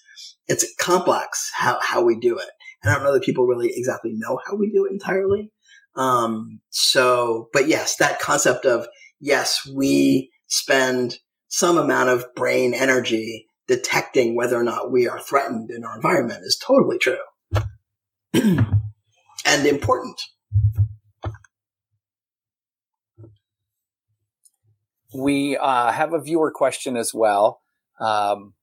It's 0.48 0.66
complex 0.80 1.50
how, 1.54 1.78
how 1.80 2.02
we 2.02 2.18
do 2.18 2.36
it. 2.38 2.48
And 2.82 2.90
I 2.90 2.94
don't 2.94 3.04
know 3.04 3.12
that 3.14 3.22
people 3.22 3.46
really 3.46 3.72
exactly 3.74 4.12
know 4.14 4.38
how 4.44 4.56
we 4.56 4.70
do 4.70 4.86
it 4.86 4.92
entirely. 4.92 5.50
Um, 5.94 6.60
so, 6.70 7.48
but 7.52 7.68
yes, 7.68 7.96
that 7.96 8.18
concept 8.18 8.64
of, 8.64 8.86
yes, 9.20 9.66
we 9.72 10.30
spend 10.48 11.18
some 11.48 11.78
amount 11.78 12.08
of 12.08 12.34
brain 12.34 12.74
energy 12.74 13.46
detecting 13.68 14.34
whether 14.34 14.58
or 14.58 14.64
not 14.64 14.90
we 14.90 15.06
are 15.06 15.20
threatened 15.20 15.70
in 15.70 15.84
our 15.84 15.94
environment 15.94 16.40
is 16.42 16.58
totally 16.58 16.98
true 16.98 17.16
and 18.34 19.66
important. 19.66 20.20
We 25.14 25.56
uh, 25.56 25.92
have 25.92 26.12
a 26.12 26.20
viewer 26.20 26.50
question 26.50 26.96
as 26.96 27.12
well. 27.14 27.60
Um, 28.00 28.54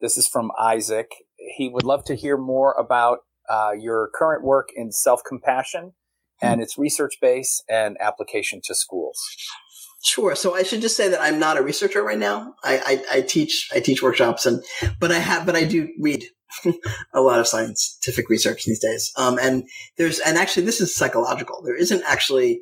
this 0.00 0.18
is 0.18 0.28
from 0.28 0.50
Isaac. 0.58 1.10
He 1.56 1.68
would 1.68 1.84
love 1.84 2.04
to 2.04 2.14
hear 2.14 2.36
more 2.36 2.72
about 2.72 3.20
uh, 3.48 3.72
your 3.78 4.10
current 4.14 4.42
work 4.42 4.68
in 4.74 4.92
self 4.92 5.22
compassion 5.26 5.92
and 6.40 6.60
its 6.60 6.76
research 6.76 7.14
base 7.20 7.62
and 7.68 7.96
application 8.00 8.60
to 8.64 8.74
schools. 8.74 9.18
Sure. 10.02 10.34
So 10.34 10.54
I 10.54 10.62
should 10.62 10.82
just 10.82 10.96
say 10.96 11.08
that 11.08 11.20
I'm 11.20 11.38
not 11.38 11.56
a 11.56 11.62
researcher 11.62 12.02
right 12.02 12.18
now. 12.18 12.54
I, 12.62 13.02
I, 13.10 13.18
I 13.18 13.20
teach 13.22 13.70
I 13.74 13.80
teach 13.80 14.02
workshops 14.02 14.44
and 14.44 14.62
but 15.00 15.10
I 15.10 15.18
have 15.18 15.46
but 15.46 15.56
I 15.56 15.64
do 15.64 15.88
read 15.98 16.24
a 17.14 17.22
lot 17.22 17.40
of 17.40 17.48
scientific 17.48 18.28
research 18.28 18.64
these 18.64 18.80
days. 18.80 19.12
Um, 19.16 19.38
and 19.40 19.64
there's 19.96 20.18
and 20.18 20.36
actually 20.36 20.66
this 20.66 20.80
is 20.80 20.94
psychological. 20.94 21.62
There 21.64 21.76
isn't 21.76 22.02
actually 22.06 22.60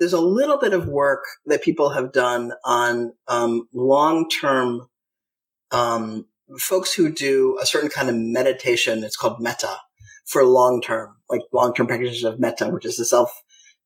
there's 0.00 0.14
a 0.14 0.20
little 0.20 0.58
bit 0.58 0.72
of 0.72 0.88
work 0.88 1.24
that 1.46 1.62
people 1.62 1.90
have 1.90 2.10
done 2.10 2.52
on 2.64 3.12
um, 3.28 3.68
long 3.72 4.28
term 4.28 4.88
um, 5.70 6.26
folks 6.58 6.92
who 6.92 7.12
do 7.12 7.58
a 7.62 7.66
certain 7.66 7.90
kind 7.90 8.08
of 8.08 8.16
meditation. 8.16 9.04
It's 9.04 9.16
called 9.16 9.40
metta 9.40 9.76
for 10.24 10.44
long 10.44 10.80
term, 10.80 11.16
like 11.28 11.42
long 11.52 11.74
term 11.74 11.86
practices 11.86 12.24
of 12.24 12.40
metta, 12.40 12.70
which 12.70 12.86
is 12.86 12.96
the 12.96 13.04
self 13.04 13.30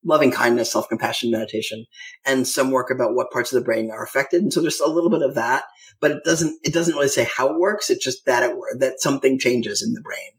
loving 0.04 0.30
kindness, 0.30 0.72
self 0.72 0.88
compassion 0.88 1.32
meditation, 1.32 1.84
and 2.24 2.46
some 2.46 2.70
work 2.70 2.90
about 2.90 3.14
what 3.14 3.32
parts 3.32 3.52
of 3.52 3.58
the 3.58 3.64
brain 3.64 3.90
are 3.90 4.04
affected. 4.04 4.40
And 4.40 4.52
so 4.52 4.60
there's 4.60 4.80
a 4.80 4.86
little 4.86 5.10
bit 5.10 5.22
of 5.22 5.34
that, 5.34 5.64
but 6.00 6.12
it 6.12 6.24
doesn't 6.24 6.58
it 6.64 6.72
doesn't 6.72 6.94
really 6.94 7.08
say 7.08 7.24
how 7.36 7.48
it 7.48 7.58
works. 7.58 7.90
It's 7.90 8.04
just 8.04 8.24
that 8.26 8.44
it 8.44 8.56
that 8.78 9.00
something 9.00 9.36
changes 9.38 9.82
in 9.82 9.94
the 9.94 10.00
brain, 10.00 10.30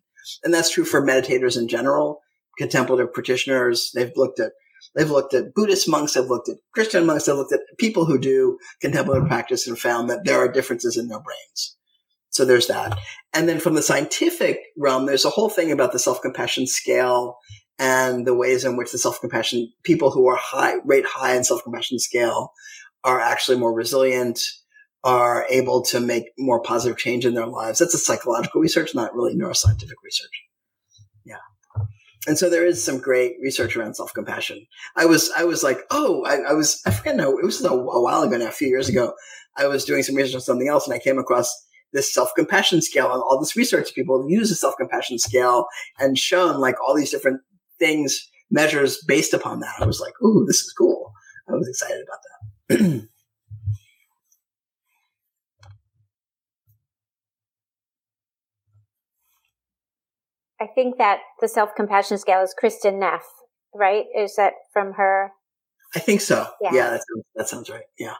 and 0.45 0.53
that's 0.53 0.71
true 0.71 0.85
for 0.85 1.05
meditators 1.05 1.57
in 1.57 1.67
general. 1.67 2.21
Contemplative 2.57 3.11
practitioners, 3.11 3.91
they've 3.93 4.13
looked 4.15 4.39
at 4.39 4.53
They've 4.95 5.11
looked 5.11 5.33
at 5.33 5.53
Buddhist 5.53 5.89
monks, 5.89 6.13
they've 6.13 6.25
looked 6.25 6.49
at 6.49 6.57
Christian 6.73 7.05
monks, 7.05 7.25
they've 7.25 7.35
looked 7.35 7.53
at 7.53 7.59
people 7.77 8.05
who 8.05 8.17
do 8.17 8.57
contemplative 8.81 9.27
practice 9.27 9.67
and 9.67 9.77
found 9.77 10.09
that 10.09 10.23
there 10.23 10.39
are 10.39 10.51
differences 10.51 10.97
in 10.97 11.09
their 11.09 11.19
brains. 11.19 11.75
So 12.29 12.45
there's 12.45 12.67
that. 12.67 12.97
And 13.33 13.47
then 13.47 13.59
from 13.59 13.75
the 13.75 13.81
scientific 13.81 14.59
realm, 14.77 15.05
there's 15.05 15.25
a 15.25 15.29
whole 15.29 15.49
thing 15.49 15.71
about 15.71 15.91
the 15.91 15.99
self-compassion 15.99 16.67
scale 16.67 17.37
and 17.77 18.25
the 18.25 18.33
ways 18.33 18.63
in 18.63 18.77
which 18.77 18.91
the 18.91 18.97
self-compassion 18.97 19.71
people 19.83 20.11
who 20.11 20.27
are 20.27 20.37
high, 20.37 20.75
rate 20.85 21.05
high 21.05 21.35
in 21.35 21.43
self-compassion 21.43 21.99
scale 21.99 22.51
are 23.03 23.19
actually 23.19 23.57
more 23.57 23.73
resilient, 23.73 24.41
are 25.03 25.45
able 25.49 25.83
to 25.83 25.99
make 25.99 26.25
more 26.37 26.61
positive 26.61 26.97
change 26.97 27.25
in 27.25 27.35
their 27.35 27.45
lives. 27.45 27.79
That's 27.79 27.93
a 27.93 27.99
psychological 27.99 28.61
research, 28.61 28.95
not 28.95 29.13
really 29.13 29.35
neuroscientific 29.35 29.95
research. 30.03 30.43
And 32.27 32.37
so 32.37 32.49
there 32.49 32.65
is 32.65 32.83
some 32.83 32.97
great 32.99 33.35
research 33.41 33.75
around 33.75 33.95
self-compassion. 33.95 34.65
I 34.95 35.05
was, 35.05 35.31
I 35.37 35.43
was 35.43 35.63
like, 35.63 35.79
oh, 35.91 36.23
I, 36.25 36.37
I 36.49 36.53
was, 36.53 36.81
I 36.85 36.91
forget 36.91 37.15
now, 37.15 37.37
it 37.37 37.45
was 37.45 37.63
a, 37.63 37.69
a 37.69 38.01
while 38.01 38.23
ago 38.23 38.37
now, 38.37 38.47
a 38.47 38.51
few 38.51 38.67
years 38.67 38.89
ago. 38.89 39.13
I 39.57 39.67
was 39.67 39.85
doing 39.85 40.03
some 40.03 40.15
research 40.15 40.35
on 40.35 40.41
something 40.41 40.67
else 40.67 40.85
and 40.87 40.93
I 40.93 40.99
came 40.99 41.17
across 41.17 41.53
this 41.93 42.13
self-compassion 42.13 42.81
scale 42.81 43.13
and 43.13 43.21
all 43.21 43.39
this 43.39 43.55
research 43.55 43.93
people 43.93 44.29
use 44.29 44.49
the 44.49 44.55
self-compassion 44.55 45.19
scale 45.19 45.65
and 45.99 46.17
shown 46.17 46.59
like 46.59 46.75
all 46.81 46.95
these 46.95 47.11
different 47.11 47.41
things, 47.79 48.29
measures 48.51 49.03
based 49.07 49.33
upon 49.33 49.59
that. 49.59 49.75
I 49.79 49.85
was 49.85 49.99
like, 49.99 50.13
ooh, 50.21 50.45
this 50.45 50.61
is 50.61 50.73
cool. 50.73 51.13
I 51.47 51.53
was 51.53 51.67
excited 51.67 52.03
about 52.03 52.19
that. 52.69 53.09
I 60.59 60.67
think 60.67 60.97
that 60.97 61.19
the 61.41 61.47
self 61.47 61.71
compassion 61.75 62.17
scale 62.17 62.41
is 62.41 62.55
Kristin 62.61 62.99
Neff, 62.99 63.25
right? 63.73 64.05
Is 64.17 64.35
that 64.35 64.53
from 64.71 64.93
her? 64.93 65.31
I 65.95 65.99
think 65.99 66.21
so. 66.21 66.47
Yeah, 66.61 66.71
yeah 66.73 66.89
that, 66.91 67.01
sounds, 67.01 67.25
that 67.35 67.49
sounds 67.49 67.69
right. 67.69 67.83
Yeah. 67.97 68.15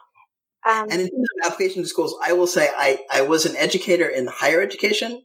Um, 0.68 0.88
and 0.90 1.00
in 1.00 1.08
terms 1.08 1.28
of 1.44 1.52
application 1.52 1.82
to 1.82 1.88
schools, 1.88 2.16
I 2.24 2.32
will 2.32 2.46
say 2.46 2.68
I, 2.76 2.98
I 3.12 3.22
was 3.22 3.46
an 3.46 3.54
educator 3.56 4.08
in 4.08 4.26
higher 4.26 4.60
education, 4.60 5.22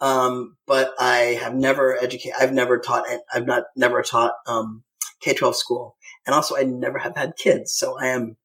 um, 0.00 0.56
but 0.66 0.92
I 0.98 1.38
have 1.40 1.54
never 1.54 1.96
educated. 1.96 2.34
I've 2.38 2.52
never 2.52 2.78
taught. 2.78 3.04
I've 3.32 3.46
not 3.46 3.64
never 3.74 4.02
taught 4.02 4.34
um, 4.46 4.84
K 5.20 5.32
twelve 5.32 5.56
school, 5.56 5.96
and 6.26 6.34
also 6.34 6.56
I 6.56 6.64
never 6.64 6.98
have 6.98 7.16
had 7.16 7.32
kids. 7.42 7.72
So 7.72 7.98
I 7.98 8.08
am 8.08 8.36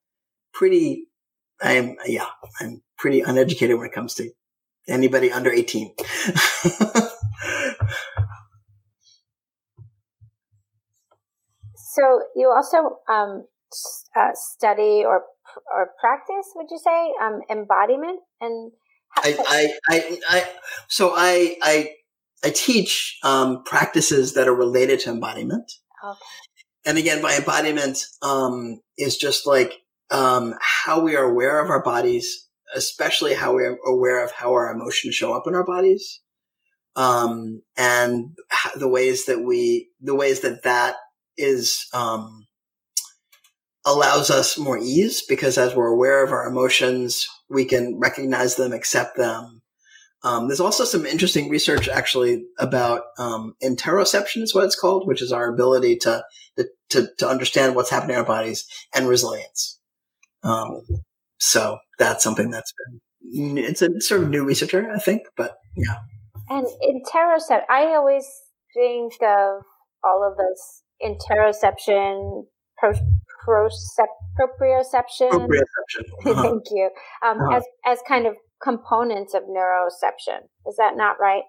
pretty. 0.53 1.07
I 1.61 1.73
am 1.73 1.95
yeah. 2.05 2.27
I'm 2.61 2.81
pretty 2.97 3.21
uneducated 3.21 3.77
when 3.77 3.87
it 3.87 3.93
comes 3.93 4.13
to 4.15 4.29
anybody 4.87 5.31
under 5.31 5.51
eighteen. 5.51 5.93
So 11.97 12.21
you 12.35 12.53
also 12.55 12.99
um, 13.11 13.45
uh, 14.15 14.31
study 14.33 15.03
or 15.05 15.23
or 15.73 15.89
practice, 15.99 16.51
would 16.55 16.67
you 16.69 16.77
say, 16.77 17.13
um, 17.21 17.41
embodiment 17.49 18.19
and? 18.41 18.71
I, 19.15 19.35
I, 19.47 19.73
I, 19.89 20.19
I, 20.29 20.43
so 20.89 21.13
I, 21.15 21.55
I, 21.63 21.91
I 22.43 22.49
teach 22.51 23.17
um, 23.23 23.63
practices 23.63 24.33
that 24.33 24.47
are 24.47 24.53
related 24.53 24.99
to 25.01 25.09
embodiment. 25.09 25.71
Okay. 26.03 26.19
And 26.85 26.97
again, 26.97 27.21
by 27.21 27.35
embodiment 27.35 28.05
um, 28.21 28.81
is 28.97 29.17
just 29.17 29.47
like 29.47 29.73
um, 30.11 30.53
how 30.61 30.99
we 30.99 31.15
are 31.15 31.23
aware 31.23 31.63
of 31.63 31.69
our 31.69 31.81
bodies, 31.81 32.47
especially 32.75 33.33
how 33.33 33.55
we're 33.55 33.77
aware 33.87 34.23
of 34.23 34.31
how 34.31 34.51
our 34.51 34.71
emotions 34.71 35.15
show 35.15 35.33
up 35.33 35.47
in 35.47 35.55
our 35.55 35.65
bodies, 35.65 36.21
um, 36.95 37.61
and 37.75 38.37
the 38.75 38.89
ways 38.89 39.25
that 39.25 39.41
we, 39.41 39.89
the 40.01 40.15
ways 40.15 40.41
that 40.41 40.63
that 40.63 40.95
is 41.37 41.87
um, 41.93 42.45
allows 43.85 44.29
us 44.29 44.57
more 44.57 44.77
ease 44.77 45.23
because 45.27 45.57
as 45.57 45.75
we're 45.75 45.87
aware 45.87 46.23
of 46.23 46.31
our 46.31 46.47
emotions, 46.47 47.27
we 47.49 47.65
can 47.65 47.99
recognize 47.99 48.55
them, 48.55 48.73
accept 48.73 49.15
them. 49.17 49.61
Um, 50.23 50.47
there's 50.47 50.59
also 50.59 50.83
some 50.83 51.05
interesting 51.05 51.49
research 51.49 51.87
actually 51.87 52.43
about 52.59 53.03
um, 53.17 53.53
interoception 53.63 54.41
is 54.41 54.53
what 54.53 54.65
it's 54.65 54.79
called, 54.79 55.07
which 55.07 55.21
is 55.21 55.31
our 55.31 55.47
ability 55.51 55.97
to 55.97 56.23
to 56.89 57.07
to 57.17 57.27
understand 57.27 57.75
what's 57.75 57.89
happening 57.89 58.15
in 58.15 58.19
our 58.19 58.25
bodies 58.25 58.65
and 58.95 59.07
resilience. 59.07 59.79
Um, 60.43 60.81
so 61.39 61.77
that's 61.99 62.23
something 62.23 62.49
that's 62.49 62.73
been 62.73 63.01
it's 63.29 63.81
a 63.81 63.99
sort 64.01 64.23
of 64.23 64.29
new 64.29 64.45
researcher, 64.45 64.89
I 64.91 64.99
think, 64.99 65.23
but 65.35 65.57
yeah. 65.75 65.97
And 66.49 66.65
interoception, 66.65 67.63
I 67.69 67.93
always 67.95 68.25
think 68.73 69.13
of 69.21 69.63
all 70.03 70.23
of 70.23 70.37
those 70.37 70.81
interoception, 71.03 72.45
pro, 72.77 72.93
procep, 73.45 74.07
proprioception. 74.39 75.31
Proprioception. 75.31 76.03
Uh-huh. 76.25 76.43
Thank 76.43 76.63
you. 76.71 76.89
Um, 77.25 77.39
uh-huh. 77.39 77.57
as, 77.57 77.63
as 77.85 77.99
kind 78.07 78.27
of 78.27 78.35
components 78.61 79.33
of 79.33 79.43
neuroception. 79.43 80.41
Is 80.67 80.75
that 80.77 80.97
not 80.97 81.17
right? 81.19 81.43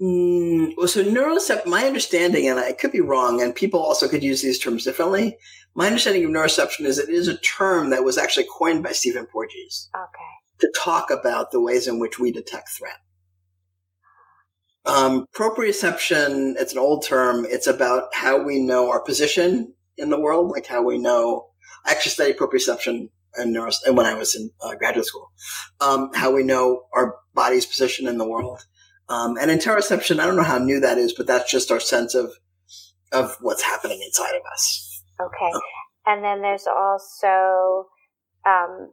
Mm, 0.00 0.74
well, 0.76 0.86
so 0.86 1.02
neuroception, 1.02 1.66
my 1.66 1.84
understanding, 1.84 2.48
and 2.48 2.58
I 2.58 2.72
could 2.72 2.92
be 2.92 3.00
wrong, 3.00 3.42
and 3.42 3.54
people 3.54 3.80
also 3.80 4.08
could 4.08 4.22
use 4.22 4.42
these 4.42 4.58
terms 4.58 4.84
differently. 4.84 5.36
My 5.74 5.86
understanding 5.86 6.24
of 6.24 6.30
neuroception 6.30 6.84
is 6.84 6.98
it 6.98 7.08
is 7.08 7.28
a 7.28 7.38
term 7.38 7.90
that 7.90 8.04
was 8.04 8.18
actually 8.18 8.46
coined 8.56 8.82
by 8.82 8.92
Stephen 8.92 9.26
Porges. 9.26 9.88
Okay. 9.94 10.60
To 10.60 10.72
talk 10.76 11.10
about 11.10 11.50
the 11.50 11.60
ways 11.60 11.88
in 11.88 11.98
which 11.98 12.18
we 12.18 12.30
detect 12.32 12.68
threat. 12.70 12.98
Um, 14.88 15.26
proprioception, 15.34 16.54
it's 16.58 16.72
an 16.72 16.78
old 16.78 17.04
term. 17.04 17.46
It's 17.48 17.66
about 17.66 18.08
how 18.14 18.42
we 18.42 18.58
know 18.58 18.90
our 18.90 19.00
position 19.00 19.74
in 19.98 20.08
the 20.08 20.18
world, 20.18 20.50
like 20.50 20.66
how 20.66 20.82
we 20.82 20.96
know. 20.96 21.50
I 21.84 21.92
actually 21.92 22.12
studied 22.12 22.38
proprioception 22.38 23.10
and 23.34 23.52
neuro, 23.52 23.70
when 23.90 24.06
I 24.06 24.14
was 24.14 24.34
in 24.34 24.50
uh, 24.62 24.74
graduate 24.76 25.06
school. 25.06 25.30
Um, 25.80 26.10
how 26.14 26.32
we 26.32 26.42
know 26.42 26.86
our 26.94 27.16
body's 27.34 27.66
position 27.66 28.08
in 28.08 28.18
the 28.18 28.26
world. 28.26 28.66
Um, 29.10 29.36
and 29.38 29.50
interoception, 29.50 30.20
I 30.20 30.26
don't 30.26 30.36
know 30.36 30.42
how 30.42 30.58
new 30.58 30.80
that 30.80 30.98
is, 30.98 31.12
but 31.12 31.26
that's 31.26 31.50
just 31.50 31.70
our 31.70 31.80
sense 31.80 32.14
of 32.14 32.32
of 33.12 33.36
what's 33.40 33.62
happening 33.62 34.02
inside 34.02 34.34
of 34.34 34.42
us. 34.52 35.02
Okay. 35.20 35.50
And 36.04 36.22
then 36.22 36.42
there's 36.42 36.66
also 36.66 37.88
um, 38.46 38.92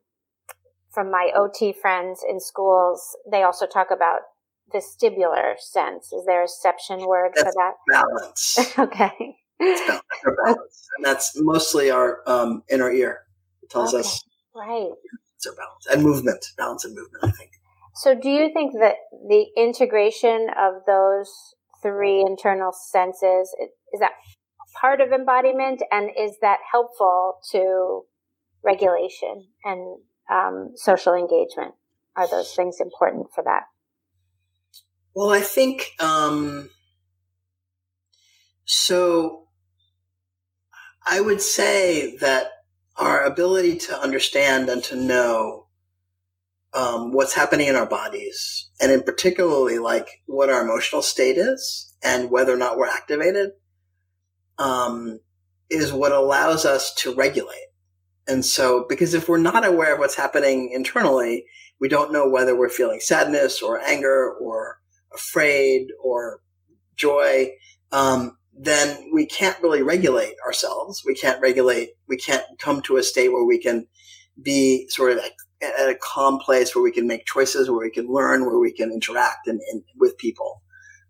from 0.92 1.12
my 1.12 1.32
OT 1.36 1.74
friends 1.74 2.24
in 2.28 2.40
schools, 2.40 3.16
they 3.30 3.44
also 3.44 3.66
talk 3.66 3.88
about 3.92 4.22
vestibular 4.74 5.56
sense. 5.60 6.12
Is 6.12 6.26
there 6.26 6.40
a 6.40 6.42
reception 6.44 7.06
word 7.06 7.32
that's 7.36 7.54
for 7.54 7.54
that? 7.56 7.74
Balance. 7.88 8.58
okay. 8.80 9.38
Balance, 9.60 10.04
balance. 10.24 10.88
and 10.98 11.06
that's 11.06 11.32
mostly 11.42 11.92
our 11.92 12.22
um, 12.28 12.64
inner 12.70 12.92
ear. 12.92 13.22
It 13.64 13.70
tells 13.70 13.94
okay. 13.94 14.02
us 14.02 14.24
right. 14.56 14.90
It's 15.38 15.48
our 15.48 15.54
balance 15.54 15.86
and 15.92 16.04
movement, 16.04 16.46
balance 16.58 16.86
and 16.86 16.96
movement. 16.96 17.24
I 17.24 17.32
think. 17.32 17.52
So, 17.96 18.14
do 18.14 18.30
you 18.30 18.52
think 18.54 18.74
that 18.74 18.96
the 19.30 19.46
integration 19.56 20.48
of 20.60 20.86
those 20.86 21.32
three 21.82 22.22
internal 22.22 22.74
senses 22.74 23.56
is 23.94 24.00
that 24.00 24.12
part 24.80 25.00
of 25.00 25.12
embodiment, 25.12 25.82
and 25.92 26.10
is 26.20 26.38
that 26.42 26.60
helpful 26.70 27.36
to 27.52 28.02
regulation 28.64 29.48
and 29.64 29.98
um, 30.30 30.72
social 30.76 31.14
engagement? 31.14 31.76
Are 32.18 32.30
those 32.30 32.54
things 32.54 32.78
important 32.80 33.28
for 33.34 33.44
that? 33.44 33.64
Well, 35.16 35.32
I 35.32 35.42
think 35.42 35.92
um, 36.00 36.70
so. 38.66 39.44
I 41.08 41.22
would 41.22 41.42
say 41.42 42.18
that 42.18 42.48
our 42.98 43.24
ability 43.24 43.78
to 43.78 44.00
understand 44.00 44.70
and 44.70 44.84
to 44.86 44.96
know 44.96 45.68
um, 46.74 47.14
what's 47.14 47.36
happening 47.36 47.68
in 47.68 47.76
our 47.76 47.86
bodies, 47.86 48.70
and 48.82 48.92
in 48.92 49.04
particularly 49.04 49.78
like 49.78 50.24
what 50.26 50.50
our 50.50 50.64
emotional 50.64 51.02
state 51.04 51.38
is 51.38 51.94
and 52.04 52.32
whether 52.32 52.54
or 52.54 52.58
not 52.58 52.78
we're 52.78 52.88
activated, 52.88 53.52
um, 54.58 55.20
is 55.70 55.94
what 55.94 56.12
allows 56.12 56.66
us 56.66 56.94
to 56.96 57.14
regulate. 57.16 57.68
And 58.28 58.44
so, 58.44 58.86
because 58.90 59.14
if 59.14 59.30
we're 59.30 59.38
not 59.38 59.66
aware 59.66 59.94
of 59.94 60.00
what's 60.00 60.16
happening 60.16 60.72
internally, 60.74 61.46
we 61.80 61.88
don't 61.88 62.12
know 62.12 62.28
whether 62.28 62.58
we're 62.58 62.70
feeling 62.70 63.00
sadness 63.00 63.62
or 63.62 63.80
anger 63.80 64.34
or 64.34 64.80
afraid 65.16 65.88
or 66.04 66.42
joy. 66.96 67.52
Um, 67.92 68.38
then 68.58 69.10
we 69.14 69.26
can't 69.26 69.62
really 69.62 69.82
regulate 69.82 70.36
ourselves. 70.46 71.04
We 71.06 71.16
can't 71.16 71.42
regulate, 71.42 71.90
we 72.08 72.18
can't 72.18 72.46
come 72.60 72.82
to 72.84 72.98
a 72.98 73.04
state 73.04 73.30
where 73.30 73.46
we 73.46 73.60
can 73.60 73.88
be 74.42 74.88
sort 74.90 75.12
of 75.12 75.18
at, 75.18 75.32
at 75.62 75.90
a 75.90 75.98
calm 76.02 76.40
place 76.40 76.76
where 76.76 76.84
we 76.84 76.92
can 76.92 77.08
make 77.08 77.26
choices, 77.26 77.70
where 77.70 77.80
we 77.80 77.92
can 77.92 78.08
learn, 78.08 78.46
where 78.46 78.60
we 78.60 78.72
can 78.72 78.92
interact 78.92 79.48
and, 79.48 79.60
and 79.72 79.84
with 79.98 80.18
people. 80.18 80.62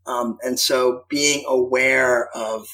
Um, 0.08 0.38
and 0.44 0.60
so 0.60 1.06
being 1.10 1.44
aware 1.48 2.30
of, 2.36 2.68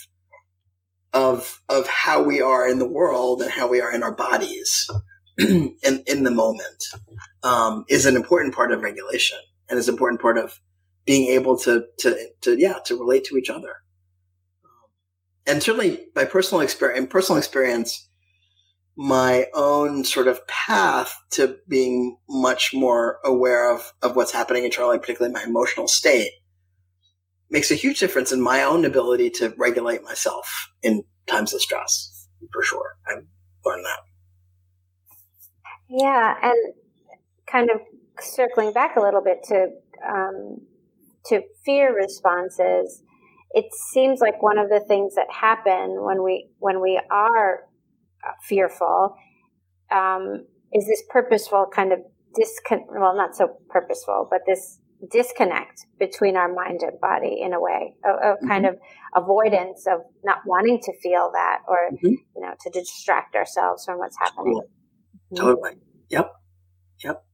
of, 1.13 1.61
of 1.69 1.87
how 1.87 2.23
we 2.23 2.41
are 2.41 2.67
in 2.67 2.79
the 2.79 2.87
world 2.87 3.41
and 3.41 3.51
how 3.51 3.67
we 3.69 3.81
are 3.81 3.93
in 3.93 4.03
our 4.03 4.13
bodies 4.13 4.89
in, 5.37 5.75
in 5.81 6.23
the 6.23 6.31
moment, 6.31 6.83
um, 7.43 7.85
is 7.89 8.05
an 8.05 8.15
important 8.15 8.53
part 8.53 8.71
of 8.71 8.81
regulation 8.81 9.39
and 9.69 9.79
is 9.79 9.87
an 9.87 9.95
important 9.95 10.21
part 10.21 10.37
of 10.37 10.59
being 11.05 11.29
able 11.31 11.57
to, 11.57 11.85
to, 11.99 12.27
to, 12.41 12.59
yeah, 12.59 12.75
to 12.85 12.97
relate 12.97 13.23
to 13.25 13.37
each 13.37 13.49
other 13.49 13.77
and 15.45 15.61
certainly 15.61 16.07
by 16.13 16.25
personal 16.25 16.61
experience, 16.61 17.07
personal 17.09 17.37
experience, 17.37 18.07
my 18.95 19.47
own 19.53 20.03
sort 20.03 20.27
of 20.27 20.45
path 20.47 21.15
to 21.31 21.57
being 21.67 22.17
much 22.29 22.73
more 22.73 23.19
aware 23.25 23.73
of, 23.73 23.93
of 24.01 24.15
what's 24.15 24.31
happening 24.31 24.65
internally, 24.65 24.99
particularly 24.99 25.33
my 25.33 25.43
emotional 25.43 25.87
state, 25.87 26.31
makes 27.49 27.71
a 27.71 27.75
huge 27.75 27.99
difference 27.99 28.31
in 28.31 28.41
my 28.41 28.63
own 28.63 28.85
ability 28.85 29.29
to 29.29 29.53
regulate 29.57 30.03
myself 30.03 30.69
in 30.83 31.03
times 31.27 31.53
of 31.53 31.61
stress, 31.61 32.27
for 32.53 32.63
sure. 32.63 32.97
I've 33.07 33.25
learned 33.65 33.85
that. 33.85 33.99
Yeah, 35.89 36.35
and 36.43 36.73
kind 37.47 37.69
of 37.69 37.81
circling 38.19 38.71
back 38.71 38.95
a 38.95 39.01
little 39.01 39.21
bit 39.21 39.43
to 39.49 39.67
um, 40.07 40.61
to 41.27 41.41
fear 41.65 41.95
responses 41.95 43.03
it 43.53 43.65
seems 43.91 44.21
like 44.21 44.41
one 44.41 44.57
of 44.57 44.69
the 44.69 44.79
things 44.87 45.15
that 45.15 45.27
happen 45.29 45.97
when 46.03 46.23
we 46.23 46.47
when 46.59 46.81
we 46.81 47.01
are 47.11 47.61
fearful 48.43 49.15
um, 49.91 50.45
is 50.73 50.85
this 50.87 51.03
purposeful 51.09 51.67
kind 51.73 51.91
of 51.91 51.99
discon 52.39 52.81
well 52.89 53.15
not 53.15 53.35
so 53.35 53.57
purposeful 53.69 54.27
but 54.29 54.41
this 54.47 54.79
disconnect 55.11 55.87
between 55.99 56.37
our 56.37 56.53
mind 56.53 56.81
and 56.83 56.99
body 57.01 57.41
in 57.41 57.53
a 57.53 57.59
way 57.59 57.95
of, 58.05 58.15
of 58.15 58.37
mm-hmm. 58.37 58.47
kind 58.47 58.65
of 58.67 58.77
avoidance 59.15 59.85
of 59.87 60.01
not 60.23 60.37
wanting 60.45 60.79
to 60.79 60.93
feel 61.01 61.31
that 61.33 61.59
or 61.67 61.89
mm-hmm. 61.91 62.07
you 62.07 62.41
know 62.41 62.53
to 62.61 62.69
distract 62.69 63.35
ourselves 63.35 63.83
from 63.83 63.97
what's 63.97 64.17
happening. 64.19 64.61
Totally, 65.35 65.55
totally. 65.55 65.81
yep. 66.09 66.31
Yep. 67.03 67.25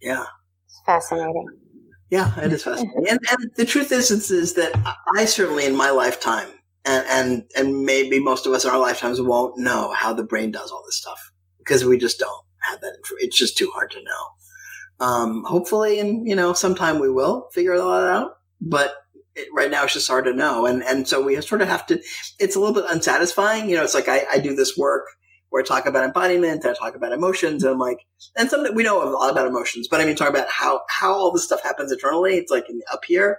Yeah. 0.00 0.24
It's 0.64 0.80
fascinating 0.86 1.63
yeah, 2.10 2.38
it 2.40 2.52
is 2.52 2.64
fascinating. 2.64 3.06
and, 3.10 3.18
and 3.30 3.50
the 3.56 3.64
truth 3.64 3.92
is, 3.92 4.10
is, 4.10 4.30
is 4.30 4.54
that 4.54 4.72
I 5.16 5.24
certainly 5.24 5.66
in 5.66 5.76
my 5.76 5.90
lifetime, 5.90 6.48
and, 6.84 7.06
and, 7.08 7.44
and 7.56 7.84
maybe 7.84 8.20
most 8.20 8.46
of 8.46 8.52
us 8.52 8.64
in 8.64 8.70
our 8.70 8.78
lifetimes 8.78 9.20
won't 9.20 9.58
know 9.58 9.92
how 9.92 10.12
the 10.12 10.22
brain 10.22 10.50
does 10.50 10.70
all 10.70 10.82
this 10.86 10.98
stuff 10.98 11.32
because 11.58 11.84
we 11.84 11.98
just 11.98 12.18
don't 12.18 12.44
have 12.60 12.80
that. 12.80 12.94
information. 12.96 13.28
It's 13.28 13.38
just 13.38 13.56
too 13.56 13.70
hard 13.72 13.90
to 13.92 14.02
know. 14.02 15.06
Um, 15.06 15.44
hopefully, 15.44 15.98
in 15.98 16.26
you 16.26 16.36
know, 16.36 16.52
sometime 16.52 17.00
we 17.00 17.10
will 17.10 17.48
figure 17.52 17.74
all 17.74 17.90
that 18.00 18.08
out. 18.08 18.38
But 18.60 18.94
it, 19.34 19.48
right 19.52 19.70
now, 19.70 19.84
it's 19.84 19.94
just 19.94 20.08
hard 20.08 20.26
to 20.26 20.32
know, 20.32 20.66
and 20.66 20.84
and 20.84 21.08
so 21.08 21.22
we 21.22 21.40
sort 21.40 21.62
of 21.62 21.68
have 21.68 21.86
to. 21.86 22.00
It's 22.38 22.54
a 22.54 22.60
little 22.60 22.74
bit 22.74 22.84
unsatisfying. 22.88 23.68
You 23.68 23.76
know, 23.76 23.82
it's 23.82 23.94
like 23.94 24.08
I, 24.08 24.24
I 24.30 24.38
do 24.38 24.54
this 24.54 24.76
work 24.76 25.06
where 25.54 25.62
I 25.62 25.64
talk 25.64 25.86
about 25.86 26.02
embodiment, 26.02 26.64
and 26.64 26.72
I 26.72 26.74
talk 26.74 26.96
about 26.96 27.12
emotions, 27.12 27.62
and 27.62 27.74
I'm 27.74 27.78
like, 27.78 27.98
and 28.36 28.50
some 28.50 28.66
we 28.74 28.82
know 28.82 29.00
a 29.00 29.06
lot 29.08 29.30
about 29.30 29.46
emotions, 29.46 29.86
but 29.86 30.00
I 30.00 30.04
mean, 30.04 30.16
talk 30.16 30.28
about 30.28 30.48
how 30.48 30.80
how 30.88 31.12
all 31.12 31.30
this 31.30 31.44
stuff 31.44 31.62
happens 31.62 31.92
internally. 31.92 32.34
It's 32.34 32.50
like 32.50 32.66
up 32.92 33.04
here. 33.04 33.38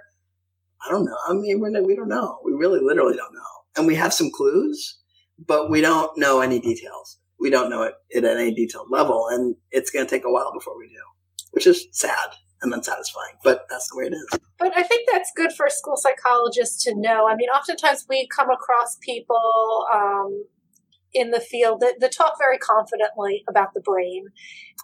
I 0.82 0.90
don't 0.90 1.04
know. 1.04 1.16
I 1.28 1.34
mean, 1.34 1.60
we're, 1.60 1.82
we 1.82 1.94
don't 1.94 2.08
know. 2.08 2.38
We 2.42 2.52
really, 2.52 2.80
literally 2.80 3.18
don't 3.18 3.34
know, 3.34 3.40
and 3.76 3.86
we 3.86 3.96
have 3.96 4.14
some 4.14 4.30
clues, 4.30 4.98
but 5.38 5.70
we 5.70 5.82
don't 5.82 6.16
know 6.16 6.40
any 6.40 6.58
details. 6.58 7.18
We 7.38 7.50
don't 7.50 7.68
know 7.68 7.82
it, 7.82 7.92
it 8.08 8.24
at 8.24 8.38
any 8.38 8.54
detailed 8.54 8.90
level, 8.90 9.28
and 9.30 9.54
it's 9.70 9.90
going 9.90 10.06
to 10.06 10.10
take 10.10 10.24
a 10.24 10.32
while 10.32 10.54
before 10.54 10.78
we 10.78 10.86
do, 10.86 11.02
which 11.50 11.66
is 11.66 11.86
sad 11.92 12.30
and 12.62 12.72
unsatisfying, 12.72 13.34
but 13.44 13.66
that's 13.68 13.90
the 13.90 13.98
way 13.98 14.04
it 14.06 14.14
is. 14.14 14.40
But 14.58 14.74
I 14.74 14.84
think 14.84 15.06
that's 15.12 15.30
good 15.36 15.52
for 15.52 15.68
school 15.68 15.98
psychologists 15.98 16.82
to 16.84 16.94
know. 16.96 17.28
I 17.28 17.36
mean, 17.36 17.50
oftentimes 17.50 18.06
we 18.08 18.26
come 18.34 18.48
across 18.48 18.96
people 19.02 19.86
um, 19.92 20.46
in 21.16 21.30
the 21.30 21.40
field 21.40 21.80
that, 21.80 21.94
that 22.00 22.12
talk 22.12 22.34
very 22.38 22.58
confidently 22.58 23.42
about 23.48 23.72
the 23.72 23.80
brain 23.80 24.26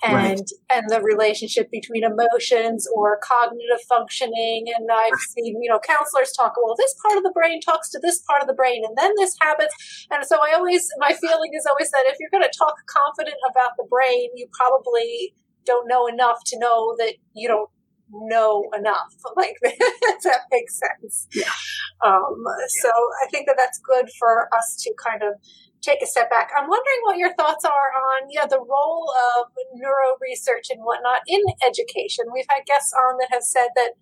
and 0.02 0.14
right. 0.14 0.50
and 0.72 0.88
the 0.88 1.02
relationship 1.02 1.70
between 1.70 2.02
emotions 2.02 2.88
or 2.96 3.20
cognitive 3.22 3.84
functioning 3.86 4.64
and 4.74 4.88
i've 4.90 5.20
seen 5.28 5.60
you 5.60 5.68
know 5.68 5.78
counselors 5.78 6.32
talk 6.32 6.54
well 6.56 6.74
this 6.78 6.94
part 7.04 7.18
of 7.18 7.22
the 7.22 7.32
brain 7.34 7.60
talks 7.60 7.90
to 7.90 8.00
this 8.02 8.22
part 8.26 8.40
of 8.40 8.48
the 8.48 8.54
brain 8.54 8.82
and 8.82 8.96
then 8.96 9.12
this 9.18 9.36
happens 9.42 9.70
and 10.10 10.24
so 10.24 10.38
i 10.40 10.54
always 10.54 10.88
my 10.98 11.12
feeling 11.12 11.50
is 11.54 11.66
always 11.68 11.90
that 11.90 12.04
if 12.06 12.16
you're 12.18 12.32
going 12.32 12.42
to 12.42 12.58
talk 12.58 12.76
confident 12.88 13.36
about 13.50 13.72
the 13.76 13.84
brain 13.90 14.30
you 14.34 14.48
probably 14.56 15.34
don't 15.66 15.86
know 15.86 16.06
enough 16.06 16.38
to 16.46 16.58
know 16.58 16.96
that 16.98 17.12
you 17.34 17.46
don't 17.46 17.68
know 18.10 18.64
enough 18.76 19.12
like 19.36 19.56
that 19.62 20.40
makes 20.50 20.80
sense 20.80 21.28
yeah. 21.34 21.44
Um, 22.02 22.42
yeah. 22.42 22.66
so 22.82 22.90
i 23.22 23.28
think 23.30 23.46
that 23.46 23.56
that's 23.58 23.78
good 23.80 24.08
for 24.18 24.48
us 24.54 24.82
to 24.82 24.94
kind 25.04 25.22
of 25.22 25.34
take 25.82 26.00
a 26.02 26.06
step 26.06 26.30
back, 26.30 26.50
I'm 26.56 26.68
wondering 26.68 27.00
what 27.02 27.18
your 27.18 27.34
thoughts 27.34 27.64
are 27.64 27.90
on 28.14 28.30
yeah 28.30 28.46
the 28.46 28.62
role 28.62 29.12
of 29.36 29.50
neuro 29.74 30.16
research 30.20 30.70
and 30.70 30.80
whatnot 30.80 31.20
in 31.26 31.42
education. 31.66 32.26
We've 32.32 32.48
had 32.48 32.64
guests 32.66 32.92
on 32.94 33.18
that 33.18 33.28
have 33.30 33.42
said 33.42 33.68
that 33.76 33.92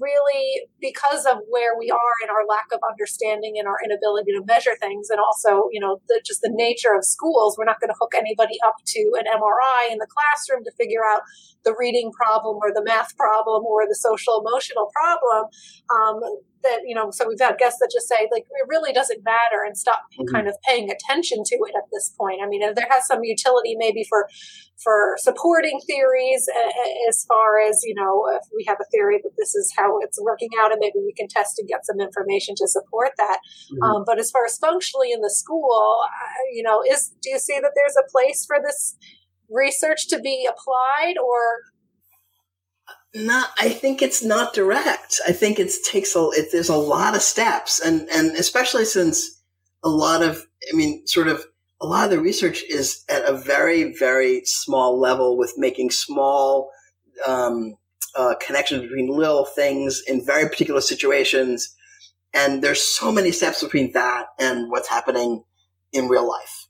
really 0.00 0.64
because 0.80 1.26
of 1.26 1.38
where 1.48 1.76
we 1.78 1.90
are 1.90 2.14
and 2.22 2.30
our 2.30 2.46
lack 2.48 2.64
of 2.72 2.80
understanding 2.88 3.56
and 3.58 3.68
our 3.68 3.76
inability 3.84 4.32
to 4.32 4.42
measure 4.46 4.72
things 4.80 5.10
and 5.10 5.20
also 5.20 5.68
you 5.70 5.80
know 5.80 6.00
the, 6.08 6.20
just 6.24 6.40
the 6.40 6.52
nature 6.52 6.96
of 6.96 7.04
schools 7.04 7.56
we're 7.58 7.68
not 7.68 7.80
going 7.80 7.92
to 7.92 8.00
hook 8.00 8.12
anybody 8.16 8.56
up 8.64 8.76
to 8.86 9.12
an 9.20 9.28
mri 9.28 9.92
in 9.92 9.98
the 9.98 10.08
classroom 10.08 10.64
to 10.64 10.72
figure 10.80 11.04
out 11.04 11.20
the 11.64 11.74
reading 11.78 12.10
problem 12.12 12.56
or 12.56 12.72
the 12.72 12.82
math 12.84 13.16
problem 13.16 13.64
or 13.64 13.84
the 13.86 13.94
social 13.94 14.40
emotional 14.40 14.88
problem 14.96 15.44
um, 15.92 16.20
that 16.62 16.80
you 16.86 16.94
know 16.94 17.10
so 17.10 17.26
we've 17.28 17.40
had 17.40 17.58
guests 17.58 17.78
that 17.80 17.90
just 17.92 18.08
say 18.08 18.28
like 18.32 18.44
it 18.44 18.66
really 18.68 18.92
doesn't 18.92 19.24
matter 19.24 19.64
and 19.66 19.76
stop 19.76 20.02
mm-hmm. 20.12 20.34
kind 20.34 20.48
of 20.48 20.54
paying 20.66 20.90
attention 20.90 21.42
to 21.44 21.56
it 21.56 21.74
at 21.76 21.84
this 21.92 22.14
point 22.18 22.40
i 22.42 22.46
mean 22.46 22.60
there 22.74 22.88
has 22.90 23.06
some 23.06 23.22
utility 23.22 23.74
maybe 23.76 24.04
for 24.08 24.28
for 24.82 25.16
supporting 25.18 25.80
theories 25.86 26.48
as 27.08 27.24
far 27.28 27.60
as 27.60 27.82
you 27.84 27.94
know 27.94 28.24
if 28.34 28.42
we 28.54 28.64
have 28.66 28.78
a 28.80 28.90
theory 28.90 29.20
that 29.22 29.32
this 29.38 29.54
is 29.54 29.72
how 29.76 29.98
it's 30.00 30.20
working 30.20 30.50
out 30.60 30.72
and 30.72 30.80
maybe 30.80 30.98
we 31.04 31.12
can 31.12 31.28
test 31.28 31.58
and 31.58 31.68
get 31.68 31.84
some 31.84 32.00
information 32.00 32.54
to 32.56 32.66
support 32.66 33.10
that 33.18 33.38
mm-hmm. 33.72 33.82
um, 33.82 34.04
but 34.06 34.18
as 34.18 34.30
far 34.30 34.44
as 34.44 34.56
functionally 34.58 35.12
in 35.12 35.20
the 35.20 35.30
school 35.30 36.00
you 36.52 36.62
know 36.62 36.82
is 36.88 37.12
do 37.22 37.30
you 37.30 37.38
see 37.38 37.58
that 37.60 37.72
there's 37.74 37.96
a 37.96 38.10
place 38.10 38.44
for 38.46 38.58
this 38.62 38.96
research 39.52 40.08
to 40.08 40.18
be 40.18 40.48
applied 40.48 41.14
or 41.18 41.60
not 43.14 43.50
i 43.58 43.68
think 43.68 44.00
it's 44.00 44.22
not 44.22 44.54
direct. 44.54 45.20
I 45.26 45.32
think 45.32 45.58
it 45.58 45.70
takes 45.84 46.16
a 46.16 46.28
it, 46.32 46.48
there's 46.52 46.68
a 46.68 46.76
lot 46.76 47.14
of 47.14 47.22
steps 47.22 47.80
and 47.80 48.08
and 48.10 48.36
especially 48.36 48.84
since 48.84 49.42
a 49.84 49.88
lot 49.88 50.22
of 50.22 50.46
i 50.72 50.76
mean 50.76 51.06
sort 51.06 51.28
of 51.28 51.44
a 51.80 51.86
lot 51.86 52.04
of 52.04 52.10
the 52.10 52.20
research 52.20 52.62
is 52.70 53.04
at 53.08 53.24
a 53.24 53.36
very 53.36 53.94
very 53.98 54.42
small 54.44 54.98
level 54.98 55.36
with 55.36 55.54
making 55.56 55.90
small 55.90 56.70
um, 57.26 57.76
uh, 58.14 58.34
connections 58.44 58.82
between 58.82 59.08
little 59.08 59.44
things 59.44 60.02
in 60.06 60.24
very 60.24 60.48
particular 60.48 60.80
situations. 60.80 61.74
And 62.34 62.62
there's 62.62 62.80
so 62.80 63.12
many 63.12 63.30
steps 63.30 63.62
between 63.62 63.92
that 63.92 64.26
and 64.38 64.70
what's 64.70 64.88
happening 64.88 65.44
in 65.92 66.08
real 66.08 66.28
life 66.28 66.61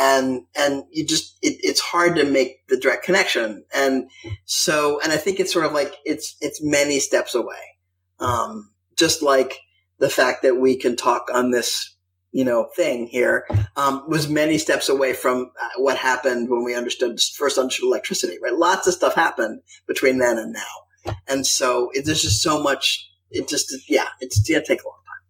and 0.00 0.46
and 0.56 0.84
you 0.90 1.06
just 1.06 1.36
it, 1.42 1.58
it's 1.60 1.78
hard 1.78 2.16
to 2.16 2.24
make 2.24 2.66
the 2.68 2.78
direct 2.78 3.04
connection. 3.04 3.64
And 3.74 4.10
so 4.46 4.98
and 5.02 5.12
i 5.12 5.16
think 5.16 5.38
it's 5.38 5.52
sort 5.52 5.66
of 5.66 5.72
like 5.72 5.94
it's 6.04 6.36
it's 6.40 6.62
many 6.62 6.98
steps 6.98 7.34
away. 7.34 7.78
Um, 8.18 8.70
just 8.96 9.22
like 9.22 9.58
the 9.98 10.10
fact 10.10 10.42
that 10.42 10.56
we 10.56 10.76
can 10.76 10.96
talk 10.96 11.28
on 11.32 11.50
this 11.50 11.94
you 12.32 12.44
know 12.44 12.68
thing 12.76 13.08
here 13.08 13.46
um, 13.76 14.04
was 14.08 14.28
many 14.28 14.56
steps 14.56 14.88
away 14.88 15.12
from 15.12 15.50
uh, 15.60 15.68
what 15.82 15.98
happened 15.98 16.48
when 16.48 16.64
we 16.64 16.74
understood 16.74 17.20
first 17.36 17.58
understood 17.58 17.86
electricity 17.86 18.38
right? 18.42 18.54
Lots 18.54 18.86
of 18.86 18.94
stuff 18.94 19.14
happened 19.14 19.60
between 19.86 20.18
then 20.18 20.38
and 20.38 20.52
now. 20.54 21.14
And 21.28 21.46
so 21.46 21.90
it, 21.92 22.06
there's 22.06 22.22
just 22.22 22.42
so 22.42 22.62
much 22.62 23.06
it 23.30 23.48
just 23.48 23.74
yeah 23.88 24.08
it's 24.20 24.40
gonna 24.48 24.64
take 24.64 24.82
a 24.82 24.88
long 24.88 25.02
time. 25.06 25.24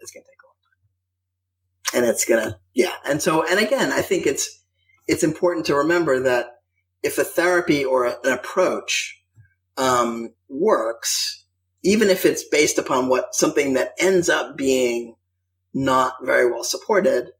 It's 0.00 0.10
gonna 0.10 0.24
take 0.24 0.33
and 1.94 2.04
it's 2.04 2.24
gonna 2.24 2.58
yeah 2.74 2.94
and 3.06 3.22
so 3.22 3.46
and 3.46 3.60
again 3.60 3.92
i 3.92 4.02
think 4.02 4.26
it's 4.26 4.64
it's 5.06 5.22
important 5.22 5.66
to 5.66 5.74
remember 5.74 6.20
that 6.20 6.54
if 7.02 7.18
a 7.18 7.24
therapy 7.24 7.84
or 7.84 8.06
a, 8.06 8.16
an 8.24 8.32
approach 8.32 9.22
um, 9.76 10.30
works, 10.48 11.44
even 11.82 12.08
if 12.08 12.24
it's 12.24 12.48
based 12.48 12.78
upon 12.78 13.08
what 13.08 13.34
something 13.34 13.74
that 13.74 13.92
ends 13.98 14.28
up 14.28 14.56
being 14.56 15.14
not 15.74 16.14
very 16.22 16.50
well 16.50 16.64
supported, 16.64 17.30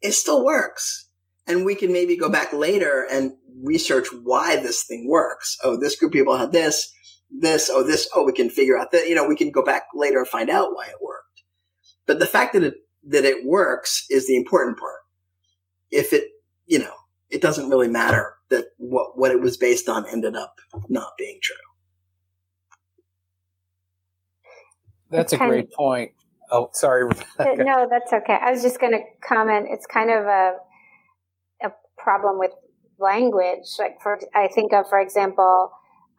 it 0.00 0.12
still 0.12 0.44
works. 0.44 1.08
And 1.46 1.66
we 1.66 1.74
can 1.74 1.92
maybe 1.92 2.16
go 2.16 2.30
back 2.30 2.52
later 2.52 3.06
and 3.10 3.32
research 3.62 4.08
why 4.22 4.56
this 4.56 4.84
thing 4.84 5.06
works. 5.08 5.58
Oh, 5.62 5.78
this 5.78 5.96
group 5.96 6.10
of 6.10 6.14
people 6.14 6.38
had 6.38 6.52
this, 6.52 6.90
this, 7.30 7.68
oh, 7.70 7.82
this, 7.82 8.08
oh, 8.14 8.24
we 8.24 8.32
can 8.32 8.48
figure 8.48 8.78
out 8.78 8.92
that, 8.92 9.08
you 9.08 9.14
know, 9.14 9.28
we 9.28 9.36
can 9.36 9.50
go 9.50 9.62
back 9.62 9.84
later 9.94 10.20
and 10.20 10.28
find 10.28 10.48
out 10.48 10.74
why 10.74 10.86
it 10.86 11.02
worked. 11.02 11.42
But 12.06 12.18
the 12.18 12.26
fact 12.26 12.54
that 12.54 12.62
it, 12.62 12.74
that 13.08 13.24
it 13.24 13.44
works 13.44 14.06
is 14.10 14.26
the 14.26 14.36
important 14.36 14.78
part. 14.78 15.00
If 15.90 16.12
it, 16.12 16.28
you 16.66 16.78
know, 16.78 16.94
it 17.30 17.40
doesn't 17.40 17.68
really 17.68 17.88
matter 17.88 18.34
that 18.50 18.66
what, 18.78 19.18
what 19.18 19.30
it 19.30 19.40
was 19.40 19.56
based 19.56 19.88
on 19.88 20.06
ended 20.06 20.36
up 20.36 20.58
not 20.88 21.12
being 21.18 21.38
true. 21.42 21.56
That's 25.10 25.32
a 25.32 25.38
great 25.38 25.72
point. 25.72 26.12
Oh, 26.50 26.70
sorry. 26.72 27.04
no, 27.38 27.88
that's 27.90 28.12
okay. 28.12 28.38
I 28.40 28.50
was 28.50 28.62
just 28.62 28.80
going 28.80 28.92
to 28.92 29.00
comment. 29.26 29.66
It's 29.70 29.86
kind 29.86 30.10
of 30.10 30.24
a 30.24 30.52
a 31.62 31.70
problem 31.96 32.38
with 32.38 32.50
language. 32.98 33.66
Like 33.78 34.00
for, 34.02 34.18
I 34.34 34.48
think 34.48 34.72
of, 34.72 34.88
for 34.88 35.00
example, 35.00 35.70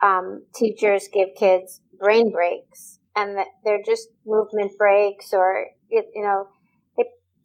um, 0.01 0.43
teachers 0.53 1.07
give 1.13 1.29
kids 1.37 1.81
brain 1.99 2.31
breaks, 2.31 2.99
and 3.15 3.37
they're 3.63 3.83
just 3.85 4.09
movement 4.25 4.71
breaks, 4.77 5.33
or 5.33 5.67
it, 5.89 6.05
you 6.13 6.21
know, 6.21 6.47
they 6.47 6.54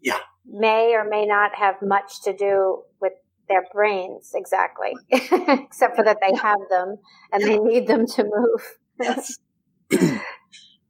yeah. 0.03 0.18
may 0.46 0.94
or 0.94 1.09
may 1.09 1.26
not 1.26 1.55
have 1.55 1.76
much 1.82 2.22
to 2.24 2.36
do 2.36 2.82
with 3.01 3.12
their 3.48 3.66
brains 3.72 4.32
exactly, 4.34 4.92
except 5.11 5.96
for 5.96 6.05
that 6.05 6.18
they 6.20 6.34
have 6.36 6.61
them 6.70 6.96
and 7.32 7.42
they 7.42 7.59
need 7.59 7.86
them 7.86 8.07
to 8.07 8.24
move. 8.24 8.78
Yes. 9.01 9.38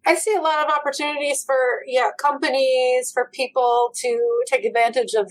I 0.07 0.15
see 0.15 0.35
a 0.35 0.41
lot 0.41 0.67
of 0.67 0.73
opportunities 0.73 1.45
for 1.45 1.83
yeah 1.87 2.11
companies 2.19 3.11
for 3.13 3.31
people 3.33 3.93
to 3.97 4.43
take 4.47 4.65
advantage 4.65 5.15
of 5.15 5.31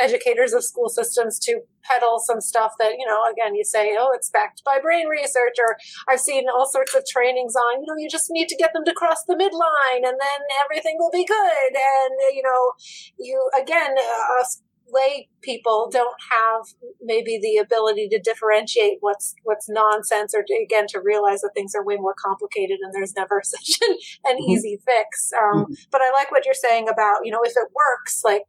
educators 0.00 0.52
of 0.52 0.64
school 0.64 0.88
systems 0.88 1.38
to 1.38 1.60
peddle 1.82 2.18
some 2.18 2.40
stuff 2.40 2.72
that 2.78 2.92
you 2.98 3.06
know 3.06 3.24
again 3.30 3.54
you 3.54 3.64
say 3.64 3.96
oh 3.98 4.10
it's 4.14 4.30
backed 4.30 4.62
by 4.64 4.78
brain 4.80 5.06
research 5.08 5.54
or 5.58 5.76
i've 6.08 6.20
seen 6.20 6.44
all 6.48 6.68
sorts 6.68 6.94
of 6.94 7.04
trainings 7.06 7.54
on 7.54 7.80
you 7.80 7.86
know 7.86 7.96
you 7.96 8.08
just 8.08 8.28
need 8.30 8.48
to 8.48 8.56
get 8.56 8.72
them 8.72 8.84
to 8.84 8.92
cross 8.92 9.24
the 9.26 9.34
midline 9.34 10.08
and 10.08 10.18
then 10.20 10.40
everything 10.64 10.96
will 10.98 11.10
be 11.10 11.24
good 11.24 11.72
and 11.72 12.34
you 12.34 12.42
know 12.42 12.72
you 13.18 13.50
again 13.60 13.94
uh, 13.98 14.44
lay 14.92 15.28
people 15.42 15.88
don't 15.90 16.16
have 16.30 16.62
maybe 17.00 17.38
the 17.40 17.56
ability 17.56 18.08
to 18.08 18.18
differentiate 18.18 18.98
what's 19.00 19.34
what's 19.44 19.68
nonsense 19.68 20.34
or 20.34 20.42
to, 20.42 20.54
again 20.62 20.86
to 20.88 21.00
realize 21.00 21.40
that 21.40 21.50
things 21.54 21.74
are 21.74 21.84
way 21.84 21.96
more 21.96 22.14
complicated 22.14 22.78
and 22.82 22.92
there's 22.94 23.14
never 23.16 23.40
such 23.44 23.78
an, 23.82 23.96
an 24.24 24.36
mm-hmm. 24.36 24.50
easy 24.50 24.78
fix 24.84 25.32
um, 25.32 25.64
mm-hmm. 25.64 25.72
but 25.90 26.00
i 26.00 26.10
like 26.12 26.30
what 26.30 26.44
you're 26.44 26.54
saying 26.54 26.88
about 26.88 27.20
you 27.24 27.30
know 27.30 27.40
if 27.44 27.52
it 27.52 27.68
works 27.74 28.22
like 28.24 28.42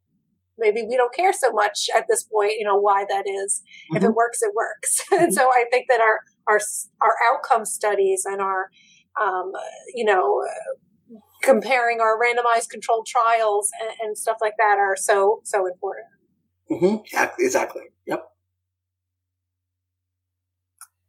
maybe 0.61 0.83
we 0.87 0.95
don't 0.95 1.13
care 1.13 1.33
so 1.33 1.51
much 1.51 1.89
at 1.95 2.05
this 2.07 2.23
point 2.23 2.53
you 2.57 2.65
know 2.65 2.77
why 2.77 3.05
that 3.09 3.27
is. 3.27 3.61
Mm-hmm. 3.61 3.97
if 3.97 4.03
it 4.03 4.05
mm-hmm. 4.07 4.15
works 4.15 4.41
it 4.41 4.53
works 4.55 5.01
and 5.11 5.21
mm-hmm. 5.21 5.31
so 5.31 5.49
i 5.49 5.65
think 5.71 5.87
that 5.89 5.99
our 5.99 6.19
our 6.47 6.59
our 7.01 7.15
outcome 7.27 7.65
studies 7.65 8.23
and 8.25 8.41
our 8.41 8.69
um, 9.21 9.51
you 9.93 10.05
know 10.05 10.41
comparing 11.43 11.99
our 11.99 12.17
randomized 12.17 12.69
controlled 12.69 13.05
trials 13.05 13.69
and, 13.81 13.91
and 14.01 14.17
stuff 14.17 14.37
like 14.39 14.53
that 14.57 14.77
are 14.77 14.95
so 14.95 15.41
so 15.43 15.67
important 15.67 16.07
Mm-hmm. 16.71 17.03
Yeah, 17.11 17.31
exactly. 17.37 17.83
Yep. 18.07 18.23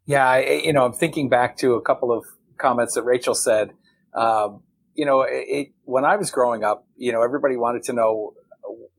Yeah, 0.07 0.29
I, 0.29 0.41
you 0.65 0.73
know, 0.73 0.85
I'm 0.85 0.93
thinking 0.93 1.29
back 1.29 1.57
to 1.59 1.75
a 1.75 1.83
couple 1.83 2.11
of 2.13 2.25
comments 2.59 2.95
that 2.95 3.05
Rachel 3.05 3.35
said. 3.35 3.71
Um, 4.15 4.63
you 4.95 5.07
know, 5.07 5.23
it, 5.23 5.45
it, 5.49 5.69
when 5.85 6.05
I 6.05 6.17
was 6.17 6.31
growing 6.31 6.65
up, 6.65 6.87
you 6.97 7.13
know, 7.13 7.23
everybody 7.23 7.57
wanted 7.57 7.85
to 7.85 7.93
know 7.93 8.35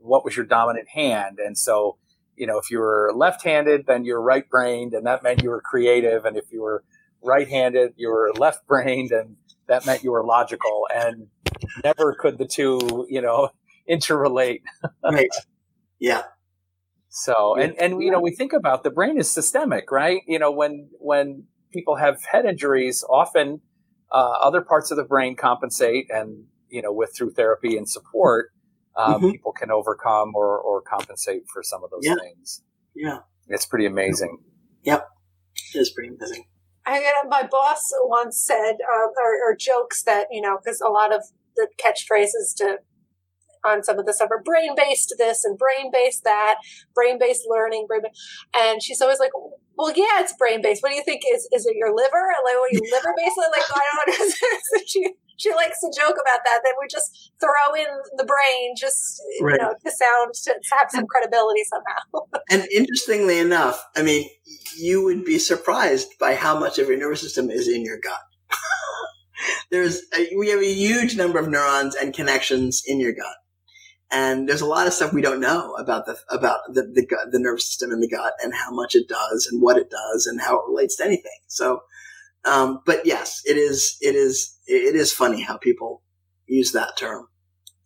what 0.03 0.25
was 0.25 0.35
your 0.35 0.45
dominant 0.45 0.89
hand, 0.89 1.39
and 1.39 1.57
so, 1.57 1.97
you 2.35 2.47
know, 2.47 2.57
if 2.57 2.69
you 2.69 2.79
were 2.79 3.11
left-handed, 3.15 3.85
then 3.87 4.05
you're 4.05 4.21
right-brained, 4.21 4.93
and 4.93 5.05
that 5.05 5.23
meant 5.23 5.43
you 5.43 5.49
were 5.49 5.61
creative, 5.61 6.25
and 6.25 6.37
if 6.37 6.45
you 6.51 6.61
were 6.61 6.83
right-handed, 7.23 7.93
you 7.95 8.09
were 8.09 8.31
left-brained, 8.37 9.11
and 9.11 9.37
that 9.67 9.85
meant 9.85 10.03
you 10.03 10.11
were 10.11 10.25
logical, 10.25 10.87
and 10.93 11.27
never 11.83 12.13
could 12.13 12.37
the 12.37 12.45
two, 12.45 13.07
you 13.09 13.21
know, 13.21 13.49
interrelate. 13.89 14.61
right. 15.03 15.29
Yeah. 15.99 16.23
So, 17.09 17.55
and, 17.55 17.79
and, 17.79 18.01
you 18.01 18.09
know, 18.09 18.19
we 18.19 18.31
think 18.31 18.53
about 18.53 18.83
the 18.83 18.89
brain 18.89 19.19
is 19.19 19.29
systemic, 19.31 19.91
right? 19.91 20.21
You 20.27 20.39
know, 20.39 20.51
when, 20.51 20.89
when 20.99 21.43
people 21.71 21.97
have 21.97 22.23
head 22.23 22.45
injuries, 22.45 23.03
often, 23.07 23.61
uh, 24.11 24.37
other 24.41 24.61
parts 24.61 24.89
of 24.89 24.97
the 24.97 25.03
brain 25.03 25.35
compensate 25.35 26.07
and, 26.09 26.45
you 26.69 26.81
know, 26.81 26.91
with 26.91 27.15
through 27.15 27.31
therapy 27.31 27.77
and 27.77 27.87
support, 27.87 28.52
um, 28.95 29.15
mm-hmm. 29.15 29.31
people 29.31 29.51
can 29.51 29.71
overcome 29.71 30.33
or, 30.35 30.57
or 30.57 30.81
compensate 30.81 31.43
for 31.51 31.63
some 31.63 31.83
of 31.83 31.89
those 31.89 32.03
yeah. 32.03 32.15
things. 32.15 32.61
Yeah. 32.95 33.19
It's 33.47 33.65
pretty 33.65 33.85
amazing. 33.85 34.39
Yep. 34.83 35.07
It 35.75 35.79
is 35.79 35.91
pretty 35.91 36.13
amazing. 36.15 36.45
I 36.85 37.13
my 37.29 37.47
boss 37.49 37.81
once 38.03 38.43
said, 38.45 38.73
uh, 38.73 39.07
or, 39.07 39.51
or 39.51 39.55
jokes 39.55 40.03
that, 40.03 40.27
you 40.31 40.41
know, 40.41 40.57
because 40.63 40.81
a 40.81 40.89
lot 40.89 41.13
of 41.13 41.23
the 41.55 41.67
catchphrases 41.81 42.55
to 42.57 42.79
on 43.65 43.83
some 43.83 43.97
of 43.97 44.05
the 44.05 44.13
stuff 44.13 44.29
are 44.29 44.43
brain 44.43 44.75
based 44.75 45.15
this 45.17 45.45
and 45.45 45.57
brain 45.57 45.89
based 45.91 46.23
that, 46.23 46.55
brain 46.93 47.17
based 47.17 47.43
learning, 47.47 47.85
brain 47.87 48.01
and 48.55 48.83
she's 48.83 49.01
always 49.01 49.19
like, 49.19 49.31
well, 49.77 49.93
yeah, 49.95 50.19
it's 50.19 50.35
brain 50.37 50.61
based. 50.61 50.83
What 50.83 50.89
do 50.89 50.95
you 50.95 51.03
think 51.03 51.21
is 51.33 51.47
is 51.53 51.65
it 51.65 51.75
your 51.75 51.95
liver? 51.95 52.33
Like, 52.43 52.55
what 52.55 52.71
are 52.71 52.75
you 52.75 52.81
liver 52.91 53.13
based? 53.17 53.37
Like, 53.37 53.63
I 53.73 53.85
don't 54.05 54.19
know. 54.19 54.79
she 54.87 55.13
she 55.38 55.53
likes 55.53 55.79
to 55.81 55.91
joke 55.95 56.15
about 56.15 56.41
that. 56.45 56.61
That 56.63 56.75
we 56.79 56.88
just 56.89 57.31
throw 57.39 57.75
in 57.75 57.88
the 58.17 58.25
brain 58.25 58.73
just 58.77 59.21
right. 59.41 59.53
you 59.53 59.57
know 59.57 59.73
to 59.73 59.91
sound 59.91 60.34
to, 60.43 60.53
have 60.77 60.89
some 60.89 61.05
credibility 61.07 61.63
somehow. 61.63 62.39
and 62.49 62.67
interestingly 62.71 63.39
enough, 63.39 63.84
I 63.95 64.03
mean, 64.03 64.29
you 64.77 65.03
would 65.03 65.25
be 65.25 65.39
surprised 65.39 66.17
by 66.19 66.36
how 66.36 66.59
much 66.59 66.79
of 66.79 66.88
your 66.88 66.97
nervous 66.97 67.21
system 67.21 67.49
is 67.49 67.67
in 67.67 67.84
your 67.84 67.99
gut. 67.99 68.21
There's 69.71 70.01
a, 70.17 70.36
we 70.38 70.49
have 70.49 70.61
a 70.61 70.73
huge 70.73 71.15
number 71.17 71.39
of 71.39 71.47
neurons 71.47 71.95
and 71.95 72.13
connections 72.13 72.84
in 72.86 72.99
your 72.99 73.13
gut 73.13 73.36
and 74.13 74.47
there's 74.47 74.61
a 74.61 74.65
lot 74.65 74.86
of 74.86 74.93
stuff 74.93 75.11
we 75.11 75.21
don't 75.21 75.41
know 75.41 75.73
about 75.73 76.05
the 76.05 76.17
about 76.29 76.59
the 76.69 76.84
the, 76.84 77.05
gut, 77.05 77.31
the 77.31 77.39
nervous 77.39 77.65
system 77.65 77.91
in 77.91 77.99
the 77.99 78.07
gut 78.07 78.34
and 78.41 78.53
how 78.53 78.71
much 78.71 78.95
it 78.95 79.09
does 79.09 79.49
and 79.51 79.61
what 79.61 79.77
it 79.77 79.89
does 79.89 80.27
and 80.27 80.39
how 80.39 80.59
it 80.59 80.69
relates 80.69 80.95
to 80.97 81.03
anything. 81.03 81.39
So, 81.47 81.81
um, 82.45 82.81
but 82.85 83.05
yes, 83.05 83.41
it 83.45 83.57
is 83.57 83.97
it 84.01 84.15
is 84.15 84.57
it 84.65 84.95
is 84.95 85.11
funny 85.13 85.41
how 85.41 85.57
people 85.57 86.01
use 86.45 86.71
that 86.73 86.97
term. 86.97 87.27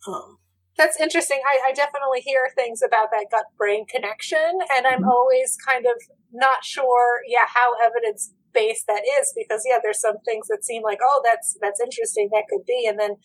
Um, 0.06 0.38
that's 0.76 1.00
interesting. 1.00 1.40
I, 1.44 1.70
I, 1.70 1.72
definitely 1.72 2.20
hear 2.20 2.50
things 2.54 2.82
about 2.86 3.08
that 3.10 3.26
gut 3.32 3.46
brain 3.56 3.84
connection, 3.86 4.60
and 4.74 4.86
I'm 4.86 5.00
mm-hmm. 5.00 5.08
always 5.08 5.56
kind 5.66 5.84
of 5.86 6.00
not 6.32 6.64
sure, 6.64 7.20
yeah, 7.26 7.46
how 7.52 7.72
evidence 7.84 8.32
based 8.54 8.86
that 8.86 9.02
is 9.20 9.32
because 9.36 9.62
yeah, 9.66 9.78
there's 9.82 10.00
some 10.00 10.18
things 10.24 10.46
that 10.48 10.64
seem 10.64 10.82
like 10.82 10.98
oh, 11.02 11.20
that's 11.24 11.56
that's 11.60 11.80
interesting, 11.80 12.30
that 12.32 12.44
could 12.48 12.64
be, 12.64 12.86
and 12.88 12.98
then 12.98 13.16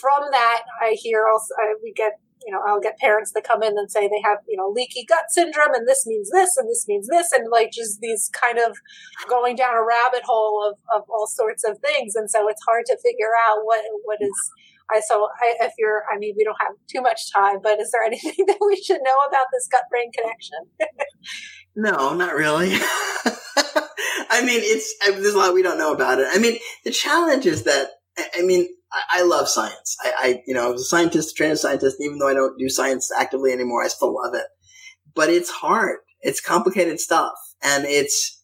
from 0.00 0.30
that, 0.30 0.62
I 0.80 0.96
hear 0.98 1.26
also 1.30 1.54
uh, 1.54 1.74
we 1.82 1.92
get 1.92 2.12
you 2.46 2.52
know, 2.52 2.60
I'll 2.66 2.80
get 2.80 2.98
parents 2.98 3.32
that 3.32 3.44
come 3.44 3.62
in 3.62 3.76
and 3.76 3.90
say 3.90 4.08
they 4.08 4.22
have, 4.24 4.38
you 4.48 4.56
know, 4.56 4.68
leaky 4.68 5.04
gut 5.08 5.26
syndrome 5.30 5.74
and 5.74 5.86
this 5.86 6.06
means 6.06 6.30
this 6.30 6.56
and 6.56 6.68
this 6.68 6.86
means 6.88 7.08
this 7.08 7.32
and 7.32 7.48
like 7.50 7.70
just 7.72 8.00
these 8.00 8.30
kind 8.32 8.58
of 8.58 8.76
going 9.28 9.56
down 9.56 9.74
a 9.74 9.84
rabbit 9.84 10.22
hole 10.24 10.62
of, 10.68 10.78
of 10.94 11.08
all 11.08 11.26
sorts 11.26 11.64
of 11.64 11.78
things. 11.78 12.14
And 12.14 12.30
so 12.30 12.48
it's 12.48 12.62
hard 12.66 12.84
to 12.86 12.98
figure 13.02 13.32
out 13.48 13.58
what, 13.64 13.80
what 14.04 14.18
is, 14.20 14.32
I, 14.90 15.00
so 15.00 15.28
I, 15.40 15.54
if 15.60 15.72
you're, 15.78 16.02
I 16.12 16.18
mean, 16.18 16.34
we 16.36 16.44
don't 16.44 16.56
have 16.60 16.74
too 16.90 17.00
much 17.00 17.32
time, 17.32 17.58
but 17.62 17.80
is 17.80 17.90
there 17.92 18.02
anything 18.06 18.46
that 18.46 18.58
we 18.60 18.76
should 18.76 19.00
know 19.02 19.16
about 19.28 19.46
this 19.52 19.68
gut 19.70 19.84
brain 19.90 20.10
connection? 20.12 20.58
no, 21.76 22.14
not 22.14 22.34
really. 22.34 22.72
I 24.34 24.40
mean, 24.44 24.60
it's, 24.62 24.94
there's 25.06 25.34
a 25.34 25.38
lot 25.38 25.54
we 25.54 25.62
don't 25.62 25.78
know 25.78 25.92
about 25.92 26.18
it. 26.18 26.26
I 26.30 26.38
mean, 26.38 26.58
the 26.84 26.90
challenge 26.90 27.46
is 27.46 27.64
that, 27.64 27.88
I 28.36 28.42
mean, 28.42 28.66
I, 28.92 29.20
I 29.20 29.22
love 29.22 29.48
science. 29.48 29.96
I, 30.02 30.12
I, 30.16 30.42
you 30.46 30.54
know, 30.54 30.66
I 30.66 30.70
was 30.70 30.82
a 30.82 30.84
scientist, 30.84 31.36
trained 31.36 31.58
scientist. 31.58 31.96
Even 32.00 32.18
though 32.18 32.28
I 32.28 32.34
don't 32.34 32.58
do 32.58 32.68
science 32.68 33.10
actively 33.18 33.52
anymore, 33.52 33.82
I 33.82 33.88
still 33.88 34.14
love 34.14 34.34
it. 34.34 34.46
But 35.14 35.30
it's 35.30 35.50
hard. 35.50 35.98
It's 36.20 36.40
complicated 36.40 37.00
stuff, 37.00 37.34
and 37.62 37.84
it's, 37.84 38.42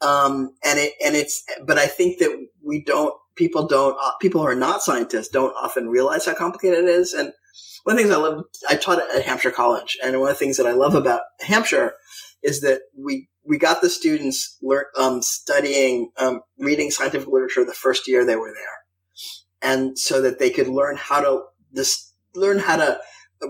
um, 0.00 0.54
and 0.64 0.78
it, 0.78 0.94
and 1.04 1.14
it's. 1.14 1.42
But 1.66 1.78
I 1.78 1.86
think 1.86 2.18
that 2.18 2.30
we 2.64 2.82
don't. 2.82 3.14
People 3.36 3.66
don't. 3.66 3.96
Uh, 4.02 4.12
people 4.20 4.40
who 4.40 4.46
are 4.46 4.54
not 4.54 4.82
scientists 4.82 5.28
don't 5.28 5.52
often 5.52 5.88
realize 5.88 6.26
how 6.26 6.34
complicated 6.34 6.84
it 6.84 6.88
is. 6.88 7.12
And 7.12 7.32
one 7.84 7.94
of 7.94 7.98
the 7.98 8.02
things 8.02 8.14
I 8.14 8.20
love, 8.20 8.44
I 8.68 8.76
taught 8.76 8.98
at 9.14 9.24
Hampshire 9.24 9.50
College, 9.50 9.98
and 10.02 10.18
one 10.20 10.30
of 10.30 10.36
the 10.36 10.38
things 10.38 10.56
that 10.56 10.66
I 10.66 10.72
love 10.72 10.94
about 10.94 11.22
Hampshire 11.40 11.92
is 12.42 12.60
that 12.62 12.80
we 12.96 13.28
we 13.44 13.58
got 13.58 13.80
the 13.80 13.90
students 13.90 14.56
learn 14.62 14.84
um, 14.98 15.22
studying 15.22 16.10
um, 16.18 16.40
reading 16.58 16.90
scientific 16.90 17.28
literature 17.28 17.64
the 17.64 17.74
first 17.74 18.08
year 18.08 18.24
they 18.24 18.36
were 18.36 18.52
there 18.54 18.77
and 19.62 19.98
so 19.98 20.20
that 20.22 20.38
they 20.38 20.50
could 20.50 20.68
learn 20.68 20.96
how 20.96 21.20
to 21.20 21.42
this 21.72 22.12
learn 22.34 22.58
how 22.58 22.76
to 22.76 22.98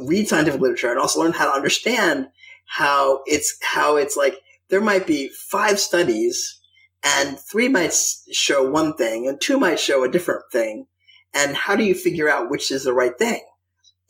read 0.07 0.29
scientific 0.29 0.61
literature 0.61 0.91
and 0.91 0.99
also 0.99 1.21
learn 1.21 1.33
how 1.33 1.47
to 1.47 1.57
understand 1.57 2.29
how 2.67 3.23
it's 3.27 3.57
how 3.63 3.97
it's 3.97 4.17
like 4.17 4.37
there 4.69 4.81
might 4.81 5.07
be 5.07 5.29
five 5.29 5.79
studies 5.79 6.61
and 7.03 7.39
three 7.39 7.69
might 7.69 7.95
show 8.33 8.69
one 8.69 8.95
thing 8.95 9.27
and 9.27 9.41
two 9.41 9.59
might 9.59 9.79
show 9.79 10.05
a 10.05 10.11
different 10.11 10.43
thing. 10.53 10.87
And 11.35 11.55
how 11.55 11.77
do 11.77 11.85
you 11.85 11.95
figure 11.95 12.29
out 12.29 12.51
which 12.51 12.71
is 12.71 12.85
the 12.85 12.93
right 12.93 13.17
thing? 13.19 13.41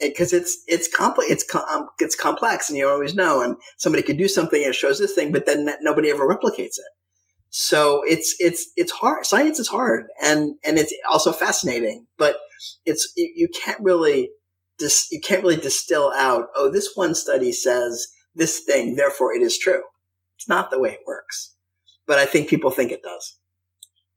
Because 0.01 0.33
it, 0.33 0.43
it's 0.43 0.63
it's 0.69 0.97
complex 0.97 1.31
it's 1.31 1.45
com- 1.45 1.69
um, 1.69 1.89
it's 1.99 2.15
complex 2.15 2.69
and 2.69 2.79
you 2.79 2.89
always 2.89 3.17
know 3.17 3.43
and 3.43 3.57
somebody 3.79 4.03
could 4.03 4.17
do 4.17 4.29
something 4.29 4.63
and 4.63 4.71
it 4.71 4.77
shows 4.77 5.01
this 5.01 5.15
thing 5.15 5.33
but 5.33 5.45
then 5.45 5.69
nobody 5.81 6.09
ever 6.09 6.25
replicates 6.25 6.79
it 6.79 6.87
so 7.51 8.03
it's 8.07 8.35
it's 8.39 8.71
it's 8.77 8.93
hard. 8.93 9.25
Science 9.25 9.59
is 9.59 9.69
hard 9.69 10.07
and 10.23 10.57
and 10.65 10.79
it's 10.79 10.93
also 11.11 11.33
fascinating 11.33 12.07
but 12.19 12.37
it's 12.85 13.13
you 13.17 13.49
can't 13.49 13.81
really 13.81 14.31
dis, 14.79 15.09
you 15.11 15.21
can't 15.21 15.43
really 15.43 15.57
distill 15.57 16.13
out 16.15 16.49
oh 16.55 16.71
this 16.71 16.93
one 16.95 17.15
study 17.15 17.53
says 17.53 18.09
this 18.35 18.61
thing 18.61 18.97
therefore 18.97 19.33
it 19.33 19.43
is 19.43 19.59
true. 19.59 19.83
It's 20.37 20.49
not 20.49 20.71
the 20.71 20.79
way 20.79 20.91
it 20.91 21.01
works 21.07 21.55
but 22.09 22.19
i 22.19 22.27
think 22.27 22.49
people 22.49 22.71
think 22.71 22.91
it 22.91 23.03
does 23.03 23.39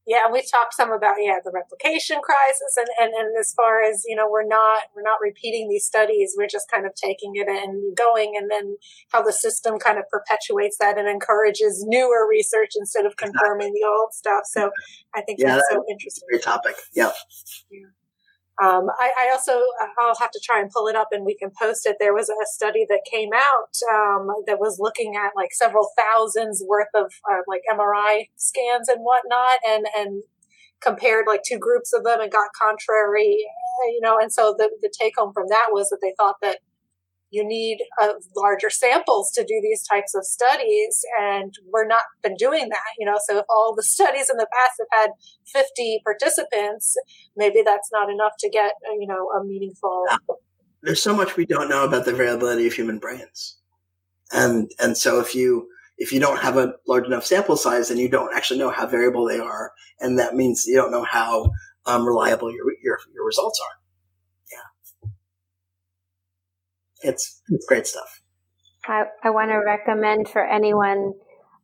yeah, 0.08 0.32
we 0.32 0.41
talked 0.41 0.74
some 0.74 0.91
about 0.91 1.16
yeah 1.20 1.38
the 1.43 1.52
replication 1.54 2.20
crisis, 2.24 2.76
and, 2.78 2.88
and 2.99 3.14
and 3.14 3.38
as 3.39 3.54
far 3.54 3.84
as 3.84 4.04
you 4.08 4.16
know, 4.16 4.28
we're 4.30 4.47
not 4.47 4.84
we're 4.95 5.04
not 5.04 5.20
repeating 5.22 5.70
these 5.70 5.86
studies. 5.86 6.34
We're 6.38 6.47
just 6.47 6.70
kind 6.72 6.86
of 6.86 6.93
taking 6.95 7.34
it 7.36 7.47
and 7.47 7.95
going, 7.95 8.34
and 8.36 8.49
then 8.49 8.78
how 9.12 9.22
the 9.22 9.34
system 9.34 9.78
kind 9.78 9.99
of 9.99 10.06
perpetuates 10.10 10.78
that 10.80 10.97
and 10.97 11.08
encourages 11.08 11.86
newer 11.88 12.28
research 12.28 12.72
instead 12.80 13.06
of 13.06 13.16
confirming 13.18 13.74
the 13.74 13.88
old 13.88 14.14
stuff. 14.14 14.43
So 14.45 14.72
I 15.16 15.22
think 15.22 15.39
yeah, 15.39 15.56
that's 15.56 15.68
so 15.72 15.84
interesting. 15.89 16.28
Great 16.30 16.43
topic. 16.43 16.76
Yep. 16.95 17.14
Yeah. 17.72 18.01
Um, 18.62 18.89
I, 18.99 19.09
I, 19.18 19.32
also 19.32 19.59
I'll 19.99 20.16
have 20.20 20.30
to 20.32 20.39
try 20.43 20.59
and 20.59 20.70
pull 20.70 20.88
it 20.88 20.95
up 20.95 21.07
and 21.12 21.26
we 21.26 21.36
can 21.36 21.49
post 21.59 21.88
it. 21.88 21.97
There 21.99 22.14
was 22.14 22.30
a 22.30 22.36
study 22.45 22.86
that 22.89 23.01
came 23.09 23.32
out 23.34 23.74
um, 23.91 24.28
that 24.45 24.59
was 24.59 24.78
looking 24.80 25.16
at 25.16 25.32
like 25.36 25.49
several 25.51 25.89
thousands 25.97 26.64
worth 26.68 26.93
of 26.93 27.12
uh, 27.32 27.41
like 27.47 27.62
MRI 27.72 28.26
scans 28.36 28.88
and 28.88 28.99
whatnot, 29.01 29.57
and 29.68 29.86
and 29.97 30.24
compared 30.80 31.26
like 31.28 31.41
two 31.43 31.57
groups 31.57 31.91
of 31.93 32.03
them 32.03 32.22
and 32.22 32.32
got 32.32 32.49
contrary, 32.62 33.38
you 33.88 33.99
know. 34.01 34.20
And 34.22 34.32
so 34.32 34.53
the 34.55 34.70
the 34.82 34.93
take 34.99 35.14
home 35.18 35.34
from 35.34 35.47
that 35.49 35.70
was 35.72 35.89
that 35.89 35.99
they 36.01 36.14
thought 36.20 36.36
that 36.43 36.59
you 37.32 37.46
need 37.46 37.80
uh, 38.02 38.14
larger 38.36 38.70
samples 38.70 39.32
to 39.32 39.42
do 39.42 39.60
these 39.62 39.84
types 39.84 40.14
of 40.16 40.24
studies 40.24 41.04
and 41.20 41.54
we're 41.72 41.88
not 41.88 42.04
been 42.22 42.36
doing 42.36 42.70
that 42.70 42.92
you 43.00 43.06
know? 43.06 43.18
So 43.28 43.40
if 43.40 43.46
all 43.50 43.74
the 43.76 43.84
studies 43.98 44.30
in 44.30 44.38
the 44.38 44.48
past 44.52 44.74
have 44.80 45.02
had 45.02 45.12
50 45.52 46.02
participants 46.04 46.96
maybe 47.36 47.62
that's 47.66 47.90
not 47.92 48.10
enough 48.10 48.34
to 48.40 48.50
get 48.50 48.74
uh, 48.90 48.94
you 49.00 49.08
know 49.08 49.30
a 49.30 49.44
meaningful 49.44 50.06
there's 50.84 51.02
so 51.02 51.16
much 51.16 51.38
we 51.38 51.46
don't 51.46 51.70
know 51.70 51.86
about 51.86 52.06
the 52.06 52.14
variability 52.14 52.68
of 52.68 52.74
human 52.74 53.00
brains. 53.00 53.58
And 54.32 54.72
and 54.80 54.98
so 54.98 55.20
if 55.20 55.36
you 55.36 55.68
if 55.98 56.12
you 56.12 56.20
don't 56.20 56.40
have 56.40 56.58
a 56.58 56.74
large 56.88 57.06
enough 57.06 57.26
sample 57.26 57.58
size 57.58 57.90
then 57.90 57.98
you 57.98 58.10
don't 58.10 58.36
actually 58.36 58.60
know 58.60 58.72
how 58.72 58.88
variable 58.88 59.26
they 59.26 59.40
are 59.40 59.72
and 60.00 60.18
that 60.18 60.36
means 60.36 60.66
you 60.66 60.76
don't 60.76 60.92
know 60.92 61.04
how 61.04 61.52
um, 61.86 62.08
reliable 62.08 62.50
your, 62.50 62.66
your 62.82 62.98
your 63.14 63.26
results 63.26 63.60
are 63.60 63.81
it's 67.02 67.41
it's 67.49 67.66
great 67.66 67.88
stuff. 67.88 68.22
I, 68.88 69.04
I 69.24 69.30
want 69.30 69.52
to 69.52 69.58
recommend 69.58 70.28
for 70.28 70.43
anyone 70.45 71.14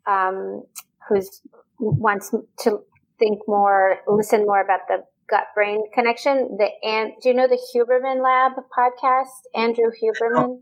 um, 0.06 0.64
who's 1.08 1.42
wants 1.80 2.34
to 2.60 2.80
think 3.20 3.40
more, 3.48 3.98
listen 4.08 4.46
more 4.46 4.62
about 4.62 4.82
the 4.88 5.04
gut 5.30 5.46
brain 5.56 5.84
connection. 5.94 6.58
The 6.58 6.70
and 6.84 7.14
do 7.22 7.30
you 7.30 7.36
know 7.36 7.48
the 7.48 7.60
Huberman 7.74 8.24
Lab 8.24 8.54
podcast? 8.78 9.30
Andrew 9.56 9.92
Huberman. 10.02 10.60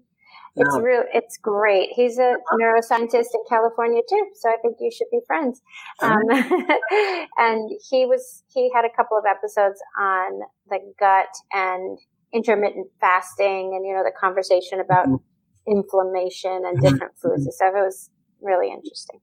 It's 0.58 0.78
real. 0.78 1.04
It's 1.14 1.38
great. 1.38 1.90
He's 1.92 2.18
a 2.18 2.36
neuroscientist 2.54 3.28
in 3.34 3.44
California 3.50 4.02
too, 4.10 4.26
so 4.36 4.50
I 4.50 4.56
think 4.62 4.78
you 4.80 4.90
should 4.90 5.08
be 5.12 5.20
friends. 5.28 5.62
Um, 6.02 6.22
and 7.38 7.72
he 7.90 8.06
was 8.06 8.44
he 8.54 8.72
had 8.74 8.86
a 8.86 8.96
couple 8.96 9.18
of 9.18 9.26
episodes 9.26 9.82
on 10.00 10.40
the 10.70 10.80
gut 10.98 11.28
and 11.52 12.00
intermittent 12.36 12.88
fasting 13.00 13.74
and, 13.76 13.86
you 13.86 13.94
know, 13.94 14.04
the 14.04 14.12
conversation 14.20 14.80
about 14.80 15.08
mm-hmm. 15.08 15.72
inflammation 15.72 16.64
and 16.66 16.78
mm-hmm. 16.78 16.88
different 16.88 17.14
foods 17.18 17.46
and 17.46 17.54
stuff. 17.54 17.74
It 17.76 17.82
was 17.82 18.10
really 18.42 18.72
interesting. 18.72 19.22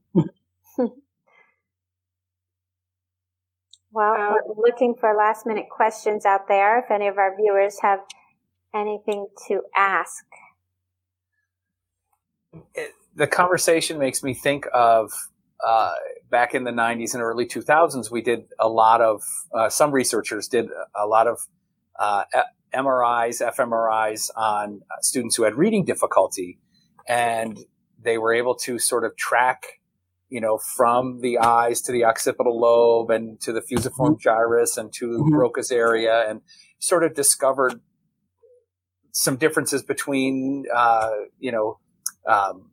well, 3.93 4.15
um, 4.15 4.37
we're 4.47 4.71
looking 4.71 4.95
for 4.99 5.15
last 5.15 5.47
minute 5.47 5.67
questions 5.71 6.25
out 6.25 6.49
there. 6.49 6.79
If 6.79 6.91
any 6.91 7.07
of 7.09 7.19
our 7.19 7.37
viewers 7.37 7.79
have 7.83 8.01
anything 8.75 9.27
to 9.49 9.61
ask. 9.77 10.25
It, 12.75 12.93
the 13.15 13.27
conversation 13.27 13.99
makes 13.99 14.23
me 14.23 14.33
think 14.33 14.67
of 14.73 15.13
uh, 15.63 15.93
back 16.31 16.55
in 16.55 16.65
the 16.65 16.71
90s 16.71 17.15
and 17.15 17.23
early 17.23 17.47
2000s, 17.47 18.11
we 18.11 18.23
did 18.23 18.45
a 18.59 18.69
lot 18.69 19.01
of, 19.01 19.23
uh, 19.55 19.69
some 19.69 19.93
researchers 19.93 20.49
did 20.49 20.69
a 20.95 21.07
lot 21.07 21.27
of 21.27 21.47
uh, 21.99 22.25
MRIs, 22.75 23.43
fMRIs 23.43 24.31
on 24.37 24.81
uh, 24.91 24.95
students 25.01 25.37
who 25.37 25.45
had 25.45 25.55
reading 25.55 25.85
difficulty, 25.85 26.59
and 27.09 27.59
they 28.01 28.19
were 28.19 28.33
able 28.33 28.55
to 28.55 28.79
sort 28.79 29.05
of 29.05 29.17
track, 29.17 29.81
you 30.29 30.41
know, 30.41 30.59
from 30.59 31.21
the 31.21 31.39
eyes 31.39 31.81
to 31.83 31.93
the 31.93 32.05
occipital 32.05 32.59
lobe 32.59 33.11
and 33.11 33.41
to 33.41 33.53
the 33.53 33.63
fusiform 33.63 34.15
mm-hmm. 34.15 34.23
gyrus 34.23 34.77
and 34.77 34.93
to 34.95 35.09
mm-hmm. 35.09 35.35
Broca's 35.35 35.71
area, 35.71 36.29
and 36.29 36.41
sort 36.79 37.05
of 37.05 37.15
discovered 37.15 37.81
some 39.13 39.37
differences 39.37 39.83
between, 39.83 40.65
uh, 40.75 41.11
you 41.39 41.53
know, 41.53 41.79
um, 42.27 42.71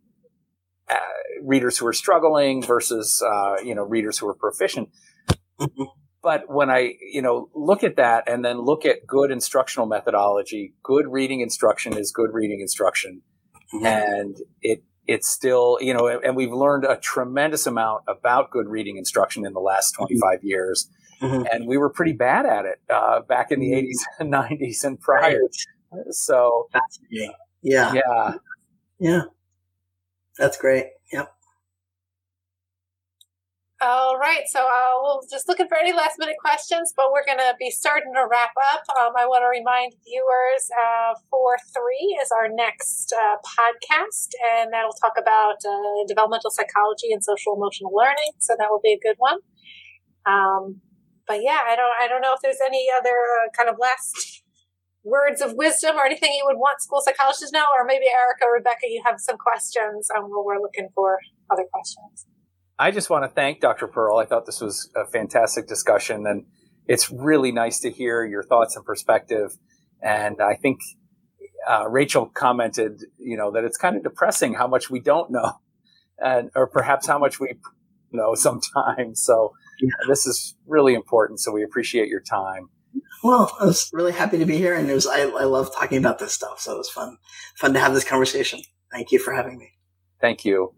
uh, 0.89 0.95
readers 1.43 1.77
who 1.77 1.85
are 1.85 1.93
struggling 1.93 2.63
versus, 2.63 3.21
uh, 3.21 3.57
you 3.63 3.75
know, 3.75 3.83
readers 3.83 4.17
who 4.17 4.27
are 4.27 4.33
proficient. 4.33 4.89
Mm-hmm. 6.23 6.43
But 6.47 6.53
when 6.53 6.69
I, 6.69 6.95
you 7.01 7.21
know, 7.21 7.49
look 7.53 7.83
at 7.83 7.95
that 7.97 8.27
and 8.27 8.43
then 8.43 8.59
look 8.59 8.85
at 8.85 9.05
good 9.05 9.31
instructional 9.31 9.87
methodology, 9.87 10.73
good 10.83 11.07
reading 11.07 11.41
instruction 11.41 11.97
is 11.97 12.11
good 12.11 12.33
reading 12.33 12.61
instruction. 12.61 13.21
Mm-hmm. 13.73 13.85
And 13.85 14.37
it, 14.61 14.83
it's 15.07 15.29
still, 15.29 15.77
you 15.81 15.93
know, 15.93 16.07
and 16.07 16.35
we've 16.35 16.53
learned 16.53 16.85
a 16.85 16.97
tremendous 16.97 17.65
amount 17.65 18.03
about 18.07 18.51
good 18.51 18.67
reading 18.67 18.97
instruction 18.97 19.45
in 19.45 19.53
the 19.53 19.59
last 19.59 19.95
mm-hmm. 19.95 20.17
25 20.19 20.43
years. 20.43 20.89
Mm-hmm. 21.21 21.43
And 21.51 21.67
we 21.67 21.77
were 21.77 21.89
pretty 21.89 22.13
bad 22.13 22.45
at 22.45 22.65
it 22.65 22.79
uh, 22.89 23.21
back 23.21 23.51
in 23.51 23.59
the 23.59 23.71
80s 23.71 23.83
mm-hmm. 24.21 24.33
and 24.33 24.33
90s 24.33 24.83
and 24.83 24.99
prior. 24.99 25.39
Right. 25.91 26.05
So, 26.11 26.69
yeah. 27.09 27.29
Yeah. 27.61 27.93
Yeah. 27.93 28.33
Yeah. 28.99 29.21
That's 30.37 30.57
great. 30.57 30.85
All 33.79 34.19
right, 34.19 34.43
so 34.51 34.59
uh, 34.59 34.99
we'll 34.99 35.23
just 35.31 35.47
looking 35.47 35.69
for 35.71 35.77
any 35.77 35.93
last 35.93 36.19
minute 36.19 36.35
questions, 36.35 36.91
but 36.91 37.15
we're 37.15 37.23
going 37.23 37.39
to 37.39 37.55
be 37.57 37.71
starting 37.71 38.11
to 38.11 38.27
wrap 38.27 38.51
up. 38.75 38.83
Um, 38.99 39.15
I 39.15 39.23
want 39.23 39.39
to 39.39 39.47
remind 39.47 39.95
viewers 40.03 40.67
uh, 40.75 41.15
4 41.31 41.55
3 41.71 42.19
is 42.19 42.27
our 42.35 42.51
next 42.51 43.15
uh, 43.15 43.39
podcast, 43.39 44.35
and 44.51 44.75
that'll 44.75 44.99
talk 44.99 45.15
about 45.15 45.63
uh, 45.63 46.03
developmental 46.11 46.51
psychology 46.51 47.15
and 47.15 47.23
social 47.23 47.55
emotional 47.55 47.95
learning. 47.95 48.35
So 48.43 48.59
that 48.59 48.67
will 48.67 48.83
be 48.83 48.91
a 48.91 48.99
good 48.99 49.15
one. 49.15 49.39
Um, 50.27 50.83
but 51.23 51.39
yeah, 51.39 51.63
I 51.63 51.79
don't, 51.79 51.95
I 52.03 52.11
don't 52.11 52.19
know 52.19 52.35
if 52.35 52.43
there's 52.43 52.59
any 52.59 52.91
other 52.99 53.15
uh, 53.15 53.47
kind 53.55 53.71
of 53.71 53.79
last 53.79 54.43
words 55.07 55.39
of 55.39 55.55
wisdom 55.55 55.95
or 55.95 56.03
anything 56.03 56.35
you 56.35 56.43
would 56.43 56.59
want 56.59 56.83
school 56.83 56.99
psychologists 56.99 57.47
to 57.47 57.55
know, 57.55 57.63
or 57.79 57.87
maybe 57.87 58.11
Erica, 58.11 58.43
Rebecca, 58.43 58.91
you 58.91 58.99
have 59.07 59.23
some 59.23 59.39
questions. 59.39 60.11
Um, 60.11 60.27
we're 60.27 60.59
looking 60.59 60.91
for 60.91 61.23
other 61.47 61.63
questions. 61.71 62.27
I 62.79 62.91
just 62.91 63.09
want 63.09 63.25
to 63.25 63.29
thank 63.29 63.59
Dr. 63.59 63.87
Pearl. 63.87 64.17
I 64.17 64.25
thought 64.25 64.45
this 64.45 64.61
was 64.61 64.89
a 64.95 65.05
fantastic 65.05 65.67
discussion, 65.67 66.25
and 66.25 66.45
it's 66.87 67.11
really 67.11 67.51
nice 67.51 67.81
to 67.81 67.91
hear 67.91 68.23
your 68.25 68.41
thoughts 68.41 68.77
and 68.77 68.85
perspective. 68.85 69.57
And 70.01 70.41
I 70.41 70.55
think 70.55 70.79
uh, 71.69 71.89
Rachel 71.89 72.27
commented, 72.27 73.03
you 73.17 73.35
know, 73.35 73.51
that 73.51 73.65
it's 73.65 73.77
kind 73.77 73.97
of 73.97 74.03
depressing 74.03 74.53
how 74.53 74.65
much 74.65 74.89
we 74.89 75.01
don't 75.01 75.29
know, 75.29 75.51
and 76.19 76.51
or 76.55 76.67
perhaps 76.67 77.05
how 77.05 77.19
much 77.19 77.37
we 77.37 77.55
know 78.13 78.33
sometimes. 78.35 79.21
So 79.21 79.51
this 80.07 80.25
is 80.25 80.55
really 80.65 80.93
important. 80.93 81.41
So 81.41 81.51
we 81.51 81.63
appreciate 81.63 82.07
your 82.07 82.21
time. 82.21 82.69
Well, 83.25 83.51
I 83.59 83.65
was 83.65 83.89
really 83.91 84.13
happy 84.13 84.37
to 84.37 84.45
be 84.45 84.55
here, 84.55 84.73
and 84.73 84.89
it 84.89 84.93
was 84.93 85.05
I, 85.05 85.23
I 85.23 85.43
love 85.43 85.69
talking 85.75 85.97
about 85.97 86.19
this 86.19 86.31
stuff. 86.31 86.61
So 86.61 86.75
it 86.75 86.77
was 86.77 86.89
fun, 86.89 87.17
fun 87.57 87.73
to 87.73 87.79
have 87.81 87.93
this 87.93 88.05
conversation. 88.05 88.61
Thank 88.89 89.11
you 89.11 89.19
for 89.19 89.33
having 89.33 89.57
me. 89.57 89.73
Thank 90.21 90.45
you. 90.45 90.73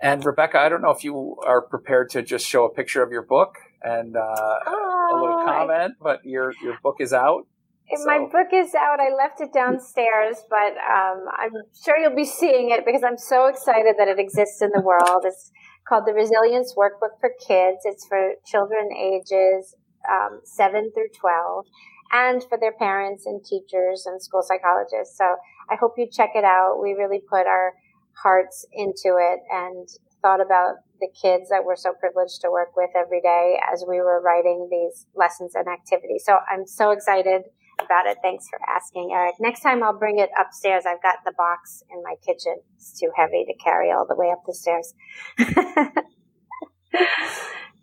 And 0.00 0.24
Rebecca, 0.24 0.58
I 0.58 0.68
don't 0.68 0.82
know 0.82 0.90
if 0.90 1.04
you 1.04 1.36
are 1.46 1.62
prepared 1.62 2.10
to 2.10 2.22
just 2.22 2.46
show 2.46 2.64
a 2.64 2.70
picture 2.72 3.02
of 3.02 3.10
your 3.10 3.22
book 3.22 3.56
and 3.82 4.16
uh, 4.16 4.58
oh, 4.66 5.08
a 5.12 5.16
little 5.20 5.44
comment, 5.44 5.94
but 6.00 6.24
your 6.24 6.52
your 6.62 6.78
book 6.82 6.96
is 7.00 7.12
out. 7.12 7.46
So. 7.94 8.04
My 8.04 8.18
book 8.18 8.48
is 8.52 8.74
out. 8.74 8.98
I 8.98 9.14
left 9.14 9.40
it 9.40 9.52
downstairs, 9.52 10.38
but 10.50 10.74
um, 10.76 11.24
I'm 11.38 11.52
sure 11.84 11.96
you'll 11.96 12.16
be 12.16 12.24
seeing 12.24 12.70
it 12.70 12.84
because 12.84 13.04
I'm 13.04 13.16
so 13.16 13.46
excited 13.46 13.94
that 13.98 14.08
it 14.08 14.18
exists 14.18 14.60
in 14.60 14.70
the 14.74 14.82
world. 14.82 15.22
It's 15.24 15.52
called 15.88 16.04
the 16.04 16.12
Resilience 16.12 16.74
Workbook 16.76 17.20
for 17.20 17.30
Kids. 17.46 17.78
It's 17.84 18.04
for 18.08 18.32
children 18.44 18.90
ages 18.92 19.76
um, 20.10 20.40
7 20.44 20.90
through 20.94 21.10
12 21.14 21.64
and 22.12 22.42
for 22.48 22.58
their 22.58 22.72
parents 22.72 23.24
and 23.24 23.44
teachers 23.44 24.04
and 24.06 24.20
school 24.20 24.42
psychologists. 24.42 25.16
So 25.16 25.36
I 25.70 25.76
hope 25.76 25.94
you 25.96 26.08
check 26.10 26.30
it 26.34 26.44
out. 26.44 26.80
We 26.82 26.92
really 26.92 27.20
put 27.28 27.46
our 27.46 27.74
hearts 28.22 28.66
into 28.72 29.16
it 29.18 29.40
and 29.50 29.88
thought 30.22 30.40
about 30.40 30.76
the 31.00 31.08
kids 31.22 31.48
that 31.50 31.64
we're 31.64 31.76
so 31.76 31.92
privileged 31.98 32.40
to 32.42 32.50
work 32.50 32.76
with 32.76 32.90
every 32.96 33.20
day 33.20 33.58
as 33.72 33.84
we 33.88 33.98
were 33.98 34.20
writing 34.20 34.68
these 34.70 35.06
lessons 35.14 35.52
and 35.54 35.66
activities. 35.68 36.24
So 36.24 36.38
I'm 36.50 36.66
so 36.66 36.90
excited 36.90 37.42
about 37.78 38.06
it. 38.06 38.16
Thanks 38.22 38.46
for 38.48 38.58
asking, 38.68 39.10
Eric. 39.12 39.34
Next 39.40 39.60
time 39.60 39.82
I'll 39.82 39.98
bring 39.98 40.18
it 40.18 40.30
upstairs. 40.40 40.84
I've 40.86 41.02
got 41.02 41.16
the 41.24 41.32
box 41.36 41.82
in 41.90 42.02
my 42.02 42.14
kitchen. 42.24 42.56
It's 42.76 42.98
too 42.98 43.10
heavy 43.14 43.44
to 43.46 43.54
carry 43.62 43.92
all 43.92 44.06
the 44.08 44.16
way 44.16 44.32
up 44.32 44.42
the 44.46 44.54
stairs. 44.54 44.94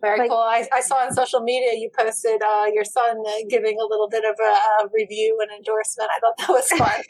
Very 0.03 0.19
like, 0.19 0.29
cool. 0.29 0.37
I, 0.37 0.67
I, 0.75 0.81
saw 0.81 0.95
on 0.95 1.13
social 1.13 1.39
media 1.39 1.79
you 1.79 1.89
posted 1.97 2.41
uh, 2.43 2.65
your 2.73 2.83
son 2.83 3.23
uh, 3.25 3.31
giving 3.49 3.79
a 3.79 3.85
little 3.85 4.09
bit 4.09 4.25
of 4.25 4.35
a, 4.37 4.83
a, 4.83 4.89
review 4.93 5.39
and 5.41 5.49
endorsement. 5.49 6.09
I 6.11 6.19
thought 6.19 6.37
that 6.39 6.49
was 6.49 6.67
fun. 6.77 7.01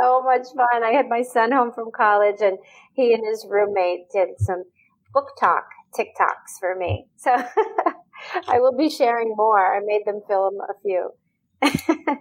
so 0.00 0.22
much 0.22 0.46
fun. 0.56 0.82
I 0.82 0.92
had 0.92 1.10
my 1.10 1.20
son 1.20 1.52
home 1.52 1.70
from 1.70 1.90
college, 1.94 2.40
and 2.40 2.56
he 2.94 3.12
and 3.12 3.22
his 3.28 3.46
roommate 3.46 4.08
did 4.10 4.28
some 4.38 4.64
book 5.12 5.32
talk 5.38 5.64
TikToks 5.94 6.58
for 6.58 6.74
me. 6.74 7.08
So 7.18 7.30
I 8.48 8.58
will 8.58 8.74
be 8.74 8.88
sharing 8.88 9.34
more. 9.36 9.76
I 9.76 9.80
made 9.84 10.06
them 10.06 10.22
film 10.26 10.54
a 10.62 10.72
few. 10.80 11.10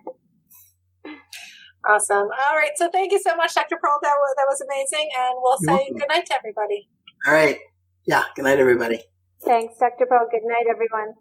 awesome. 1.88 2.28
All 2.28 2.58
right. 2.58 2.72
So 2.76 2.90
thank 2.92 3.14
you 3.14 3.22
so 3.22 3.38
much, 3.38 3.56
Dr. 3.56 3.78
Pearl. 3.82 4.00
That 4.02 4.16
was, 4.18 4.36
that 4.36 4.48
was 4.50 4.60
amazing. 4.60 5.10
And 5.18 5.36
we'll 5.38 5.58
You're 5.62 5.78
say 5.78 5.84
welcome. 5.86 5.98
good 5.98 6.10
night 6.10 6.26
to 6.26 6.36
everybody. 6.36 6.90
All 7.26 7.34
right. 7.34 7.58
Yeah. 8.06 8.24
Good 8.36 8.44
night, 8.44 8.60
everybody. 8.60 9.02
Thanks, 9.46 9.78
Dr. 9.78 10.08
Pearl. 10.08 10.28
Good 10.32 10.44
night, 10.44 10.66
everyone. 10.70 11.16